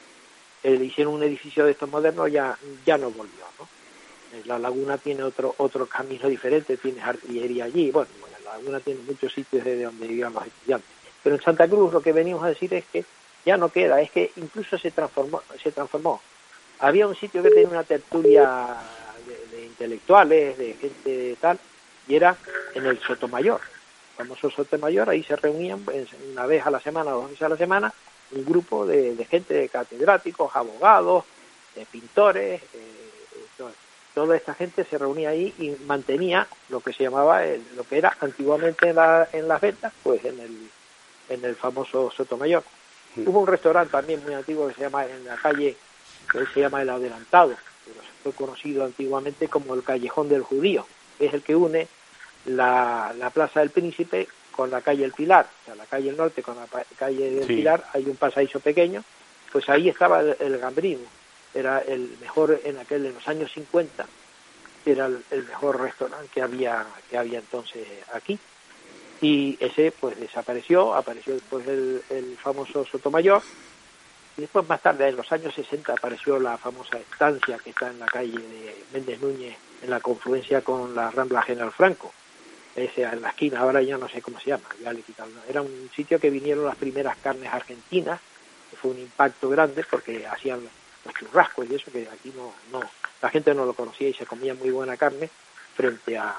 eh, 0.64 0.74
hicieron 0.82 1.14
un 1.16 1.24
edificio 1.24 1.66
de 1.66 1.72
estos 1.72 1.90
modernos 1.90 2.32
ya 2.32 2.58
ya 2.86 2.98
no 2.98 3.10
volvió 3.12 3.46
¿no? 3.60 3.68
Eh, 4.34 4.42
la 4.46 4.58
laguna 4.60 4.98
tiene 4.98 5.24
otro 5.24 5.54
otro 5.58 5.86
camino 5.86 6.28
diferente 6.28 6.78
tienes 6.78 7.04
artillería 7.04 7.66
allí 7.66 7.92
bueno, 7.92 8.10
bueno, 8.20 8.36
la 8.44 8.54
laguna 8.58 8.80
tiene 8.80 9.02
muchos 9.08 9.32
sitios 9.34 9.64
desde 9.64 9.84
donde 9.84 10.08
iban 10.08 10.34
los 10.34 10.46
estudiantes. 10.46 10.90
Pero 11.24 11.36
en 11.36 11.42
Santa 11.44 11.68
Cruz 11.68 11.94
lo 11.94 12.02
que 12.02 12.14
venimos 12.14 12.44
a 12.44 12.48
decir 12.50 12.74
es 12.74 12.86
que 12.86 13.06
ya 13.46 13.56
no 13.58 13.70
queda 13.70 14.02
es 14.02 14.10
que 14.12 14.32
incluso 14.38 14.78
se 14.78 14.92
transformó 14.92 15.42
se 15.62 15.72
transformó. 15.72 16.22
Había 16.80 17.06
un 17.08 17.16
sitio 17.16 17.44
que 17.44 17.50
tenía 17.52 17.70
una 17.70 17.84
tertulia 17.84 18.76
de, 19.52 19.66
intelectuales, 19.66 20.58
de 20.58 20.74
gente 20.74 21.38
tal, 21.40 21.60
y 22.08 22.16
era 22.16 22.36
en 22.74 22.88
el 22.88 23.00
Sotomayor, 23.02 23.62
famoso 24.18 24.50
Sotomayor, 24.50 25.10
ahí 25.10 25.24
se 25.24 25.36
reunían 25.36 25.80
pues, 25.82 26.08
una 26.32 26.46
vez 26.46 26.66
a 26.66 26.72
la 26.72 26.80
semana, 26.80 27.12
dos 27.12 27.26
veces 27.30 27.42
a 27.44 27.50
la 27.50 27.58
semana, 27.58 27.94
un 28.32 28.46
grupo 28.46 28.86
de, 28.86 29.16
de 29.16 29.26
gente, 29.26 29.54
de 29.54 29.70
catedráticos, 29.70 30.56
abogados, 30.56 31.26
de 31.76 31.86
pintores, 31.86 32.62
eh, 32.74 33.10
to- 33.58 33.72
toda 34.14 34.36
esta 34.36 34.54
gente 34.54 34.84
se 34.86 34.98
reunía 34.98 35.30
ahí 35.30 35.54
y 35.58 35.72
mantenía 35.86 36.48
lo 36.70 36.80
que 36.82 36.94
se 36.94 37.04
llamaba, 37.04 37.46
el- 37.46 37.64
lo 37.76 37.84
que 37.84 37.98
era 37.98 38.16
antiguamente 38.20 38.90
en, 38.90 38.96
la- 38.98 39.28
en 39.34 39.48
las 39.48 39.60
ventas, 39.62 39.94
pues 40.04 40.24
en 40.26 40.40
el, 40.40 40.70
en 41.30 41.46
el 41.46 41.56
famoso 41.56 42.12
Sotomayor. 42.12 42.64
Hubo 43.26 43.40
un 43.42 43.48
restaurante 43.48 43.92
también 43.92 44.24
muy 44.24 44.34
antiguo 44.34 44.68
que 44.68 44.74
se 44.76 44.82
llama 44.82 45.06
en 45.06 45.26
la 45.26 45.36
calle, 45.36 45.76
que 46.32 46.38
hoy 46.38 46.48
se 46.54 46.62
llama 46.62 46.82
El 46.82 46.90
Adelantado, 46.90 47.56
pero 47.86 48.00
fue 48.24 48.32
conocido 48.34 48.86
antiguamente 48.86 49.48
como 49.50 49.74
el 49.74 49.84
Callejón 49.84 50.30
del 50.30 50.44
Judío, 50.44 50.86
que 51.18 51.26
es 51.26 51.34
el 51.34 51.42
que 51.44 51.56
une 51.56 51.88
la, 52.46 53.14
la 53.18 53.30
Plaza 53.30 53.60
del 53.60 53.70
Príncipe 53.70 54.28
con 54.52 54.70
la 54.70 54.82
calle 54.82 55.06
El 55.06 55.14
Pilar, 55.14 55.48
o 55.62 55.66
sea, 55.66 55.76
la 55.76 55.86
calle 55.86 56.10
El 56.10 56.18
Norte 56.18 56.44
con 56.44 56.56
la 56.56 56.68
calle 56.98 57.32
del 57.32 57.48
Sí. 57.48 57.56
Pilar, 57.56 57.86
hay 57.94 58.06
un 58.06 58.16
pasadizo 58.18 58.60
pequeño, 58.60 59.04
pues 59.52 59.70
ahí 59.70 59.90
estaba 59.90 60.20
el, 60.20 60.36
el 60.40 60.58
Gambrino, 60.58 61.08
era 61.54 61.80
el 61.80 62.18
mejor 62.22 62.60
en 62.64 62.78
aquel, 62.78 63.06
en 63.06 63.14
los 63.14 63.28
años 63.28 63.52
50, 63.54 64.06
era 64.86 65.06
el, 65.06 65.24
el 65.32 65.44
mejor 65.46 65.80
restaurante 65.80 66.28
que 66.34 66.42
había, 66.42 66.86
que 67.10 67.18
había 67.18 67.40
entonces 67.40 67.88
aquí. 68.14 68.38
Y 69.22 69.56
ese 69.60 69.92
pues 69.92 70.20
desapareció, 70.20 70.96
apareció 70.96 71.34
después 71.34 71.68
el, 71.68 72.02
el 72.10 72.38
famoso 72.38 72.86
Sotomayor, 72.86 73.42
y 74.38 74.42
después 74.42 74.68
más 74.68 74.82
tarde, 74.82 75.10
en 75.10 75.18
los 75.18 75.32
años 75.32 75.54
60, 75.54 75.94
apareció 75.94 76.40
la 76.40 76.58
famosa 76.58 76.98
estancia 76.98 77.58
que 77.64 77.70
está 77.72 77.90
en 77.90 78.00
la 78.00 78.06
calle 78.08 78.32
de 78.38 78.84
Méndez 78.94 79.22
Núñez, 79.22 79.56
en 79.84 79.90
la 79.90 80.00
confluencia 80.00 80.62
con 80.62 80.96
la 80.96 81.12
Rambla 81.12 81.42
General 81.44 81.72
Franco. 81.72 82.14
Ese 82.76 83.04
en 83.04 83.22
la 83.22 83.30
esquina, 83.30 83.60
ahora 83.60 83.82
ya 83.82 83.98
no 83.98 84.08
sé 84.08 84.22
cómo 84.22 84.40
se 84.40 84.52
llama, 84.52 84.64
ya 84.82 84.94
le 84.94 85.02
quitaron. 85.02 85.34
Era 85.50 85.62
un 85.62 85.90
sitio 85.94 86.20
que 86.20 86.30
vinieron 86.30 86.66
las 86.66 86.78
primeras 86.78 87.18
carnes 87.18 87.52
argentinas, 87.52 88.20
que 88.70 88.78
fue 88.78 88.92
un 88.92 89.00
impacto 89.00 89.50
grande 89.50 89.84
porque 89.90 90.26
hacían 90.26 90.62
los 91.04 91.14
churrascos 91.16 91.70
y 91.70 91.76
eso 91.76 91.92
que 91.92 92.08
aquí 92.08 92.32
no, 92.36 92.54
no, 92.72 92.86
la 93.22 93.30
gente 93.30 93.54
no 93.54 93.66
lo 93.66 93.74
conocía 93.74 94.08
y 94.08 94.14
se 94.14 94.26
comía 94.26 94.54
muy 94.54 94.70
buena 94.72 94.96
carne 94.96 95.30
frente 95.76 96.18
a, 96.18 96.36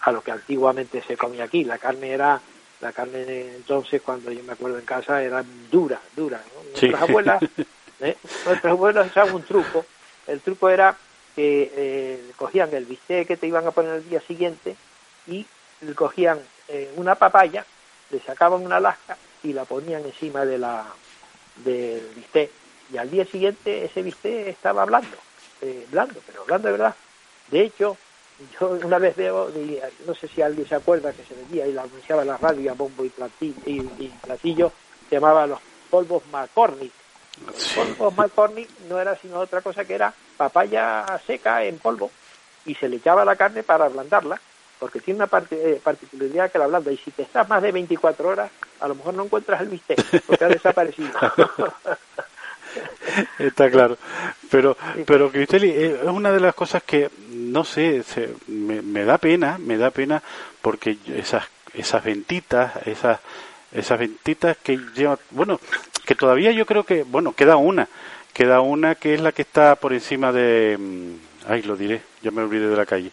a 0.00 0.12
lo 0.12 0.22
que 0.22 0.32
antiguamente 0.32 1.02
se 1.02 1.16
comía 1.16 1.44
aquí. 1.44 1.64
La 1.64 1.78
carne 1.78 2.10
era, 2.10 2.40
la 2.80 2.92
carne 2.92 3.54
entonces, 3.54 4.02
cuando 4.02 4.32
yo 4.32 4.42
me 4.42 4.54
acuerdo 4.54 4.78
en 4.78 4.84
casa, 4.84 5.22
era 5.22 5.44
dura, 5.70 6.00
dura. 6.16 6.42
¿no? 6.54 6.78
Sí. 6.78 6.88
Nuestras 6.88 7.08
abuelas, 7.08 7.42
¿eh? 8.00 8.16
nuestras 8.46 8.72
abuelas 8.72 9.06
usaban 9.06 9.34
un 9.34 9.42
truco. 9.42 9.86
El 10.26 10.40
truco 10.40 10.68
era 10.68 10.96
que 11.36 11.72
eh, 11.74 12.30
cogían 12.36 12.74
el 12.74 12.84
bistec 12.84 13.28
que 13.28 13.36
te 13.36 13.46
iban 13.46 13.66
a 13.66 13.70
poner 13.70 13.94
el 13.94 14.08
día 14.08 14.20
siguiente 14.20 14.76
y 15.26 15.46
le 15.80 15.94
cogían 15.94 16.40
eh, 16.68 16.92
una 16.96 17.14
papaya, 17.14 17.64
le 18.10 18.20
sacaban 18.20 18.64
una 18.64 18.80
lasca 18.80 19.16
y 19.42 19.52
la 19.52 19.64
ponían 19.64 20.04
encima 20.04 20.44
de 20.44 20.58
la 20.58 20.86
del 21.56 22.06
bistec. 22.14 22.50
Y 22.92 22.98
al 22.98 23.10
día 23.10 23.24
siguiente 23.24 23.84
ese 23.84 24.02
bistec 24.02 24.48
estaba 24.48 24.84
blando, 24.84 25.16
eh, 25.60 25.86
blando, 25.90 26.20
pero 26.26 26.44
blando 26.44 26.68
de 26.68 26.72
verdad. 26.72 26.94
De 27.50 27.60
hecho, 27.62 27.96
yo 28.58 28.70
una 28.70 28.98
vez 28.98 29.16
veo, 29.16 29.50
y 29.50 29.78
no 30.06 30.14
sé 30.14 30.28
si 30.28 30.42
alguien 30.42 30.66
se 30.66 30.74
acuerda 30.74 31.12
que 31.12 31.24
se 31.24 31.34
vendía 31.34 31.66
y 31.66 31.72
la 31.72 31.82
anunciaba 31.82 32.22
en 32.22 32.28
la 32.28 32.36
radio 32.36 32.70
a 32.70 32.74
bombo 32.74 33.04
y 33.04 33.08
platillo, 33.08 33.60
y, 33.66 33.80
y 33.98 34.12
platillo 34.22 34.72
se 35.08 35.16
llamaba 35.16 35.46
los 35.46 35.60
polvos 35.90 36.22
McCormick. 36.32 36.92
Los 37.46 37.72
polvos 37.74 38.16
McCormick 38.16 38.68
no 38.88 39.00
era 39.00 39.16
sino 39.16 39.38
otra 39.38 39.60
cosa 39.60 39.84
que 39.84 39.94
era 39.94 40.12
papaya 40.36 41.20
seca 41.26 41.64
en 41.64 41.78
polvo 41.78 42.10
y 42.64 42.74
se 42.74 42.88
le 42.88 42.96
echaba 42.96 43.24
la 43.24 43.36
carne 43.36 43.62
para 43.62 43.86
ablandarla, 43.86 44.40
porque 44.82 44.98
tiene 44.98 45.22
una 45.22 45.30
eh, 45.52 45.80
particularidad 45.80 46.50
que 46.50 46.58
la 46.58 46.64
ablanda 46.64 46.90
y 46.90 46.96
si 46.96 47.12
te 47.12 47.22
estás 47.22 47.48
más 47.48 47.62
de 47.62 47.70
24 47.70 48.28
horas, 48.28 48.50
a 48.80 48.88
lo 48.88 48.96
mejor 48.96 49.14
no 49.14 49.22
encuentras 49.22 49.60
el 49.60 49.68
bistec, 49.68 50.20
porque 50.26 50.44
ha 50.44 50.48
desaparecido. 50.48 51.08
Está 53.38 53.70
claro. 53.70 53.96
Pero, 54.50 54.76
pero 55.06 55.30
Cristeli, 55.30 55.70
eh, 55.70 56.00
es 56.02 56.08
una 56.08 56.32
de 56.32 56.40
las 56.40 56.56
cosas 56.56 56.82
que, 56.82 57.08
no 57.30 57.62
sé, 57.62 58.02
se- 58.02 58.34
me, 58.48 58.82
me 58.82 59.04
da 59.04 59.18
pena, 59.18 59.56
me 59.56 59.76
da 59.76 59.92
pena 59.92 60.20
porque 60.60 60.96
esas, 61.14 61.44
esas 61.74 62.02
ventitas, 62.02 62.72
esas, 62.84 63.20
esas 63.70 64.00
ventitas 64.00 64.56
que 64.64 64.80
llevan, 64.96 65.18
bueno, 65.30 65.60
que 66.04 66.16
todavía 66.16 66.50
yo 66.50 66.66
creo 66.66 66.82
que, 66.82 67.04
bueno, 67.04 67.34
queda 67.34 67.54
una, 67.54 67.86
queda 68.32 68.60
una 68.62 68.96
que 68.96 69.14
es 69.14 69.20
la 69.20 69.30
que 69.30 69.42
está 69.42 69.76
por 69.76 69.92
encima 69.92 70.32
de, 70.32 70.76
mm, 70.76 71.50
ay, 71.52 71.62
lo 71.62 71.76
diré, 71.76 72.02
ya 72.20 72.32
me 72.32 72.42
olvidé 72.42 72.66
de 72.68 72.76
la 72.76 72.86
calle. 72.86 73.12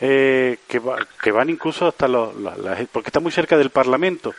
Eh, 0.00 0.58
que, 0.66 0.78
va- 0.80 0.98
que 1.22 1.30
van 1.30 1.48
incluso 1.50 1.86
hasta 1.86 2.08
los, 2.08 2.34
la- 2.40 2.86
porque 2.90 3.08
está 3.08 3.20
muy 3.20 3.30
cerca 3.32 3.56
del 3.56 3.70
Parlamento, 3.70 4.34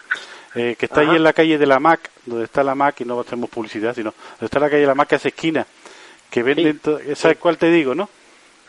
eh, 0.53 0.75
que 0.77 0.85
está 0.85 1.01
ahí 1.01 1.15
en 1.15 1.23
la 1.23 1.33
calle 1.33 1.57
de 1.57 1.65
la 1.65 1.79
MAC, 1.79 2.11
donde 2.25 2.45
está 2.45 2.63
la 2.63 2.75
MAC 2.75 3.01
y 3.01 3.05
no 3.05 3.19
hacemos 3.19 3.49
publicidad, 3.49 3.95
sino 3.95 4.13
donde 4.31 4.45
está 4.45 4.59
la 4.59 4.69
calle 4.69 4.81
de 4.81 4.87
la 4.87 4.95
MAC 4.95 5.07
que 5.09 5.15
hace 5.15 5.27
esquina, 5.29 5.65
que 6.29 6.43
venden, 6.43 6.73
Sí, 6.73 6.79
to- 6.79 6.99
¿sabes 7.15 7.37
cuál 7.37 7.57
te 7.57 7.69
digo, 7.71 7.95
no? 7.95 8.09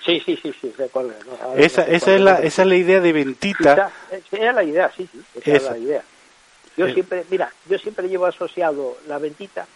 Sí, 0.04 0.22
sí, 0.24 0.38
sí, 0.40 0.54
sí. 0.60 0.72
Ahora 0.94 1.60
Esa, 1.60 1.84
no 1.84 1.92
esa 1.92 2.04
cuál 2.06 2.16
es 2.16 2.20
la, 2.22 2.38
esa 2.38 2.62
es 2.62 2.68
la 2.68 2.76
idea 2.76 3.00
de 3.00 3.12
ventita, 3.12 3.72
Esa, 3.72 3.90
esa 4.16 4.36
era 4.36 4.52
la 4.52 4.62
idea, 4.64 4.90
sí, 4.96 5.08
sí, 5.10 5.20
esa 5.34 5.50
Esa. 5.56 5.66
era 5.66 5.70
la 5.76 5.78
idea. 5.78 6.02
Yo 6.76 6.86
Eh. 6.86 6.94
siempre, 6.94 7.24
mira, 7.30 7.50
yo 7.68 7.78
siempre 7.78 8.08
llevo 8.08 8.26
asociado 8.26 8.98
la 9.08 9.18
ventita 9.18 9.66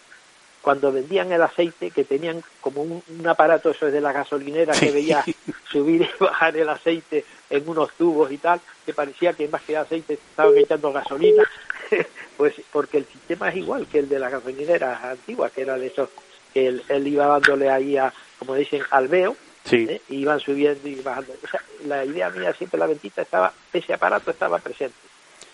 cuando 0.61 0.91
vendían 0.91 1.31
el 1.31 1.41
aceite, 1.41 1.89
que 1.91 2.03
tenían 2.03 2.43
como 2.59 2.81
un, 2.83 3.03
un 3.07 3.27
aparato, 3.27 3.71
eso 3.71 3.87
es 3.87 3.93
de 3.93 4.01
la 4.01 4.11
gasolinera, 4.11 4.73
que 4.73 4.91
veía 4.91 5.23
subir 5.71 6.01
y 6.03 6.23
bajar 6.23 6.55
el 6.55 6.69
aceite 6.69 7.25
en 7.49 7.67
unos 7.67 7.91
tubos 7.93 8.31
y 8.31 8.37
tal, 8.37 8.61
que 8.85 8.93
parecía 8.93 9.33
que 9.33 9.47
más 9.47 9.61
que 9.63 9.75
aceite 9.77 10.13
estaban 10.13 10.57
echando 10.57 10.91
gasolina, 10.93 11.43
pues 12.37 12.53
porque 12.71 12.97
el 12.99 13.05
sistema 13.05 13.49
es 13.49 13.57
igual 13.57 13.87
que 13.87 13.99
el 13.99 14.09
de 14.09 14.19
las 14.19 14.31
gasolineras 14.31 15.03
antiguas, 15.03 15.51
que 15.51 15.61
era 15.61 15.77
de 15.77 15.87
esos, 15.87 16.09
que 16.53 16.67
él, 16.67 16.83
él 16.89 17.07
iba 17.07 17.25
dándole 17.25 17.69
ahí 17.69 17.97
a, 17.97 18.13
como 18.37 18.55
dicen, 18.55 18.81
al 18.91 19.07
veo, 19.07 19.35
sí, 19.65 19.87
¿eh? 19.89 20.01
y 20.09 20.17
iban 20.17 20.39
subiendo 20.39 20.87
y 20.87 20.95
bajando. 20.95 21.33
O 21.43 21.47
sea, 21.47 21.61
la 21.85 22.05
idea 22.05 22.29
mía 22.29 22.53
siempre 22.53 22.79
la 22.79 22.87
ventita 22.87 23.21
estaba, 23.23 23.51
ese 23.73 23.93
aparato 23.93 24.29
estaba 24.31 24.59
presente, 24.59 24.95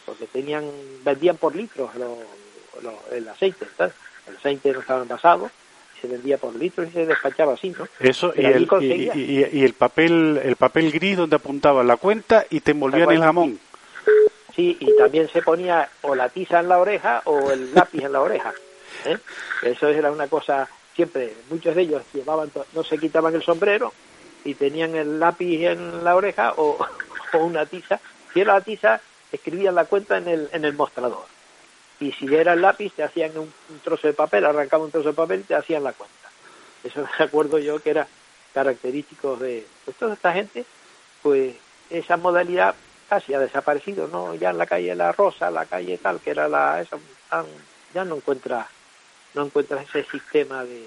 porque 0.05 0.27
tenían, 0.27 0.65
vendían 1.03 1.37
por 1.37 1.55
litros 1.55 1.95
lo- 1.95 2.17
lo- 2.81 3.03
el 3.11 3.27
aceite, 3.29 3.65
¿sabes? 3.77 3.93
El 4.29 4.35
aceite 4.37 4.71
no 4.73 4.79
estaba 4.81 5.01
envasado, 5.01 5.49
se 6.01 6.07
vendía 6.07 6.37
por 6.37 6.55
litros 6.55 6.87
y 6.89 6.91
se 6.91 7.05
despachaba 7.05 7.53
así, 7.53 7.71
¿no? 7.77 7.87
eso 7.99 8.31
y 8.35 8.41
el, 8.45 8.67
y, 8.81 8.85
y- 9.19 9.49
y 9.51 9.63
el 9.63 9.73
papel, 9.73 10.39
el 10.43 10.55
papel 10.55 10.91
gris 10.91 11.17
donde 11.17 11.35
apuntaba 11.37 11.83
la 11.83 11.97
cuenta 11.97 12.45
y 12.49 12.59
te 12.61 12.71
envolvían 12.71 13.01
el 13.11 13.21
jamón. 13.25 13.59
Sí, 14.55 14.75
y 14.79 14.95
también 14.97 15.29
se 15.29 15.41
ponía 15.41 15.87
o 16.01 16.15
la 16.15 16.29
tiza 16.29 16.59
en 16.59 16.69
la 16.69 16.79
oreja 16.79 17.21
o 17.25 17.51
el 17.51 17.73
lápiz 17.75 18.03
en 18.03 18.11
la 18.11 18.21
oreja. 18.21 18.53
¿eh? 19.05 19.17
Eso 19.61 19.87
era 19.89 20.11
una 20.11 20.27
cosa, 20.27 20.67
siempre, 20.95 21.33
muchos 21.49 21.75
de 21.75 21.81
ellos 21.83 22.01
llevaban, 22.13 22.51
no 22.73 22.83
se 22.83 22.97
quitaban 22.97 23.35
el 23.35 23.43
sombrero 23.43 23.93
y 24.45 24.55
tenían 24.55 24.95
el 24.95 25.19
lápiz 25.19 25.63
en 25.63 26.03
la 26.03 26.15
oreja 26.15 26.53
o, 26.57 26.77
o 27.33 27.37
una 27.37 27.65
tiza. 27.67 27.99
Si 28.33 28.41
era 28.41 28.53
la 28.55 28.61
tiza, 28.61 28.99
escribían 29.31 29.75
la 29.75 29.85
cuenta 29.85 30.17
en 30.17 30.27
el, 30.27 30.49
en 30.51 30.65
el 30.65 30.73
mostrador. 30.73 31.25
Y 31.99 32.11
si 32.11 32.33
era 32.33 32.53
el 32.53 32.61
lápiz, 32.61 32.93
te 32.93 33.03
hacían 33.03 33.37
un, 33.37 33.51
trozo 33.83 34.07
de 34.07 34.13
papel, 34.13 34.45
arrancaban 34.45 34.85
un 34.85 34.91
trozo 34.91 35.09
de 35.09 35.15
papel 35.15 35.39
y 35.41 35.43
te 35.43 35.55
hacían 35.55 35.83
la 35.83 35.93
cuenta. 35.93 36.15
Eso 36.83 37.01
me 37.19 37.25
acuerdo 37.25 37.57
yo 37.59 37.79
que 37.79 37.91
era 37.91 38.07
característico 38.53 39.35
de 39.35 39.65
pues, 39.85 39.97
toda 39.97 40.13
esta 40.13 40.33
gente, 40.33 40.65
pues 41.21 41.55
esa 41.89 42.17
modalidad 42.17 42.75
casi 43.09 43.33
ha 43.33 43.39
desaparecido, 43.39 44.07
¿no? 44.07 44.35
Ya 44.35 44.49
en 44.49 44.57
la 44.57 44.65
calle 44.65 44.93
La 44.95 45.11
Rosa, 45.11 45.49
la 45.49 45.65
calle 45.65 45.97
tal, 45.97 46.19
que 46.19 46.31
era 46.31 46.47
la 46.47 46.81
esa, 46.81 46.97
ya 47.93 48.03
no 48.03 48.15
encuentra 48.15 48.67
no 49.33 49.45
encuentras 49.45 49.87
ese 49.87 50.03
sistema 50.09 50.63
de 50.65 50.83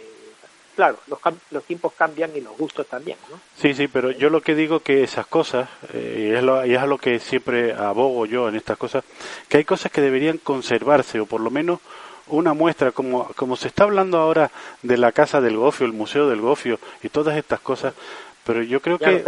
claro, 0.80 0.98
los, 1.08 1.18
los 1.50 1.64
tiempos 1.64 1.92
cambian 1.92 2.30
y 2.34 2.40
los 2.40 2.56
gustos 2.56 2.86
también, 2.86 3.18
¿no? 3.30 3.38
Sí, 3.54 3.74
sí, 3.74 3.86
pero 3.86 4.12
yo 4.12 4.30
lo 4.30 4.40
que 4.40 4.54
digo 4.54 4.80
que 4.80 5.02
esas 5.02 5.26
cosas, 5.26 5.68
eh, 5.92 6.30
y, 6.30 6.34
es 6.34 6.42
lo, 6.42 6.64
y 6.64 6.72
es 6.72 6.78
a 6.78 6.86
lo 6.86 6.96
que 6.96 7.18
siempre 7.18 7.74
abogo 7.74 8.24
yo 8.24 8.48
en 8.48 8.56
estas 8.56 8.78
cosas, 8.78 9.04
que 9.46 9.58
hay 9.58 9.64
cosas 9.64 9.92
que 9.92 10.00
deberían 10.00 10.38
conservarse, 10.38 11.20
o 11.20 11.26
por 11.26 11.42
lo 11.42 11.50
menos 11.50 11.80
una 12.28 12.54
muestra, 12.54 12.92
como, 12.92 13.26
como 13.36 13.56
se 13.56 13.68
está 13.68 13.84
hablando 13.84 14.16
ahora 14.16 14.50
de 14.82 14.96
la 14.96 15.12
Casa 15.12 15.42
del 15.42 15.58
Gofio, 15.58 15.84
el 15.84 15.92
Museo 15.92 16.30
del 16.30 16.40
Gofio 16.40 16.78
y 17.02 17.10
todas 17.10 17.36
estas 17.36 17.60
cosas, 17.60 17.92
pero 18.46 18.62
yo 18.62 18.80
creo 18.80 18.96
que, 18.98 19.22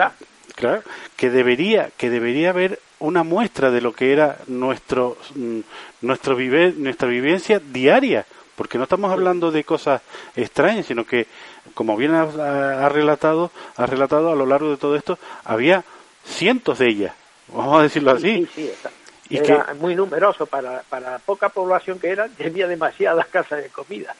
claro, 0.55 0.82
que 1.16 1.28
debería, 1.28 1.90
que 1.98 2.09
debería 2.09 2.48
haber 2.48 2.80
una 2.98 3.24
muestra 3.24 3.70
de 3.70 3.82
lo 3.82 3.92
que 3.92 4.14
era 4.14 4.38
nuestro, 4.46 5.18
mm, 5.34 5.59
nuestro 6.00 6.34
vive, 6.34 6.72
nuestra 6.74 7.09
vivencia 7.09 7.61
diaria, 7.61 8.24
porque 8.57 8.78
no 8.78 8.84
estamos 8.84 9.11
hablando 9.11 9.50
de 9.50 9.64
cosas 9.64 10.03
extrañas, 10.36 10.86
sino 10.86 11.05
que, 11.07 11.26
como 11.74 11.96
bien 11.96 12.14
ha, 12.14 12.22
ha 12.22 12.88
relatado, 12.88 13.50
ha 13.76 13.86
relatado 13.86 14.30
a 14.30 14.34
lo 14.36 14.46
largo 14.46 14.70
de 14.70 14.76
todo 14.76 14.96
esto, 14.96 15.18
había 15.44 15.84
cientos 16.24 16.78
de 16.78 16.88
ellas, 16.88 17.14
vamos 17.48 17.80
a 17.80 17.82
decirlo 17.82 18.12
así. 18.12 18.46
Sí, 18.46 18.48
sí, 18.55 18.68
está. 18.68 18.90
Y 19.28 19.38
era 19.38 19.72
muy 19.80 19.94
numeroso 19.94 20.44
para, 20.46 20.82
para 20.90 21.12
la 21.12 21.18
poca 21.18 21.48
población 21.48 21.98
que 21.98 22.11
era, 22.11 22.28
tenía 22.28 22.66
demasiadas 22.66 23.26
casas 23.28 23.62
de 23.62 23.70
comida. 23.70 24.14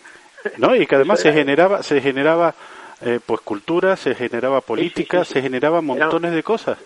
¿no? 0.57 0.74
Y 0.74 0.87
que 0.87 0.95
además 0.95 1.20
se 1.20 1.28
era- 1.28 1.37
generaba, 1.37 1.83
se 1.83 2.01
generaba 2.01 2.55
eh, 3.03 3.20
pues 3.24 3.41
cultura, 3.43 3.97
se 3.97 4.14
generaba 4.14 4.61
política, 4.62 5.18
sí, 5.24 5.28
sí. 5.28 5.33
se 5.35 5.43
generaba 5.43 5.80
montones 5.83 6.33
de 6.33 6.43
cosas. 6.43 6.78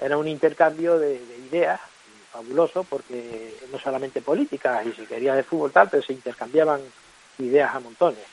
Era 0.00 0.16
un 0.16 0.26
intercambio 0.26 0.98
de, 0.98 1.18
de 1.18 1.36
ideas 1.50 1.80
fabuloso 2.32 2.84
porque 2.84 3.54
no 3.72 3.78
solamente 3.78 4.20
políticas 4.22 4.86
y 4.86 4.92
se 4.92 5.04
quería 5.06 5.34
de 5.34 5.42
fútbol 5.42 5.72
tal, 5.72 5.88
pero 5.90 6.02
se 6.02 6.12
intercambiaban 6.12 6.80
ideas 7.38 7.74
a 7.74 7.80
montones. 7.80 8.24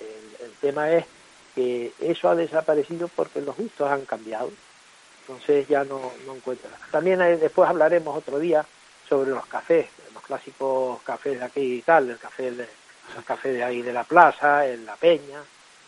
El, 0.00 0.46
el 0.46 0.52
tema 0.60 0.90
es 0.90 1.04
que 1.54 1.92
eso 2.00 2.28
ha 2.28 2.34
desaparecido 2.34 3.08
porque 3.08 3.40
los 3.40 3.56
gustos 3.56 3.90
han 3.90 4.04
cambiado. 4.04 4.50
Entonces 5.22 5.68
ya 5.68 5.84
no, 5.84 6.12
no 6.26 6.34
encuentras. 6.34 6.72
También 6.90 7.20
eh, 7.22 7.36
después 7.36 7.68
hablaremos 7.68 8.16
otro 8.16 8.38
día 8.38 8.64
sobre 9.08 9.30
los 9.30 9.46
cafés, 9.46 9.86
los 10.14 10.22
clásicos 10.22 11.00
cafés 11.02 11.38
de 11.38 11.44
aquí 11.44 11.74
y 11.74 11.82
tal, 11.82 12.10
el 12.10 12.18
café 12.18 12.50
de, 12.50 12.62
el 13.16 13.24
café 13.24 13.52
de 13.52 13.62
ahí 13.64 13.82
de 13.82 13.92
la 13.92 14.04
plaza, 14.04 14.66
en 14.66 14.84
la 14.86 14.96
peña, 14.96 15.40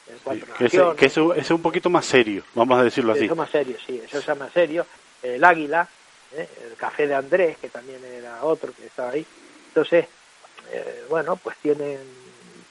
el 0.08 0.16
Cuatro 0.22 0.46
Que, 0.58 0.64
Naciones. 0.64 0.96
que 0.96 1.06
eso, 1.06 1.32
eso 1.32 1.40
es 1.40 1.50
un 1.50 1.62
poquito 1.62 1.88
más 1.90 2.04
serio, 2.04 2.42
vamos 2.54 2.78
a 2.78 2.84
decirlo 2.84 3.12
así. 3.12 3.24
Eso 3.24 3.36
más 3.36 3.50
serio, 3.50 3.76
sí, 3.84 4.00
eso 4.04 4.18
es 4.18 4.38
más 4.38 4.52
serio. 4.52 4.86
El 5.22 5.42
Águila, 5.44 5.88
¿eh? 6.36 6.48
el 6.64 6.76
Café 6.76 7.06
de 7.06 7.14
Andrés, 7.14 7.56
que 7.58 7.68
también 7.68 8.04
era 8.04 8.44
otro 8.44 8.72
que 8.72 8.86
estaba 8.86 9.10
ahí. 9.10 9.26
Entonces, 9.68 10.06
eh, 10.70 11.04
bueno, 11.08 11.36
pues 11.36 11.56
tienen, 11.58 11.98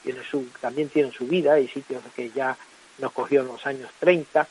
tienen 0.03 0.23
su, 0.23 0.45
también 0.59 0.89
tienen 0.89 1.11
su 1.11 1.25
vida. 1.25 1.53
Hay 1.53 1.67
sitios 1.67 2.03
que 2.15 2.29
ya 2.31 2.55
nos 2.99 3.11
cogió 3.11 3.41
en 3.41 3.47
los 3.47 3.65
años 3.65 3.89
30, 3.99 4.47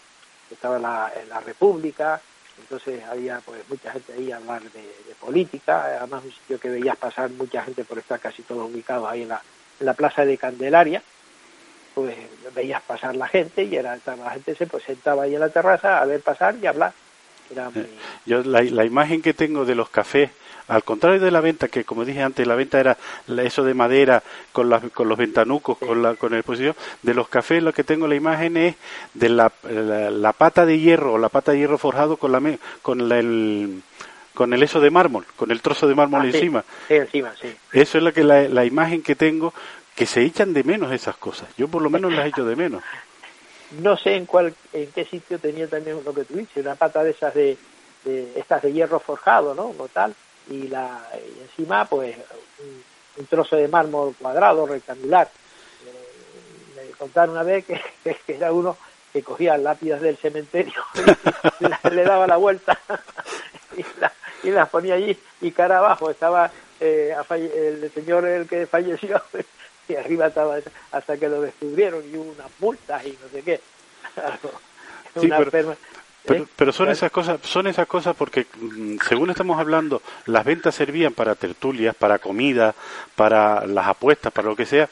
que 0.48 0.54
estaba 0.54 0.78
la, 0.78 1.12
en 1.20 1.28
la 1.28 1.40
República, 1.40 2.20
entonces 2.60 3.02
había 3.04 3.40
pues 3.40 3.62
mucha 3.68 3.92
gente 3.92 4.12
ahí 4.12 4.32
a 4.32 4.36
hablar 4.36 4.62
de, 4.62 4.82
de 4.82 5.14
política, 5.18 5.84
además 5.84 6.24
un 6.24 6.32
sitio 6.32 6.60
que 6.60 6.68
veías 6.68 6.96
pasar 6.96 7.30
mucha 7.30 7.62
gente 7.62 7.84
por 7.84 7.98
estar 7.98 8.20
casi 8.20 8.42
todos 8.42 8.70
ubicados 8.70 9.08
ahí 9.08 9.22
en 9.22 9.28
la, 9.28 9.42
en 9.78 9.86
la 9.86 9.94
plaza 9.94 10.24
de 10.24 10.36
Candelaria, 10.36 11.02
pues 11.94 12.16
veías 12.54 12.82
pasar 12.82 13.16
la 13.16 13.28
gente 13.28 13.64
y 13.64 13.76
era 13.76 13.98
la 14.04 14.30
gente 14.30 14.54
se 14.54 14.66
pues 14.66 14.84
sentaba 14.84 15.24
ahí 15.24 15.34
en 15.34 15.40
la 15.40 15.48
terraza 15.48 16.00
a 16.00 16.04
ver 16.04 16.20
pasar 16.20 16.56
y 16.60 16.66
hablar. 16.66 16.92
Era 17.50 17.70
muy, 17.70 17.86
Yo 18.26 18.42
la, 18.42 18.62
la 18.62 18.84
imagen 18.84 19.22
que 19.22 19.34
tengo 19.34 19.64
de 19.64 19.74
los 19.74 19.88
cafés, 19.90 20.30
al 20.68 20.84
contrario 20.84 21.20
de 21.20 21.30
la 21.32 21.40
venta, 21.40 21.66
que 21.68 21.84
como 21.84 22.04
dije 22.04 22.22
antes, 22.22 22.46
la 22.46 22.54
venta 22.54 22.78
era 22.78 22.96
eso 23.42 23.64
de 23.64 23.74
madera 23.74 24.22
con, 24.52 24.70
las- 24.70 24.84
con 24.92 25.08
los 25.08 25.18
ventanucos, 25.18 25.78
con 25.78 26.00
la 26.02 26.14
con 26.14 26.32
el 26.34 26.44
posición, 26.44 26.76
de 27.02 27.12
los 27.14 27.28
cafés 27.28 27.60
lo 27.62 27.72
que 27.72 27.82
tengo 27.82 28.06
la 28.06 28.14
imagen 28.14 28.56
es 28.56 28.76
de 29.14 29.28
la, 29.30 29.50
la, 29.68 30.10
la 30.10 30.32
pata 30.32 30.64
de 30.64 30.78
hierro, 30.78 31.14
o 31.14 31.18
la 31.18 31.28
pata 31.28 31.50
de 31.52 31.58
hierro 31.58 31.76
forjado 31.78 32.16
con 32.18 32.30
la 32.32 32.40
con 32.82 33.08
la- 33.08 33.18
el 33.18 33.82
con 34.32 34.54
el 34.54 34.62
eso 34.62 34.80
de 34.80 34.90
mármol, 34.90 35.26
con 35.36 35.50
el 35.50 35.60
trozo 35.60 35.88
de 35.88 35.94
mármol 35.96 36.22
Ah, 36.22 36.26
encima. 36.26 36.64
sí, 36.88 36.94
encima, 36.94 37.32
sí. 37.42 37.54
Eso 37.72 37.98
es 37.98 38.04
la 38.04 38.12
que 38.12 38.22
la, 38.22 38.42
la 38.42 38.64
imagen 38.64 39.02
que 39.02 39.16
tengo 39.16 39.52
que 39.96 40.06
se 40.06 40.22
echan 40.22 40.54
de 40.54 40.62
menos 40.62 40.92
esas 40.92 41.16
cosas. 41.16 41.48
Yo 41.58 41.66
por 41.68 41.82
lo 41.82 41.90
menos 41.90 42.12
las 42.12 42.26
echo 42.26 42.44
de 42.44 42.54
menos. 42.56 42.82
No 43.78 43.96
sé 43.96 44.16
en 44.16 44.26
cuál, 44.26 44.54
en 44.72 44.90
qué 44.92 45.04
sitio 45.04 45.38
tenía 45.38 45.68
también 45.68 46.02
lo 46.04 46.12
que 46.14 46.24
tú 46.24 46.44
una 46.56 46.74
pata 46.74 47.04
de 47.04 47.10
esas 47.10 47.34
de, 47.34 47.56
estas 48.34 48.62
de 48.62 48.72
hierro 48.72 48.98
forjado, 48.98 49.54
¿no? 49.54 49.72
O 49.78 49.88
tal, 49.88 50.14
y 50.48 50.68
la 50.68 51.08
y 51.14 51.40
encima 51.42 51.84
pues 51.84 52.16
un, 53.18 53.26
trozo 53.26 53.56
de 53.56 53.68
mármol 53.68 54.14
cuadrado, 54.18 54.66
rectangular. 54.66 55.28
Eh, 55.86 56.82
me 56.88 56.90
contaron 56.96 57.30
una 57.30 57.42
vez 57.42 57.64
que, 57.64 57.80
era 58.28 58.52
uno 58.52 58.76
que 59.12 59.22
cogía 59.22 59.56
lápidas 59.58 60.00
del 60.00 60.16
cementerio 60.16 60.82
y 61.60 61.90
le 61.90 62.04
daba 62.04 62.26
la 62.26 62.36
vuelta 62.36 62.78
y, 63.76 63.84
la- 64.00 64.12
y 64.42 64.50
las 64.50 64.68
ponía 64.68 64.94
allí 64.94 65.16
y 65.40 65.50
cara 65.50 65.78
abajo 65.78 66.10
estaba 66.10 66.50
eh, 66.80 67.14
el 67.54 67.90
señor 67.92 68.24
el 68.26 68.48
que 68.48 68.66
falleció 68.66 69.20
y 69.88 69.96
arriba 69.96 70.26
estaba 70.28 70.56
hasta 70.92 71.16
que 71.16 71.28
lo 71.28 71.40
descubrieron 71.42 72.02
y 72.10 72.16
hubo 72.16 72.30
unas 72.32 72.50
multas 72.60 73.04
y 73.06 73.18
no 73.22 73.28
sé 73.32 73.42
qué 73.42 73.60
Sí, 75.20 75.28
pero- 75.28 75.50
perma- 75.50 75.76
Pero, 76.24 76.44
¿eh? 76.44 76.46
pero 76.54 76.72
son 76.72 76.90
esas 76.90 77.10
cosas, 77.10 77.40
son 77.42 77.66
esas 77.66 77.86
cosas 77.88 78.14
porque 78.14 78.46
mm, 78.60 78.98
según 79.08 79.30
estamos 79.30 79.58
hablando, 79.58 80.02
las 80.26 80.44
ventas 80.44 80.74
servían 80.74 81.14
para 81.14 81.34
tertulias, 81.34 81.94
para 81.96 82.18
comida, 82.18 82.74
para 83.16 83.66
las 83.66 83.86
apuestas, 83.88 84.32
para 84.32 84.48
lo 84.48 84.54
que 84.56 84.66
sea. 84.66 84.88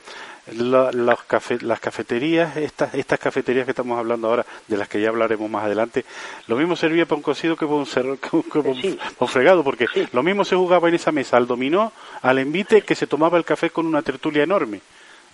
La- 0.57 1.16
cafe- 1.26 1.59
las 1.62 1.78
cafeterías, 1.80 2.57
estas, 2.57 2.94
estas 2.94 3.18
cafeterías 3.18 3.64
que 3.64 3.72
estamos 3.72 3.99
hablando 3.99 4.28
ahora, 4.28 4.46
de 4.66 4.76
las 4.76 4.88
que 4.88 5.01
ya 5.01 5.09
hablaremos 5.11 5.51
más 5.51 5.64
adelante, 5.64 6.05
lo 6.46 6.57
mismo 6.57 6.74
servía 6.76 7.05
para 7.07 7.16
un 7.16 7.22
cocido 7.22 7.57
que 7.57 7.66
para 7.66 7.76
un, 7.78 7.86
cerro- 7.86 8.18
que 8.20 8.28
para 8.61 8.70
un- 8.70 8.80
Sí. 8.80 8.92
para 8.99 9.14
un 9.18 9.28
fregado, 9.28 9.64
porque 9.64 9.86
Sí. 9.92 10.09
lo 10.12 10.22
mismo 10.22 10.44
se 10.44 10.57
jugaba 10.57 10.88
en 10.88 10.94
esa 10.94 11.12
mesa 11.12 11.36
al 11.36 11.46
dominó, 11.46 11.92
al 12.22 12.38
envite, 12.38 12.82
que 12.82 12.94
se 12.94 13.07
tomaba 13.07 13.36
el 13.38 13.44
café 13.44 13.70
con 13.70 13.86
una 13.86 14.03
tertulia 14.03 14.42
enorme. 14.42 14.80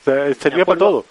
O 0.01 0.05
sea, 0.05 0.35
servía 0.35 0.65
para 0.65 0.79
todo. 0.79 1.05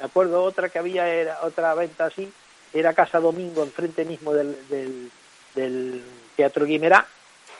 Me 0.00 0.06
acuerdo 0.06 0.42
otra 0.44 0.68
que 0.68 0.78
había, 0.78 1.08
era 1.08 1.38
otra 1.42 1.74
venta 1.74 2.06
así, 2.06 2.30
era 2.72 2.92
Casa 2.94 3.18
Domingo, 3.20 3.62
enfrente 3.64 4.04
mismo 4.04 4.32
del, 4.32 4.56
del, 4.68 5.10
del 5.54 6.02
Teatro 6.36 6.64
Guimerá, 6.66 7.06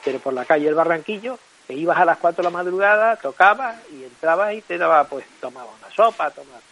pero 0.04 0.18
por 0.20 0.32
la 0.32 0.44
calle 0.44 0.68
El 0.68 0.74
Barranquillo, 0.74 1.38
que 1.68 1.74
ibas 1.74 1.98
a 1.98 2.04
las 2.06 2.16
4 2.18 2.38
de 2.42 2.50
la 2.50 2.56
madrugada, 2.56 3.16
tocabas 3.16 3.76
y 3.92 4.02
entrabas 4.02 4.54
y 4.54 4.62
te 4.62 4.78
daba, 4.78 5.04
pues 5.04 5.24
tomabas 5.40 5.74
una 5.78 5.90
sopa, 5.94 6.30
tomabas, 6.30 6.62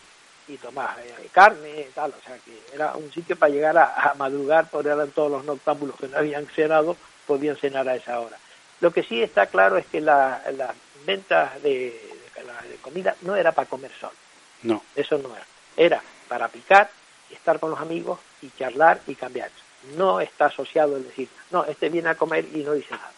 y 0.48 0.56
tomabas 0.56 0.96
eh, 1.04 1.28
carne 1.32 1.86
y 1.88 1.92
tal, 1.92 2.14
o 2.18 2.22
sea 2.24 2.38
que 2.38 2.58
era 2.74 2.96
un 2.96 3.12
sitio 3.12 3.36
para 3.36 3.52
llegar 3.52 3.76
a, 3.76 3.92
a 3.94 4.14
madrugar, 4.14 4.68
porque 4.70 4.88
eran 4.88 5.10
todos 5.10 5.30
los 5.30 5.44
noctámbulos 5.44 5.96
que 6.00 6.08
no 6.08 6.16
habían 6.16 6.46
cenado, 6.46 6.96
podían 7.26 7.56
cenar 7.56 7.86
a 7.88 7.94
esa 7.96 8.18
hora. 8.20 8.38
Lo 8.80 8.90
que 8.90 9.02
sí 9.02 9.22
está 9.22 9.46
claro 9.46 9.76
es 9.76 9.86
que 9.86 10.00
la- 10.00 10.42
las 10.56 10.70
ventas 11.04 11.62
de, 11.62 12.18
de 12.34 12.42
la- 12.44 12.62
de 12.62 12.76
comida 12.76 13.14
no 13.22 13.36
era 13.36 13.52
para 13.52 13.68
comer 13.68 13.90
solo. 14.00 14.14
No. 14.62 14.82
Eso 14.94 15.18
no 15.18 15.34
era. 15.34 15.44
Era 15.76 16.02
para 16.28 16.48
picar, 16.48 16.88
estar 17.30 17.60
con 17.60 17.70
los 17.70 17.80
amigos 17.80 18.18
y 18.40 18.50
charlar 18.58 19.00
y 19.06 19.14
cambiar. 19.14 19.50
No 19.96 20.20
está 20.20 20.46
asociado 20.46 20.96
el 20.96 21.04
decir, 21.04 21.28
no, 21.50 21.64
este 21.66 21.90
viene 21.90 22.08
a 22.08 22.14
comer 22.14 22.46
y 22.54 22.62
no 22.64 22.72
dice 22.72 22.92
nada. 22.92 23.10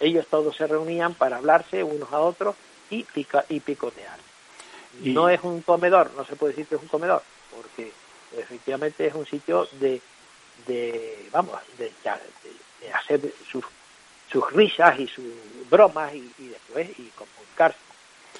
Ellos 0.00 0.26
todos 0.28 0.56
se 0.56 0.66
reunían 0.66 1.14
para 1.14 1.36
hablarse 1.38 1.82
unos 1.82 2.12
a 2.12 2.20
otros 2.20 2.54
y, 2.90 3.02
pica, 3.04 3.44
y 3.48 3.60
picotear. 3.60 4.18
Y- 5.02 5.12
No 5.12 5.28
es 5.28 5.40
un 5.42 5.62
comedor, 5.62 6.10
no 6.16 6.24
se 6.24 6.36
puede 6.36 6.52
decir 6.52 6.66
que 6.66 6.74
es 6.76 6.82
un 6.82 6.88
comedor, 6.88 7.22
porque 7.54 7.92
efectivamente 8.36 9.06
es 9.06 9.14
un 9.14 9.26
sitio 9.26 9.68
de, 9.72 10.00
de 10.66 11.28
vamos, 11.32 11.54
de, 11.78 11.84
de- 11.84 12.86
de 12.86 12.92
hacer 12.92 13.20
sus, 13.50 13.64
sus 14.30 14.52
risas 14.52 14.98
y 15.00 15.06
sus 15.08 15.24
bromas 15.70 16.14
y, 16.14 16.30
y 16.38 16.48
después 16.48 16.88
y 16.98 17.10
comunicarse. 17.16 17.78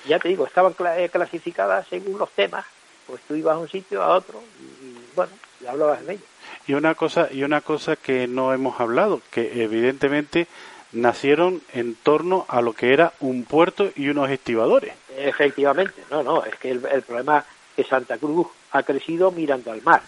Ya 0.06 0.18
te 0.18 0.28
digo, 0.28 0.46
estaban 0.46 0.74
eh, 0.96 1.08
clasificadas 1.10 1.86
según 1.88 2.18
los 2.18 2.30
temas, 2.32 2.64
pues 3.06 3.20
tú 3.26 3.34
ibas 3.34 3.54
a 3.54 3.58
un 3.58 3.68
sitio 3.68 4.02
a 4.02 4.14
otro 4.14 4.42
y, 4.60 4.86
y, 4.86 5.08
bueno, 5.14 5.32
y 5.60 5.66
hablabas 5.66 6.04
de 6.06 6.14
ellos. 6.14 6.24
Y 6.66 6.74
una 6.74 6.94
cosa 6.94 7.28
y 7.32 7.42
una 7.44 7.60
cosa 7.60 7.96
que 7.96 8.26
no 8.28 8.52
hemos 8.52 8.78
hablado, 8.80 9.20
que 9.30 9.62
evidentemente 9.62 10.46
nacieron 10.92 11.62
en 11.72 11.94
torno 11.96 12.46
a 12.48 12.60
lo 12.60 12.72
que 12.72 12.92
era 12.92 13.12
un 13.20 13.44
puerto 13.44 13.90
y 13.96 14.08
unos 14.08 14.30
estibadores. 14.30 14.94
Efectivamente, 15.16 16.04
no, 16.10 16.22
no, 16.22 16.44
es 16.44 16.54
que 16.56 16.70
el, 16.70 16.80
problema 17.02 17.38
es 17.38 17.84
que 17.84 17.84
Santa 17.90 18.18
Cruz 18.18 18.46
ha 18.72 18.82
crecido 18.82 19.30
mirando 19.30 19.72
al 19.72 19.82
mar. 19.82 20.02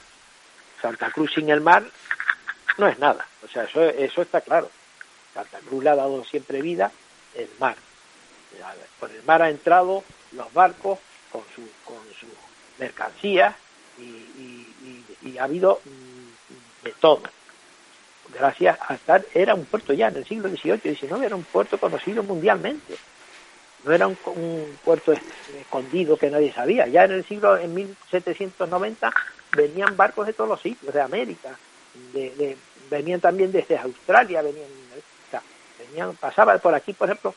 Santa 0.80 1.10
Cruz 1.10 1.32
sin 1.34 1.50
el 1.50 1.60
mar 1.60 1.84
no 2.78 2.86
es 2.88 2.98
nada, 2.98 3.26
o 3.44 3.48
sea, 3.48 3.64
eso, 3.64 3.82
eso 3.82 4.22
está 4.22 4.40
claro. 4.40 4.70
Santa 5.34 5.58
Cruz 5.58 5.82
le 5.84 5.90
ha 5.90 5.96
dado 5.96 6.24
siempre 6.24 6.62
vida 6.62 6.90
el 7.34 7.48
mar. 7.58 7.76
Por 8.98 9.10
el 9.10 9.22
mar 9.24 9.42
ha 9.42 9.50
entrado 9.50 10.02
los 10.32 10.52
barcos 10.52 10.98
con 11.30 11.42
su, 11.54 11.62
con 11.84 11.98
su 12.18 12.26
mercancías 12.78 13.54
y, 13.98 14.02
y- 14.02 15.04
y- 15.22 15.28
y 15.30 15.38
ha 15.38 15.44
habido 15.44 15.80
mm, 15.84 16.84
de 16.84 16.92
todo. 17.00 17.22
Gracias 18.34 18.78
a 18.86 18.94
estar, 18.94 19.24
era 19.34 19.54
un 19.54 19.64
puerto 19.64 19.92
ya 19.92 20.08
en 20.08 20.16
el 20.16 20.26
siglo 20.26 20.48
XVIII 20.48 20.80
y 20.84 20.94
XIX, 20.94 21.24
era 21.24 21.36
un 21.36 21.44
puerto 21.44 21.78
conocido 21.78 22.22
mundialmente. 22.22 22.94
No 23.84 23.92
era 23.92 24.06
un, 24.06 24.16
puerto 24.84 25.12
es- 25.12 25.20
escondido 25.60 26.16
que 26.16 26.30
nadie 26.30 26.52
sabía. 26.52 26.86
Ya 26.88 27.04
en 27.04 27.12
el 27.12 27.24
siglo, 27.26 27.56
en 27.56 27.74
1790, 27.74 29.12
venían 29.52 29.96
barcos 29.96 30.26
de 30.26 30.32
todos 30.32 30.50
los 30.50 30.60
sitios, 30.60 30.92
de 30.92 31.00
América, 31.00 31.56
venían 32.90 33.20
también 33.20 33.52
desde 33.52 33.78
Australia, 33.78 34.42
venían, 34.42 34.66
o 34.66 35.30
sea, 35.30 35.42
venían, 35.78 36.14
pasaba 36.16 36.58
por 36.58 36.74
aquí, 36.74 36.92
por 36.92 37.08
ejemplo, 37.08 37.34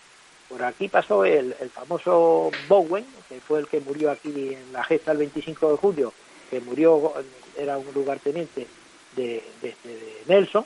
por 0.49 0.63
aquí 0.63 0.89
pasó 0.89 1.23
el, 1.23 1.53
famoso 1.73 2.51
Bowen, 2.67 3.05
que 3.29 3.39
fue 3.39 3.59
el 3.59 3.67
que 3.67 3.79
murió 3.79 4.11
aquí 4.11 4.53
en 4.53 4.73
la 4.73 4.83
gesta 4.83 5.13
el 5.13 5.19
25 5.19 5.71
de 5.71 5.77
julio, 5.77 6.13
que 6.49 6.59
murió, 6.59 7.13
era 7.57 7.77
un 7.77 7.87
lugarteniente 7.93 8.67
de, 9.15 9.43
de, 9.61 9.75
de 9.83 10.23
Nelson. 10.27 10.65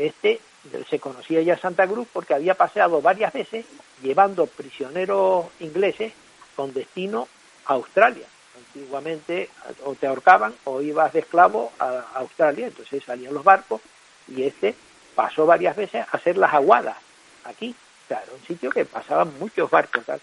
Este 0.00 0.40
se 0.88 0.98
conocía 0.98 1.40
ya 1.42 1.56
Santa 1.58 1.86
Cruz 1.86 2.06
porque 2.12 2.34
había 2.34 2.54
paseado 2.54 3.00
varias 3.00 3.32
veces 3.32 3.64
llevando 4.02 4.46
prisioneros 4.46 5.46
ingleses 5.60 6.12
con 6.56 6.72
destino 6.74 7.28
a 7.66 7.74
Australia. 7.74 8.26
Antiguamente 8.58 9.48
o 9.84 9.94
te 9.94 10.06
ahorcaban 10.06 10.54
o 10.64 10.82
ibas 10.82 11.12
de 11.12 11.20
esclavo 11.20 11.72
a 11.78 12.04
Australia, 12.14 12.66
entonces 12.66 13.02
salían 13.04 13.32
los 13.32 13.44
barcos 13.44 13.80
y 14.28 14.42
este 14.42 14.74
pasó 15.14 15.46
varias 15.46 15.76
veces 15.76 16.02
a 16.06 16.16
hacer 16.16 16.36
las 16.36 16.52
aguadas 16.52 16.96
aquí. 17.44 17.74
Era 18.08 18.22
un 18.38 18.44
sitio 18.46 18.70
que 18.70 18.84
pasaban 18.84 19.32
muchos 19.38 19.70
barcos. 19.70 20.04
tal. 20.04 20.20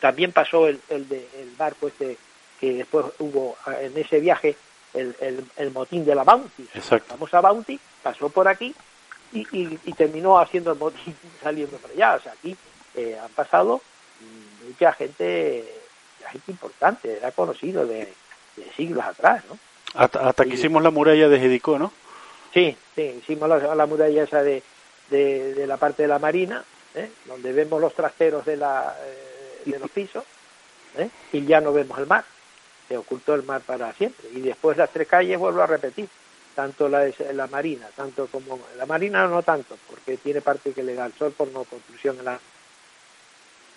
También 0.00 0.32
pasó 0.32 0.66
el, 0.68 0.80
el, 0.90 1.08
de- 1.08 1.28
el 1.38 1.50
barco 1.56 1.88
este 1.88 2.18
que 2.60 2.74
después 2.74 3.06
hubo 3.20 3.56
ah, 3.66 3.80
en 3.80 3.96
ese 3.96 4.20
viaje 4.20 4.56
el, 4.92 5.14
el, 5.20 5.44
el 5.56 5.70
motín 5.70 6.04
de 6.04 6.14
la 6.14 6.24
Bounty. 6.24 6.64
Exacto. 6.74 7.06
La 7.10 7.14
famosa 7.14 7.40
Bounty 7.40 7.78
pasó 8.02 8.28
por 8.28 8.48
aquí 8.48 8.74
y, 9.32 9.40
y- 9.52 9.78
y 9.84 9.92
terminó 9.94 10.38
haciendo 10.38 10.72
el 10.72 10.78
motín 10.78 11.14
saliendo 11.42 11.76
por 11.78 11.90
allá. 11.90 12.14
O 12.16 12.20
sea, 12.20 12.32
aquí 12.32 12.56
eh, 12.94 13.18
han 13.22 13.30
pasado 13.30 13.80
mucha 14.66 14.92
gente, 14.92 15.64
gente 16.30 16.50
importante, 16.52 17.16
era 17.16 17.32
conocido 17.32 17.86
de, 17.86 18.12
de 18.56 18.72
siglos 18.76 19.04
atrás, 19.04 19.42
¿no? 19.48 19.58
Hasta, 19.94 20.28
hasta 20.28 20.44
que 20.44 20.54
hicimos 20.54 20.82
la 20.82 20.90
muralla 20.90 21.28
de 21.28 21.38
Jericó, 21.38 21.78
¿no? 21.78 21.92
Sí, 22.54 22.76
sí, 22.94 23.02
hicimos 23.22 23.48
la, 23.48 23.74
la 23.74 23.86
muralla 23.86 24.22
esa 24.22 24.42
de, 24.42 24.62
de, 25.10 25.54
de 25.54 25.66
la 25.66 25.76
parte 25.76 26.02
de 26.02 26.08
la 26.08 26.18
marina, 26.18 26.64
¿eh? 26.94 27.10
donde 27.26 27.52
vemos 27.52 27.80
los 27.80 27.94
trasteros 27.94 28.44
de, 28.46 28.56
la, 28.56 28.94
eh, 29.04 29.62
de 29.70 29.78
los 29.78 29.90
pisos, 29.90 30.24
¿eh? 30.96 31.08
y 31.32 31.44
ya 31.44 31.60
no 31.60 31.72
vemos 31.72 31.98
el 31.98 32.06
mar. 32.06 32.24
Se 32.88 32.96
ocultó 32.96 33.34
el 33.34 33.42
mar 33.42 33.62
para 33.62 33.92
siempre. 33.94 34.28
Y 34.34 34.40
después 34.40 34.76
las 34.76 34.90
tres 34.90 35.08
calles, 35.08 35.38
vuelvo 35.38 35.62
a 35.62 35.66
repetir, 35.66 36.08
tanto 36.54 36.88
la, 36.88 37.10
la 37.32 37.46
marina, 37.46 37.88
tanto 37.96 38.26
como 38.26 38.60
la 38.76 38.86
marina 38.86 39.26
no 39.26 39.42
tanto, 39.42 39.76
porque 39.88 40.16
tiene 40.16 40.40
parte 40.40 40.72
que 40.72 40.82
le 40.82 40.94
da 40.94 41.06
el 41.06 41.12
sol 41.14 41.32
por 41.32 41.48
no 41.48 41.64
construcción 41.64 42.18
en 42.18 42.24
la 42.26 42.40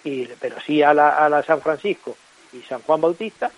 y, 0.03 0.25
pero 0.39 0.59
sí 0.61 0.83
a 0.83 0.93
la, 0.93 1.09
a 1.25 1.29
la 1.29 1.41
San 1.43 1.61
Francisco 1.61 2.15
y 2.53 2.61
San 2.61 2.81
Juan 2.83 3.01
Bautista, 3.01 3.51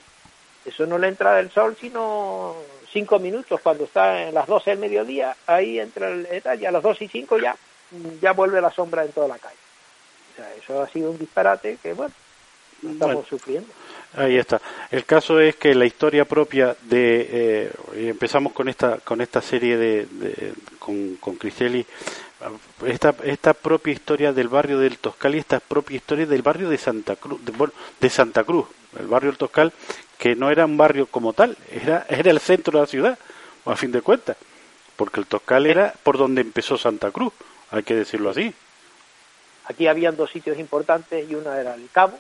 eso 0.66 0.86
no 0.86 0.98
le 0.98 1.08
entra 1.10 1.40
el 1.40 1.52
sol 1.52 1.76
sino 1.80 2.56
cinco 2.92 3.20
minutos 3.20 3.60
cuando 3.62 3.84
está 3.84 4.24
en 4.24 4.34
las 4.34 4.48
12 4.48 4.70
del 4.72 4.80
mediodía, 4.80 5.36
ahí 5.46 5.80
entra 5.80 6.10
el 6.10 6.28
y 6.60 6.66
a 6.66 6.72
las 6.72 6.84
2 6.84 7.02
y 7.02 7.08
5 7.10 7.38
ya, 7.40 7.56
ya 8.22 8.32
vuelve 8.34 8.62
la 8.62 8.72
sombra 8.72 9.04
en 9.04 9.12
toda 9.12 9.28
la 9.28 9.38
calle. 9.40 9.56
O 10.34 10.36
sea, 10.36 10.54
eso 10.56 10.82
ha 10.82 10.88
sido 10.90 11.12
un 11.12 11.18
disparate 11.18 11.78
que, 11.82 11.94
bueno, 11.94 12.14
lo 12.84 12.92
estamos 12.92 13.16
Bueno. 13.16 13.28
sufriendo. 13.28 13.74
Ahí 14.18 14.38
está. 14.38 14.60
El 14.90 15.06
caso 15.06 15.40
es 15.40 15.58
que 15.58 15.76
la 15.76 15.86
historia 15.86 16.26
propia 16.26 16.76
de 16.82 17.28
eh, 17.32 17.72
empezamos 18.10 18.52
con 18.52 18.68
esta 18.68 18.98
con 18.98 19.22
esta 19.22 19.42
serie 19.42 19.78
de, 19.78 20.08
con, 20.80 21.18
con 21.18 21.36
Cristelli 21.36 21.86
esta 22.86 23.14
esta 23.24 23.54
propia 23.54 23.94
historia 23.94 24.34
del 24.34 24.48
barrio 24.48 24.80
del 24.80 24.98
Toscal 24.98 25.36
y 25.36 25.38
esta 25.38 25.60
propia 25.60 25.98
historia 25.98 26.26
del 26.26 26.42
barrio 26.42 26.68
de 26.68 26.80
Santa 26.80 27.16
Cruz 27.16 27.46
de, 27.46 27.52
bueno, 27.52 27.74
de 28.00 28.10
Santa 28.10 28.44
Cruz 28.44 28.66
el 29.00 29.06
barrio 29.06 29.30
del 29.30 29.38
Toscal 29.38 29.72
que 30.18 30.36
no 30.36 30.50
era 30.50 30.66
un 30.66 30.78
barrio 30.78 31.06
como 31.06 31.34
tal 31.34 31.56
era 31.72 32.06
era 32.10 32.32
el 32.32 32.40
centro 32.40 32.72
de 32.72 32.80
la 32.80 32.88
ciudad 32.88 33.20
a 33.66 33.76
fin 33.76 33.92
de 33.92 34.02
cuentas 34.02 34.36
porque 34.96 35.20
el 35.20 35.28
Toscal 35.28 35.68
era 35.68 35.94
por 36.02 36.18
donde 36.18 36.42
empezó 36.42 36.76
Santa 36.78 37.12
Cruz 37.12 37.34
hay 37.70 37.84
que 37.84 37.94
decirlo 37.94 38.32
así 38.32 38.52
Aquí 39.68 39.86
habían 39.88 40.16
dos 40.16 40.32
sitios 40.32 40.58
importantes 40.60 41.30
y 41.30 41.36
uno 41.36 41.54
era 41.54 41.76
el 41.76 41.90
Cabo, 41.92 42.18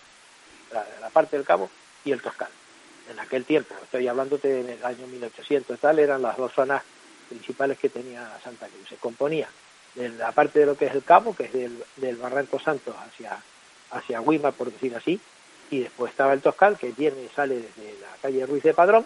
la 0.99 1.09
parte 1.09 1.37
del 1.37 1.45
Cabo, 1.45 1.69
y 2.07 2.11
el 2.11 2.21
Toscal. 2.21 2.49
En 3.11 3.19
aquel 3.19 3.45
tiempo, 3.45 3.75
estoy 3.83 4.07
hablándote 4.07 4.63
del 4.63 4.83
año 4.83 5.07
1800, 5.07 5.79
tal, 5.79 5.99
eran 5.99 6.21
las 6.21 6.37
dos 6.37 6.51
zonas 6.53 6.81
principales 7.29 7.77
que 7.77 7.89
tenía 7.89 8.37
Santa 8.43 8.67
Cruz. 8.67 8.87
Se 8.89 8.95
componía 8.95 9.47
de 9.95 10.09
la 10.09 10.31
parte 10.31 10.59
de 10.59 10.65
lo 10.65 10.77
que 10.77 10.85
es 10.85 10.93
el 10.93 11.03
Cabo, 11.03 11.35
que 11.35 11.45
es 11.45 11.53
del, 11.53 12.15
Barranco 12.17 12.59
Santos 12.59 12.95
hacia, 12.97 13.37
hacia 13.91 14.21
Guima, 14.21 14.51
por 14.51 14.71
decir 14.71 14.95
así, 14.95 15.19
y 15.69 15.79
después 15.79 16.11
estaba 16.11 16.33
el 16.33 16.41
Toscal, 16.41 16.77
que 16.77 16.91
viene 16.91 17.29
sale 17.35 17.55
desde 17.55 17.99
la 17.99 18.09
calle 18.21 18.45
Ruiz 18.45 18.63
de 18.63 18.73
Padrón 18.73 19.05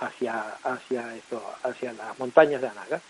hacia, 0.00 0.56
hacia, 0.62 1.16
esto, 1.16 1.42
hacia 1.62 1.92
las 1.92 2.18
montañas 2.18 2.60
de 2.60 2.68
Anaga. 2.68 3.00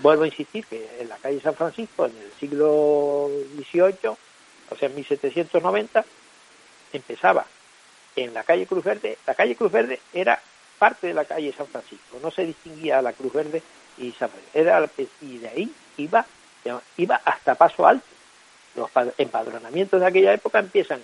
Vuelvo 0.00 0.22
a 0.22 0.28
insistir 0.28 0.64
que 0.66 1.00
en 1.00 1.08
la 1.08 1.16
calle 1.16 1.40
San 1.40 1.54
Francisco, 1.54 2.06
en 2.06 2.16
el 2.16 2.32
siglo 2.38 3.28
XVIII, 3.56 4.10
o 4.70 4.76
sea, 4.76 4.88
en 4.88 4.94
1790, 4.94 6.04
empezaba 6.92 7.44
en 8.24 8.34
la 8.34 8.42
calle 8.42 8.66
Cruz 8.66 8.84
Verde. 8.84 9.18
La 9.26 9.34
calle 9.34 9.56
Cruz 9.56 9.72
Verde 9.72 10.00
era 10.12 10.40
parte 10.78 11.08
de 11.08 11.14
la 11.14 11.24
calle 11.24 11.52
San 11.52 11.66
Francisco, 11.66 12.18
no 12.22 12.30
se 12.30 12.44
distinguía 12.44 13.02
la 13.02 13.12
Cruz 13.12 13.32
Verde 13.32 13.62
y 13.98 14.12
San 14.12 14.28
Francisco. 14.30 14.58
Era, 14.58 14.88
y 15.22 15.38
de 15.38 15.48
ahí 15.48 15.72
iba, 15.96 16.24
iba 16.96 17.20
hasta 17.24 17.54
Paso 17.54 17.86
Alto. 17.86 18.06
Los 18.76 18.90
pa- 18.90 19.06
empadronamientos 19.18 20.00
de 20.00 20.06
aquella 20.06 20.32
época 20.32 20.60
empiezan 20.60 21.00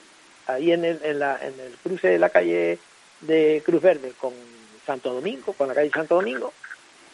ahí 0.47 0.71
en 0.73 0.85
el, 0.85 1.01
en, 1.03 1.19
la- 1.19 1.39
en 1.41 1.59
el 1.59 1.73
cruce 1.83 2.09
de 2.09 2.19
la 2.19 2.29
calle 2.29 2.79
de 3.21 3.62
Cruz 3.65 3.83
Verde 3.83 4.12
con 4.21 4.33
Santo 4.87 5.12
Domingo, 5.12 5.55
con 5.55 5.67
la 5.69 5.75
calle 5.75 5.91
Santo 5.91 6.17
Domingo, 6.17 6.53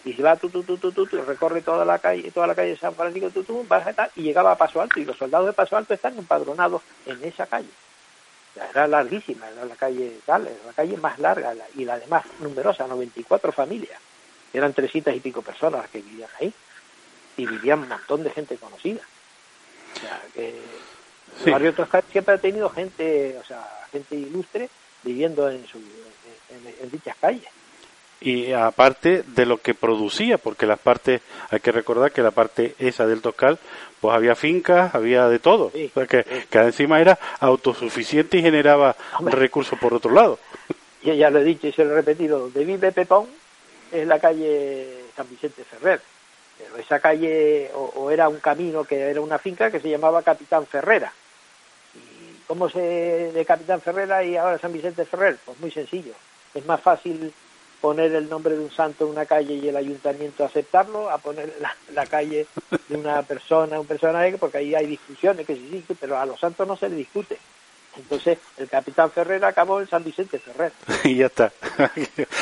y 0.05 0.13
se 0.13 0.23
va 0.23 0.37
tú, 0.37 0.51
tú, 0.51 0.63
tú, 0.65 0.77
tú, 0.77 0.93
tú, 0.93 1.07
recorre 1.27 1.63
toda 1.63 1.85
la 1.85 1.99
calle, 1.99 2.31
toda 2.31 2.47
la 2.47 2.55
calle 2.55 2.71
de 2.71 2.77
San 2.77 2.95
Francisco, 2.95 3.31
tú, 3.31 3.45
tú, 3.45 3.65
vas 3.69 3.87
y 4.17 4.23
llegaba 4.23 4.53
a 4.53 4.57
Paso 4.59 4.81
Alto, 4.81 4.99
y 4.99 5.05
los 5.05 5.17
soldados 5.17 5.47
de 5.47 5.53
Paso 5.53 5.77
Alto 5.77 5.95
están 5.95 6.19
empadronados 6.19 6.83
en 7.07 7.23
esa 7.25 7.47
calle. 7.47 7.69
Era 8.57 8.87
larguísima, 8.87 9.49
era 9.49 9.65
la 9.65 9.77
calle 9.77 10.19
tal, 10.27 10.47
era 10.47 10.57
la 10.67 10.73
calle 10.73 10.97
más 10.97 11.19
larga 11.19 11.55
la- 11.55 11.67
y 11.77 11.85
la 11.85 11.99
de 11.99 12.07
más 12.07 12.25
numerosa, 12.41 12.87
94 12.87 13.53
familias. 13.53 13.99
Eran 14.53 14.75
300 14.75 15.15
y 15.15 15.21
pico 15.21 15.43
personas 15.43 15.83
las 15.83 15.91
que 15.91 16.01
vivían 16.03 16.29
ahí. 16.41 16.53
Y 17.37 17.47
vivían 17.47 17.79
un 17.81 17.89
montón 17.89 18.23
de 18.25 18.31
gente 18.31 18.57
conocida. 18.57 19.01
O 19.97 20.01
sea, 20.01 20.21
que 20.35 20.49
el 20.51 20.55
Sí. 21.45 21.51
barrio 21.51 21.73
Toscano 21.73 22.05
siempre 22.11 22.35
ha 22.35 22.39
tenido 22.39 22.69
gente, 22.71 23.39
o 23.39 23.45
sea, 23.45 23.65
gente 23.93 24.17
ilustre 24.17 24.69
viviendo 25.05 25.49
en, 25.49 25.67
su, 25.67 25.79
en, 25.79 26.67
en- 26.67 26.75
en 26.83 26.91
dichas 26.91 27.17
calles. 27.21 27.49
Y 28.21 28.53
aparte 28.53 29.23
de 29.27 29.47
lo 29.47 29.59
que 29.59 29.75
producía, 29.75 30.37
porque 30.39 30.67
las 30.67 30.79
partes, 30.79 31.21
hay 31.51 31.61
que 31.61 31.73
recordar 31.73 32.13
que 32.13 32.23
la 32.23 32.31
parte 32.33 32.75
esa 32.79 33.07
del 33.07 33.23
Toscal, 33.23 33.59
pues 34.01 34.15
había 34.15 34.35
fincas, 34.35 34.95
había 34.95 35.29
de 35.29 35.39
todo, 35.39 35.71
Sí, 35.75 35.91
o 35.95 35.99
sea 36.01 36.07
que, 36.07 36.23
sí. 36.23 36.47
que 36.51 36.59
encima 36.59 37.01
era 37.01 37.19
autosuficiente 37.41 38.39
y 38.39 38.43
generaba 38.43 38.97
Hombre. 39.19 39.37
recursos 39.37 39.79
por 39.79 39.95
otro 39.95 40.11
lado. 40.13 40.39
Yo 41.03 41.15
ya 41.15 41.31
lo 41.31 41.39
he 41.39 41.45
dicho 41.45 41.67
y 41.67 41.73
se 41.73 41.85
lo 41.85 41.93
he 41.93 41.95
repetido, 41.97 42.39
donde 42.41 42.65
vive 42.65 42.93
Pepón 42.93 43.27
es 43.91 44.07
la 44.07 44.19
calle 44.21 45.05
San 45.17 45.29
Vicente 45.29 45.65
Ferrer. 45.65 46.01
Pero 46.59 46.77
esa 46.77 47.01
calle, 47.01 47.71
o, 47.75 47.85
o 47.97 48.11
era 48.11 48.29
un 48.29 48.39
camino 48.39 48.85
que 48.85 48.99
era 49.01 49.21
una 49.23 49.39
finca 49.39 49.71
que 49.71 49.81
se 49.81 49.89
llamaba 49.89 50.23
Capitán 50.23 50.67
Ferrera. 50.67 51.11
¿Y 51.95 52.43
cómo 52.47 52.69
se 52.69 52.79
de 53.33 53.45
Capitán 53.47 53.81
Ferrera 53.81 54.23
y 54.23 54.37
ahora 54.37 54.59
San 54.59 54.73
Vicente 54.75 55.07
Ferrer? 55.07 55.39
Pues 55.45 55.59
muy 55.59 55.71
sencillo. 55.71 56.13
Es 56.55 56.67
más 56.67 56.81
fácil 56.83 57.33
poner 57.81 58.15
el 58.15 58.29
nombre 58.29 58.55
de 58.57 58.63
un 58.65 58.71
santo 58.71 59.05
en 59.05 59.11
una 59.13 59.27
calle 59.27 59.55
y 59.55 59.69
el 59.69 59.77
ayuntamiento 59.77 60.45
aceptarlo 60.45 61.11
a 61.11 61.19
poner 61.19 61.55
la, 61.61 61.75
la 61.95 62.07
calle 62.07 62.47
de 62.89 62.97
una 62.97 63.23
persona, 63.23 63.81
un 63.81 63.87
personaje, 63.87 64.37
porque 64.39 64.59
ahí 64.59 64.75
hay 64.75 64.87
discusiones 64.87 65.47
que 65.47 65.55
sí, 65.55 65.85
sí, 65.87 65.97
pero 65.99 66.19
a 66.19 66.27
los 66.27 66.39
santos 66.39 66.67
no 66.69 66.77
se 66.77 66.89
le 66.89 66.97
discute. 66.97 67.39
Entonces, 67.97 68.39
el 68.57 68.69
capitán 68.69 69.11
Ferrer 69.11 69.45
acabó 69.45 69.81
en 69.81 69.89
San 69.89 70.05
Vicente 70.05 70.39
Ferrer. 70.39 70.73
y 71.05 71.17
ya 71.17 71.27
está. 71.27 71.53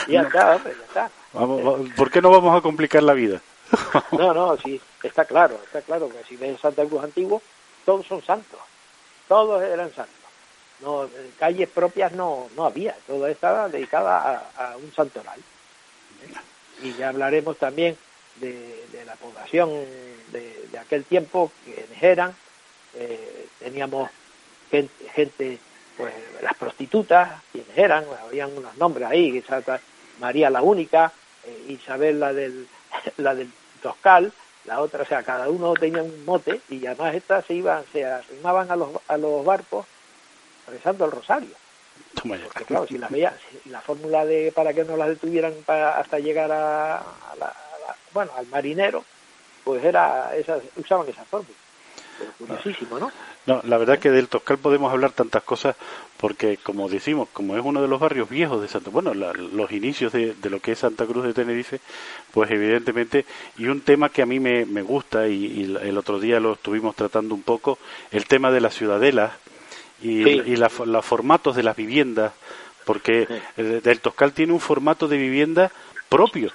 Y 0.07 0.12
ya 0.12 0.22
está, 0.22 0.57
hombre, 0.57 0.74
ya 0.78 0.84
está. 0.86 1.11
Vamos, 1.32 1.64
va- 1.64 1.95
¿Por 1.97 2.11
qué 2.11 2.20
no 2.20 2.30
vamos 2.30 2.57
a 2.57 2.61
complicar 2.61 3.03
la 3.03 3.14
vida? 3.14 3.41
No, 4.12 4.32
no, 4.34 4.57
sí, 4.57 4.80
está 5.03 5.24
claro, 5.24 5.59
está 5.64 5.82
claro 5.82 6.09
que 6.09 6.24
si 6.28 6.36
ves 6.36 6.59
Santa 6.61 6.84
Cruz 6.86 7.05
antiguo, 7.05 7.41
todos 7.84 8.07
son 8.07 8.22
santos, 8.22 8.59
todos 9.28 9.62
eran 9.62 9.93
santos. 9.95 10.14
No, 10.81 11.09
calles 11.39 11.68
propias 11.68 12.12
no, 12.12 12.49
no 12.57 12.64
había, 12.64 12.95
todo 13.07 13.26
estaba 13.26 13.68
dedicada 13.68 14.51
a, 14.57 14.76
un 14.76 14.93
santoral. 14.93 15.41
Y 16.83 16.93
ya 16.95 17.09
hablaremos 17.09 17.57
también 17.59 17.97
de, 18.37 18.87
la 19.05 19.16
población 19.16 19.70
de, 20.31 20.79
aquel 20.79 21.05
tiempo, 21.05 21.51
quienes 21.64 22.03
eran, 22.03 22.35
eh, 22.95 23.47
teníamos 23.59 24.11
gente, 24.70 25.09
gente, 25.11 25.59
pues 25.97 26.14
las 26.43 26.55
prostitutas, 26.55 27.43
quienes 27.51 27.76
eran, 27.76 28.05
habían 28.24 28.57
unos 28.57 28.76
nombres 28.76 29.09
ahí, 29.09 29.43
María 30.20 30.51
la 30.51 30.62
única, 30.62 31.12
eh, 31.45 31.64
Isabel 31.68 32.20
la 32.20 32.33
del, 32.33 32.68
la 33.16 33.35
del 33.35 33.51
Toscal, 33.83 34.33
la 34.64 34.81
otra, 34.81 35.03
o 35.03 35.07
sea, 35.07 35.22
cada 35.22 35.49
uno 35.49 35.74
tenía 35.74 36.03
un 36.03 36.24
mote 36.24 36.61
y 36.68 36.87
además 36.87 37.14
estas 37.14 37.45
se 37.47 37.55
iban, 37.55 37.85
se 37.93 38.05
arrimaban 38.05 38.70
a 38.70 38.76
los, 38.76 38.91
a 39.09 39.16
los 39.16 39.45
barcos 39.45 39.87
rezando 40.71 41.05
el 41.05 41.11
rosario. 41.12 41.51
Porque 42.45 42.64
claro, 42.64 42.87
si 42.87 42.99
las 42.99 43.11
veía, 43.11 43.37
si 43.62 43.71
la 43.71 43.81
fórmula 43.81 44.25
de 44.25 44.53
para 44.55 44.73
que 44.73 44.85
no 44.85 44.97
las 44.97 45.09
detuvieran 45.09 45.55
para, 45.66 45.99
hasta 45.99 46.19
llegar 46.19 46.51
a, 46.51 46.97
a 46.97 47.37
la, 47.39 47.47
a 47.47 47.79
la- 47.87 47.97
bueno, 48.12 48.33
al 48.37 48.47
marinero, 48.49 49.05
pues 49.64 49.85
era 49.85 50.35
esas, 50.37 50.62
usaban 50.77 51.09
esa 51.09 51.25
fórmula. 51.25 51.55
Pero 52.19 52.33
curiosísimo, 52.39 52.99
¿no? 52.99 53.12
No, 53.47 53.61
la 53.64 53.79
verdad 53.79 53.99
que 54.01 54.11
del 54.11 54.29
Toscal 54.29 54.59
podemos 54.59 54.93
hablar 54.93 55.12
tantas 55.12 55.43
cosas 55.45 55.77
porque, 56.16 56.57
como 56.57 56.89
decimos, 56.89 57.29
como 57.33 57.57
es 57.57 57.64
uno 57.64 57.81
de 57.81 57.87
los 57.89 58.01
barrios 58.01 58.29
viejos 58.29 58.61
de 58.61 58.66
Santa, 58.69 58.91
bueno, 58.91 59.14
la- 59.14 59.33
los 59.33 59.71
inicios 59.71 60.12
de, 60.12 60.35
de 60.35 60.51
lo 60.51 60.59
que 60.61 60.73
es 60.73 60.81
Santa 60.81 61.07
Cruz 61.07 61.25
de 61.25 61.33
Tenerife, 61.35 61.79
pues 62.33 62.51
evidentemente, 62.51 63.25
y 63.57 63.66
un 63.66 63.83
tema 63.83 64.09
que 64.09 64.23
a 64.23 64.27
mí 64.27 64.41
me, 64.41 64.66
me 64.66 64.83
gusta 64.83 65.29
y, 65.29 65.45
y 65.45 65.77
el 65.81 65.97
otro 65.97 66.19
día 66.19 66.41
lo 66.41 66.55
estuvimos 66.55 66.97
tratando 66.97 67.35
un 67.35 67.43
poco, 67.43 67.79
el 68.11 68.27
tema 68.27 68.51
de 68.51 68.61
las 68.61 68.75
ciudadelas 68.75 69.33
y, 70.03 70.22
Sí. 70.24 70.42
y 70.46 70.57
la- 70.57 70.70
los 70.86 71.05
formatos 71.05 71.57
de 71.57 71.62
las 71.62 71.76
viviendas, 71.76 72.32
porque 72.84 73.26
Sí. 73.26 73.34
el, 73.57 73.82
el 73.84 74.01
Toscal 74.01 74.32
tiene 74.32 74.53
un 74.53 74.61
formato 74.61 75.09
de 75.09 75.16
vivienda 75.16 75.70
propio, 76.09 76.51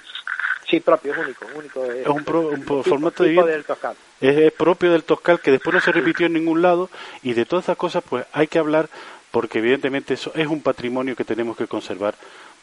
Sí, 0.68 0.80
propio, 0.80 1.12
es 1.12 1.18
único, 1.18 1.46
único. 1.54 1.84
Es 1.84 2.06
un 2.06 2.24
pro- 2.24 2.48
un 2.48 2.60
tipo- 2.60 2.82
formato 2.82 3.22
de 3.22 3.28
vivienda. 3.28 3.52
del 3.52 3.64
Toscano. 3.64 3.96
es, 4.20 4.36
es 4.36 4.52
propio 4.52 4.90
del 4.92 5.04
Toscal 5.04 5.38
que 5.40 5.50
después 5.50 5.74
no 5.74 5.80
se 5.80 5.92
repitió 5.92 6.26
en 6.26 6.32
ningún 6.32 6.62
lado 6.62 6.88
y 7.22 7.34
de 7.34 7.44
todas 7.44 7.66
esas 7.66 7.76
cosas 7.76 8.02
pues 8.08 8.24
hay 8.32 8.46
que 8.46 8.58
hablar 8.58 8.88
porque 9.30 9.58
evidentemente 9.58 10.14
eso 10.14 10.32
es 10.34 10.46
un 10.46 10.62
patrimonio 10.62 11.14
que 11.14 11.24
tenemos 11.24 11.56
que 11.56 11.66
conservar 11.66 12.14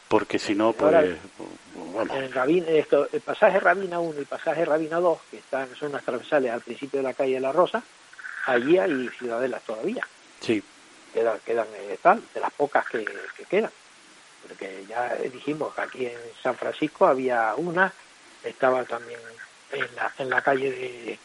porque 0.07 0.39
si 0.39 0.55
no 0.55 0.73
pues 0.73 0.93
Ahora- 0.95 1.07
vamos, 1.75 2.09
En 2.49 2.65
esto, 2.75 3.07
el 3.13 3.21
pasaje 3.21 3.59
Rabina 3.59 3.99
1 3.99 4.19
y 4.21 4.25
pasaje 4.25 4.65
Rabina 4.65 4.99
2, 4.99 5.19
que 5.29 5.37
están, 5.37 5.67
son 5.79 5.91
las 5.91 6.03
transversales 6.03 6.51
al 6.51 6.61
principio 6.61 6.99
de 6.99 7.03
la 7.03 7.13
calle 7.13 7.35
de 7.35 7.39
la 7.39 7.51
Rosa, 7.51 7.83
allí 8.47 8.77
hay 8.79 9.07
ciudadelas 9.19 9.61
todavía. 9.63 10.05
sí 10.39 10.61
quedan, 11.13 11.39
quedan 11.45 11.67
eh, 11.75 11.97
tal, 12.01 12.21
de 12.33 12.39
las 12.39 12.51
pocas 12.53 12.85
que, 12.87 13.05
que 13.37 13.45
quedan. 13.45 13.71
Porque 14.47 14.85
ya 14.87 15.15
dijimos 15.15 15.73
que 15.75 15.81
aquí 15.81 16.05
en 16.05 16.19
San 16.41 16.55
Francisco 16.55 17.05
había 17.05 17.53
una, 17.55 17.93
estaba 18.43 18.83
también 18.85 19.19
en 19.71 19.95
la, 19.95 20.11
en 20.17 20.29
la 20.29 20.41
calle 20.41 20.71
de, 20.71 21.19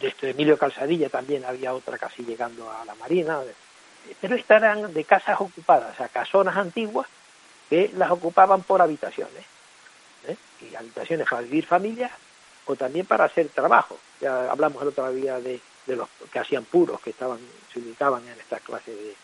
de 0.00 0.08
este 0.08 0.30
Emilio 0.30 0.58
Calzadilla 0.58 1.08
también 1.08 1.44
había 1.44 1.74
otra 1.74 1.98
casi 1.98 2.24
llegando 2.24 2.70
a 2.70 2.84
la 2.84 2.94
Marina, 2.96 3.40
pero 4.20 4.36
estas 4.36 4.58
eran 4.58 4.92
de 4.92 5.04
casas 5.04 5.40
ocupadas, 5.40 5.94
o 5.94 5.96
sea, 5.96 6.08
casonas 6.08 6.56
antiguas 6.56 7.06
que 7.68 7.90
las 7.96 8.10
ocupaban 8.10 8.62
por 8.62 8.80
habitaciones, 8.82 9.44
¿eh? 10.28 10.36
y 10.60 10.74
habitaciones 10.74 11.28
para 11.28 11.42
vivir 11.42 11.66
familias 11.66 12.12
o 12.66 12.76
también 12.76 13.06
para 13.06 13.24
hacer 13.24 13.48
trabajo. 13.48 13.98
Ya 14.20 14.50
hablamos 14.50 14.82
el 14.82 14.88
otro 14.88 15.10
día 15.12 15.40
de, 15.40 15.60
de 15.86 15.96
los 15.96 16.08
que 16.32 16.38
hacían 16.38 16.64
puros, 16.64 17.00
que 17.00 17.10
estaban 17.10 17.38
se 17.72 17.78
ubicaban 17.78 18.22
en 18.26 18.38
esta 18.40 18.58
clase 18.60 18.90
de, 18.90 19.14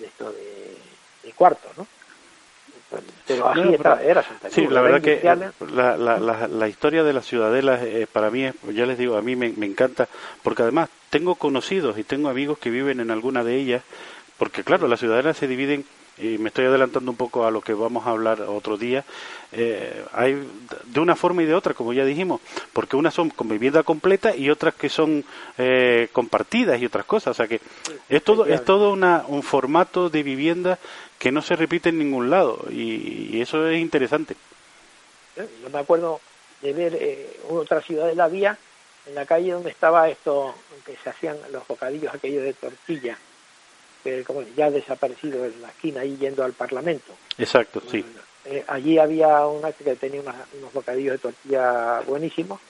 de 0.00 0.06
esto 0.06 0.30
de, 0.32 0.76
de 1.24 1.32
cuartos, 1.32 1.76
¿no? 1.76 1.86
Pero 3.26 3.48
así 3.48 3.60
No, 3.60 3.70
era, 3.72 3.96
pero- 3.96 4.08
era 4.10 4.22
Santa 4.22 4.48
Sí, 4.48 4.60
Cruz, 4.62 4.72
la 4.72 4.80
era 4.80 4.88
verdad 4.90 5.04
que 5.04 5.64
la, 5.74 5.96
la, 5.96 6.18
la, 6.20 6.46
la 6.48 6.68
historia 6.68 7.02
de 7.02 7.12
la 7.12 7.22
ciudadela 7.22 7.82
eh, 7.82 8.06
para 8.10 8.30
mí, 8.30 8.44
es, 8.44 8.54
ya 8.72 8.86
les 8.86 8.96
digo, 8.96 9.16
a 9.16 9.22
mí 9.22 9.34
me, 9.34 9.48
me 9.56 9.66
encanta, 9.66 10.08
porque 10.44 10.62
además 10.62 10.88
tengo 11.10 11.34
conocidos 11.34 11.98
y 11.98 12.04
tengo 12.04 12.28
amigos 12.28 12.58
que 12.58 12.70
viven 12.70 13.00
en 13.00 13.10
alguna 13.10 13.42
de 13.42 13.56
ellas, 13.56 13.82
porque 14.38 14.62
claro, 14.62 14.86
las 14.86 15.00
ciudadelas 15.00 15.36
se 15.36 15.48
dividen, 15.48 15.84
y 16.18 16.38
me 16.38 16.48
estoy 16.48 16.66
adelantando 16.66 17.10
un 17.10 17.16
poco 17.16 17.46
a 17.46 17.50
lo 17.50 17.60
que 17.60 17.74
vamos 17.74 18.06
a 18.06 18.10
hablar 18.10 18.40
otro 18.42 18.76
día, 18.76 19.04
eh, 19.52 20.04
hay 20.12 20.42
de 20.84 21.00
una 21.00 21.16
forma 21.16 21.42
y 21.42 21.46
de 21.46 21.54
otra, 21.54 21.74
como 21.74 21.92
ya 21.92 22.04
dijimos, 22.04 22.40
porque 22.72 22.96
unas 22.96 23.14
son 23.14 23.30
con 23.30 23.48
vivienda 23.48 23.82
completa 23.82 24.34
y 24.34 24.50
otras 24.50 24.74
que 24.74 24.88
son 24.88 25.24
eh, 25.58 26.08
compartidas 26.12 26.80
y 26.80 26.86
otras 26.86 27.04
cosas, 27.04 27.32
o 27.32 27.34
sea 27.34 27.46
que 27.46 27.60
es 28.08 28.22
todo, 28.22 28.46
es 28.46 28.64
todo 28.64 28.92
una, 28.92 29.24
un 29.28 29.42
formato 29.42 30.08
de 30.08 30.22
vivienda 30.22 30.78
que 31.18 31.32
no 31.32 31.42
se 31.42 31.56
repite 31.56 31.90
en 31.90 31.98
ningún 31.98 32.30
lado 32.30 32.64
y, 32.70 33.36
y 33.36 33.40
eso 33.40 33.68
es 33.68 33.80
interesante. 33.80 34.36
Yo 35.36 35.70
me 35.70 35.78
acuerdo 35.78 36.20
de 36.62 36.72
ver 36.72 36.96
eh, 36.98 37.40
otra 37.48 37.82
ciudad 37.82 38.06
de 38.06 38.14
la 38.14 38.28
vía 38.28 38.58
en 39.06 39.14
la 39.14 39.26
calle 39.26 39.52
donde 39.52 39.70
estaba 39.70 40.08
esto, 40.08 40.54
que 40.84 40.96
se 40.96 41.10
hacían 41.10 41.36
los 41.52 41.66
bocadillos 41.66 42.12
aquellos 42.14 42.42
de 42.42 42.54
tortilla, 42.54 43.16
que 44.06 44.22
como 44.24 44.42
ya 44.56 44.66
ha 44.66 44.70
desaparecido 44.70 45.44
en 45.44 45.60
la 45.60 45.68
esquina 45.68 46.02
ahí 46.02 46.16
yendo 46.16 46.44
al 46.44 46.52
Parlamento. 46.52 47.16
Exacto, 47.38 47.82
sí. 47.90 48.04
Eh, 48.44 48.64
allí 48.68 48.98
había 48.98 49.44
una 49.46 49.72
que 49.72 49.96
tenía 49.96 50.20
una- 50.20 50.46
unos 50.52 50.72
bocadillos 50.72 51.12
de 51.14 51.18
tortilla 51.18 52.00
buenísimos 52.06 52.60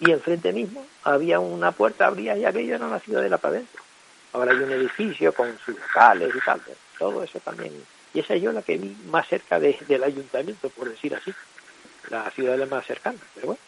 y 0.00 0.10
enfrente 0.10 0.52
mismo 0.52 0.84
había 1.04 1.38
una 1.38 1.70
puerta 1.70 2.06
abría 2.08 2.36
y 2.36 2.44
aquello 2.44 2.74
era 2.74 2.86
una 2.86 2.98
ciudadela 2.98 3.38
para 3.38 3.54
adentro. 3.56 3.82
Ahora 4.32 4.50
hay 4.50 4.60
un 4.60 4.72
edificio 4.72 5.32
con 5.32 5.56
sus 5.64 5.78
locales 5.78 6.34
y 6.34 6.40
tal, 6.40 6.60
todo 6.98 7.22
eso 7.22 7.38
también. 7.38 7.72
Y 8.12 8.18
esa 8.20 8.34
es 8.34 8.42
yo 8.42 8.50
la 8.50 8.62
que 8.62 8.76
vi 8.76 8.96
más 9.06 9.28
cerca 9.28 9.60
de- 9.60 9.78
del 9.86 10.02
ayuntamiento, 10.02 10.68
por 10.70 10.90
decir 10.90 11.14
así, 11.14 11.32
la 12.10 12.28
ciudadela 12.32 12.66
más 12.66 12.84
cercana. 12.84 13.18
Pero 13.34 13.46
bueno, 13.48 13.60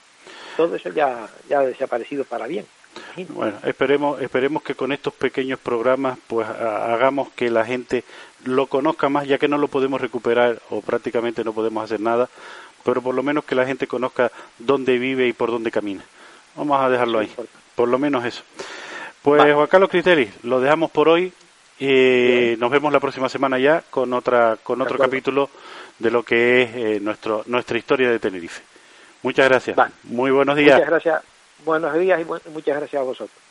todo 0.57 0.75
eso 0.75 0.89
ya, 0.91 1.29
ya 1.49 1.61
ha 1.61 1.65
desaparecido 1.67 2.25
para 2.25 2.49
bien. 2.49 2.67
Bueno, 3.29 3.59
esperemos, 3.65 4.21
esperemos 4.21 4.63
que 4.63 4.75
con 4.75 4.93
estos 4.93 5.13
pequeños 5.15 5.59
programas 5.59 6.19
pues 6.27 6.47
ha- 6.49 6.93
hagamos 6.93 7.31
que 7.31 7.51
la 7.51 7.65
gente 7.65 8.05
lo 8.45 8.67
conozca 8.67 9.09
más, 9.09 9.27
ya 9.27 9.39
que 9.39 9.49
no 9.49 9.59
lo 9.59 9.69
podemos 9.69 10.01
recuperar 10.01 10.61
o 10.71 10.81
prácticamente 10.81 11.45
no 11.45 11.53
podemos 11.53 11.85
hacer 11.85 12.01
nada, 12.01 12.29
pero 12.85 13.03
por 13.03 13.15
lo 13.15 13.23
menos 13.23 13.45
que 13.45 13.55
la 13.55 13.67
gente 13.67 13.87
conozca 13.87 14.31
dónde 14.59 14.99
vive 14.99 15.27
y 15.27 15.33
por 15.33 15.51
dónde 15.51 15.71
camina. 15.71 16.03
Vamos 16.55 16.81
a 16.81 16.89
dejarlo 16.89 17.19
ahí, 17.19 17.31
por 17.75 17.89
lo 17.89 17.99
menos 17.99 18.25
eso. 18.25 18.43
Pues. 19.23 19.43
Juan 19.53 19.67
Carlos 19.67 19.91
Criteri, 19.91 20.31
lo 20.45 20.61
dejamos 20.61 20.91
por 20.91 21.09
hoy 21.09 21.33
y 21.79 21.87
Bien. 21.87 22.61
nos 22.61 22.71
vemos 22.71 22.93
la 22.93 23.01
próxima 23.01 23.29
semana 23.29 23.59
ya 23.59 23.83
con 23.91 24.13
otra 24.15 24.57
con 24.63 24.81
otro 24.81 24.97
capítulo 24.99 25.51
de 25.99 26.11
lo 26.11 26.23
que 26.23 26.63
es 26.63 26.71
eh, 26.75 27.01
nuestro 27.03 27.43
nuestra 27.47 27.77
historia 27.77 28.09
de 28.11 28.19
Tenerife. 28.19 28.63
Muchas 29.23 29.49
gracias. 29.49 29.77
Muy 30.05 30.31
buenos 30.31 30.57
días. 30.57 30.77
Muchas 30.77 30.89
gracias. 30.91 31.36
Buenos 31.67 31.99
días 31.99 32.21
y 32.21 32.25
muchas 32.25 32.77
gracias 32.77 33.01
a 33.01 33.05
vosotros. 33.05 33.43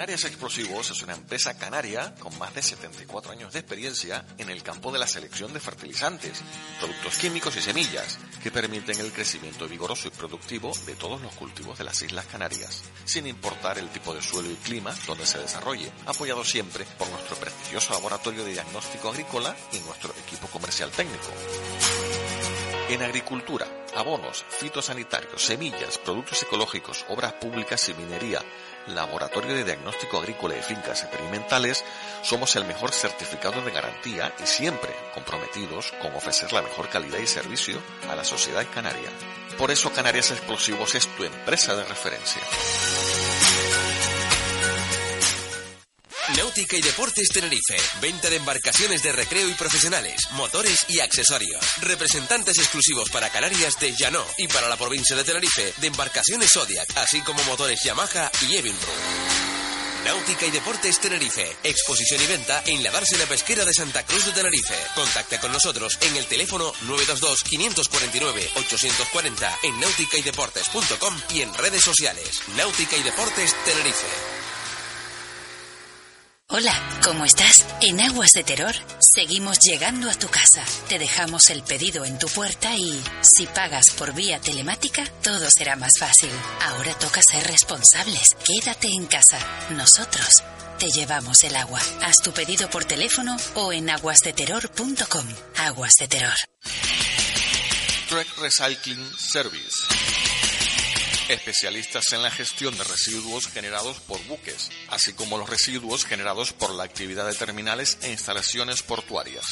Canarias 0.00 0.24
Explosivos 0.24 0.90
es 0.92 1.02
una 1.02 1.12
empresa 1.12 1.58
canaria 1.58 2.14
con 2.20 2.38
más 2.38 2.54
de 2.54 2.62
74 2.62 3.32
años 3.32 3.52
de 3.52 3.58
experiencia 3.58 4.24
en 4.38 4.48
el 4.48 4.62
campo 4.62 4.90
de 4.90 4.98
la 4.98 5.06
selección 5.06 5.52
de 5.52 5.60
fertilizantes, 5.60 6.40
productos 6.78 7.18
químicos 7.18 7.54
y 7.56 7.60
semillas 7.60 8.18
que 8.42 8.50
permiten 8.50 8.98
el 8.98 9.12
crecimiento 9.12 9.68
vigoroso 9.68 10.08
y 10.08 10.12
productivo 10.12 10.72
de 10.86 10.94
todos 10.94 11.20
los 11.20 11.34
cultivos 11.34 11.76
de 11.76 11.84
las 11.84 12.00
Islas 12.00 12.24
Canarias, 12.24 12.80
sin 13.04 13.26
importar 13.26 13.76
el 13.76 13.90
tipo 13.90 14.14
de 14.14 14.22
suelo 14.22 14.50
y 14.50 14.54
clima 14.54 14.96
donde 15.06 15.26
se 15.26 15.38
desarrolle, 15.38 15.92
apoyado 16.06 16.44
siempre 16.44 16.86
por 16.96 17.10
nuestro 17.10 17.36
prestigioso 17.36 17.92
laboratorio 17.92 18.42
de 18.42 18.52
diagnóstico 18.52 19.10
agrícola 19.10 19.54
y 19.70 19.80
nuestro 19.80 20.14
equipo 20.26 20.46
comercial 20.46 20.90
técnico. 20.92 21.28
En 22.88 23.02
agricultura, 23.02 23.66
abonos, 23.96 24.44
fitosanitarios, 24.48 25.44
semillas, 25.44 25.98
productos 25.98 26.42
ecológicos, 26.42 27.04
obras 27.08 27.34
públicas 27.34 27.88
y 27.88 27.94
minería, 27.94 28.40
laboratorio 28.86 29.54
de 29.54 29.64
diagnóstico 29.64 30.18
agrícola 30.18 30.56
y 30.56 30.62
fincas 30.62 31.02
experimentales, 31.02 31.84
somos 32.22 32.56
el 32.56 32.64
mejor 32.64 32.92
certificado 32.92 33.60
de 33.62 33.70
garantía 33.70 34.34
y 34.42 34.46
siempre 34.46 34.94
comprometidos 35.14 35.92
con 36.00 36.14
ofrecer 36.14 36.52
la 36.52 36.62
mejor 36.62 36.88
calidad 36.88 37.18
y 37.18 37.26
servicio 37.26 37.78
a 38.10 38.16
la 38.16 38.24
sociedad 38.24 38.66
canaria. 38.72 39.10
Por 39.58 39.70
eso 39.70 39.92
Canarias 39.92 40.30
Explosivos 40.30 40.94
es 40.94 41.06
tu 41.16 41.24
empresa 41.24 41.74
de 41.74 41.84
referencia. 41.84 42.40
Náutica 46.36 46.76
y 46.76 46.80
Deportes 46.80 47.28
Tenerife. 47.28 47.76
Venta 48.00 48.30
de 48.30 48.36
embarcaciones 48.36 49.02
de 49.02 49.10
recreo 49.12 49.48
y 49.48 49.54
profesionales, 49.54 50.20
motores 50.32 50.84
y 50.88 51.00
accesorios. 51.00 51.64
Representantes 51.80 52.58
exclusivos 52.58 53.08
para 53.10 53.30
Canarias 53.30 53.78
de 53.80 53.94
Llano 53.96 54.24
y 54.38 54.46
para 54.48 54.68
la 54.68 54.76
provincia 54.76 55.16
de 55.16 55.24
Tenerife 55.24 55.72
de 55.76 55.86
embarcaciones 55.86 56.50
Zodiac, 56.52 56.88
así 56.96 57.22
como 57.22 57.42
motores 57.44 57.82
Yamaha 57.82 58.30
y 58.48 58.56
Evinrude. 58.56 58.86
Náutica 60.04 60.46
y 60.46 60.50
Deportes 60.50 61.00
Tenerife. 61.00 61.56
Exposición 61.62 62.20
y 62.22 62.26
venta 62.26 62.62
en 62.66 62.82
la 62.82 62.90
dársena 62.90 63.24
pesquera 63.26 63.64
de 63.64 63.72
Santa 63.74 64.04
Cruz 64.04 64.26
de 64.26 64.32
Tenerife. 64.32 64.74
Contacta 64.94 65.40
con 65.40 65.52
nosotros 65.52 65.98
en 66.00 66.16
el 66.16 66.26
teléfono 66.26 66.72
922-549-840 66.86 69.58
en 69.64 69.80
nauticaydeportes.com 69.80 71.20
y 71.34 71.42
en 71.42 71.52
redes 71.54 71.82
sociales. 71.82 72.40
Náutica 72.56 72.96
y 72.96 73.02
Deportes 73.02 73.54
Tenerife. 73.64 74.39
Hola, 76.52 76.74
¿cómo 77.04 77.24
estás? 77.24 77.64
En 77.80 78.00
Aguas 78.00 78.32
de 78.32 78.42
Terror 78.42 78.74
seguimos 78.98 79.60
llegando 79.60 80.10
a 80.10 80.14
tu 80.14 80.26
casa. 80.26 80.64
Te 80.88 80.98
dejamos 80.98 81.48
el 81.48 81.62
pedido 81.62 82.04
en 82.04 82.18
tu 82.18 82.26
puerta 82.26 82.74
y, 82.76 83.00
si 83.22 83.46
pagas 83.46 83.90
por 83.92 84.12
vía 84.14 84.40
telemática, 84.40 85.04
todo 85.22 85.48
será 85.48 85.76
más 85.76 85.92
fácil. 85.96 86.30
Ahora 86.62 86.92
toca 86.94 87.22
ser 87.22 87.46
responsables. 87.46 88.34
Quédate 88.44 88.88
en 88.88 89.06
casa. 89.06 89.38
Nosotros 89.76 90.42
te 90.80 90.90
llevamos 90.90 91.44
el 91.44 91.54
agua. 91.54 91.80
Haz 92.02 92.16
tu 92.20 92.32
pedido 92.32 92.68
por 92.68 92.84
teléfono 92.84 93.36
o 93.54 93.72
en 93.72 93.88
aguasdeterror.com. 93.88 95.26
Aguas 95.56 95.94
de 96.00 96.08
Terror. 96.08 96.36
Trek 98.08 98.26
Recycling 98.38 99.08
Service. 99.16 100.19
Especialistas 101.30 102.12
en 102.12 102.24
la 102.24 102.30
gestión 102.32 102.76
de 102.76 102.82
residuos 102.82 103.46
generados 103.46 104.00
por 104.00 104.20
buques, 104.24 104.68
así 104.88 105.12
como 105.12 105.38
los 105.38 105.48
residuos 105.48 106.04
generados 106.04 106.52
por 106.52 106.74
la 106.74 106.82
actividad 106.82 107.24
de 107.24 107.34
terminales 107.34 107.98
e 108.02 108.10
instalaciones 108.10 108.82
portuarias. 108.82 109.44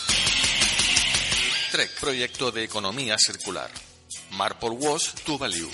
TREC, 1.70 2.01
proyecto 2.01 2.51
de 2.51 2.64
economía 2.64 3.16
circular. 3.16 3.70
Mar 4.31 4.59
por 4.59 4.72
Wash 4.72 5.12
to 5.24 5.39
Value. 5.39 5.70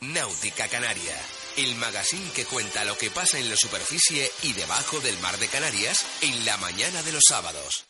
Náutica 0.00 0.66
Canaria. 0.68 1.16
El 1.58 1.74
magazine 1.74 2.30
que 2.34 2.46
cuenta 2.46 2.86
lo 2.86 2.96
que 2.96 3.10
pasa 3.10 3.38
en 3.38 3.50
la 3.50 3.56
superficie 3.56 4.30
y 4.42 4.54
debajo 4.54 5.00
del 5.00 5.18
mar 5.18 5.36
de 5.36 5.48
Canarias 5.48 5.98
en 6.22 6.46
la 6.46 6.56
mañana 6.56 7.02
de 7.02 7.12
los 7.12 7.24
sábados. 7.28 7.87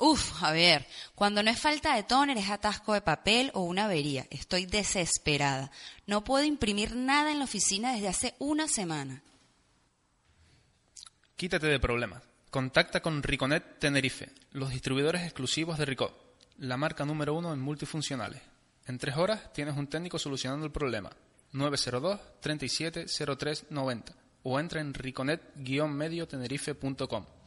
Uf, 0.00 0.32
Javier, 0.34 0.86
cuando 1.16 1.42
no 1.42 1.50
es 1.50 1.60
falta 1.60 1.96
de 1.96 2.04
tóner 2.04 2.38
es 2.38 2.50
atasco 2.50 2.94
de 2.94 3.00
papel 3.00 3.50
o 3.52 3.62
una 3.62 3.86
avería. 3.86 4.28
Estoy 4.30 4.64
desesperada. 4.64 5.72
No 6.06 6.22
puedo 6.22 6.44
imprimir 6.44 6.94
nada 6.94 7.32
en 7.32 7.40
la 7.40 7.44
oficina 7.44 7.92
desde 7.92 8.06
hace 8.06 8.36
una 8.38 8.68
semana. 8.68 9.24
Quítate 11.34 11.66
de 11.66 11.80
problemas. 11.80 12.22
Contacta 12.50 13.02
con 13.02 13.24
Riconet 13.24 13.80
Tenerife, 13.80 14.30
los 14.52 14.70
distribuidores 14.70 15.24
exclusivos 15.24 15.78
de 15.78 15.84
Ricot, 15.84 16.14
la 16.58 16.76
marca 16.76 17.04
número 17.04 17.34
uno 17.34 17.52
en 17.52 17.58
multifuncionales. 17.60 18.40
En 18.86 18.98
tres 18.98 19.16
horas 19.16 19.52
tienes 19.52 19.76
un 19.76 19.88
técnico 19.88 20.16
solucionando 20.18 20.64
el 20.64 20.72
problema. 20.72 21.10
902 21.52 22.20
37 22.40 23.06
03 23.36 23.66
90 23.70 24.14
o 24.44 24.60
entra 24.60 24.80
en 24.80 24.94
riconet-mediotenerife.com. 24.94 27.37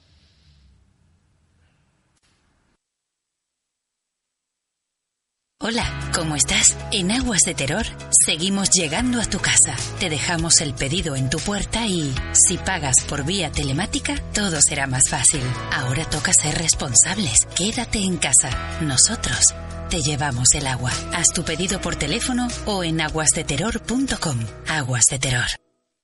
Hola, 5.63 5.85
¿cómo 6.15 6.35
estás? 6.35 6.75
En 6.91 7.11
Aguas 7.11 7.41
de 7.45 7.53
Terror 7.53 7.85
seguimos 8.25 8.71
llegando 8.71 9.21
a 9.21 9.25
tu 9.25 9.37
casa. 9.37 9.75
Te 9.99 10.09
dejamos 10.09 10.59
el 10.59 10.73
pedido 10.73 11.15
en 11.15 11.29
tu 11.29 11.37
puerta 11.37 11.85
y, 11.85 12.15
si 12.33 12.57
pagas 12.57 12.95
por 13.07 13.23
vía 13.25 13.51
telemática, 13.51 14.15
todo 14.33 14.57
será 14.59 14.87
más 14.87 15.03
fácil. 15.07 15.43
Ahora 15.71 16.03
toca 16.05 16.33
ser 16.33 16.57
responsables. 16.57 17.45
Quédate 17.55 17.99
en 17.99 18.17
casa. 18.17 18.49
Nosotros 18.81 19.53
te 19.91 20.01
llevamos 20.01 20.47
el 20.55 20.65
agua. 20.65 20.91
Haz 21.13 21.27
tu 21.31 21.43
pedido 21.43 21.79
por 21.79 21.95
teléfono 21.95 22.47
o 22.65 22.83
en 22.83 22.99
aguasdeterror.com. 22.99 24.39
Aguas 24.67 25.05
de 25.11 25.19
Terror. 25.19 25.70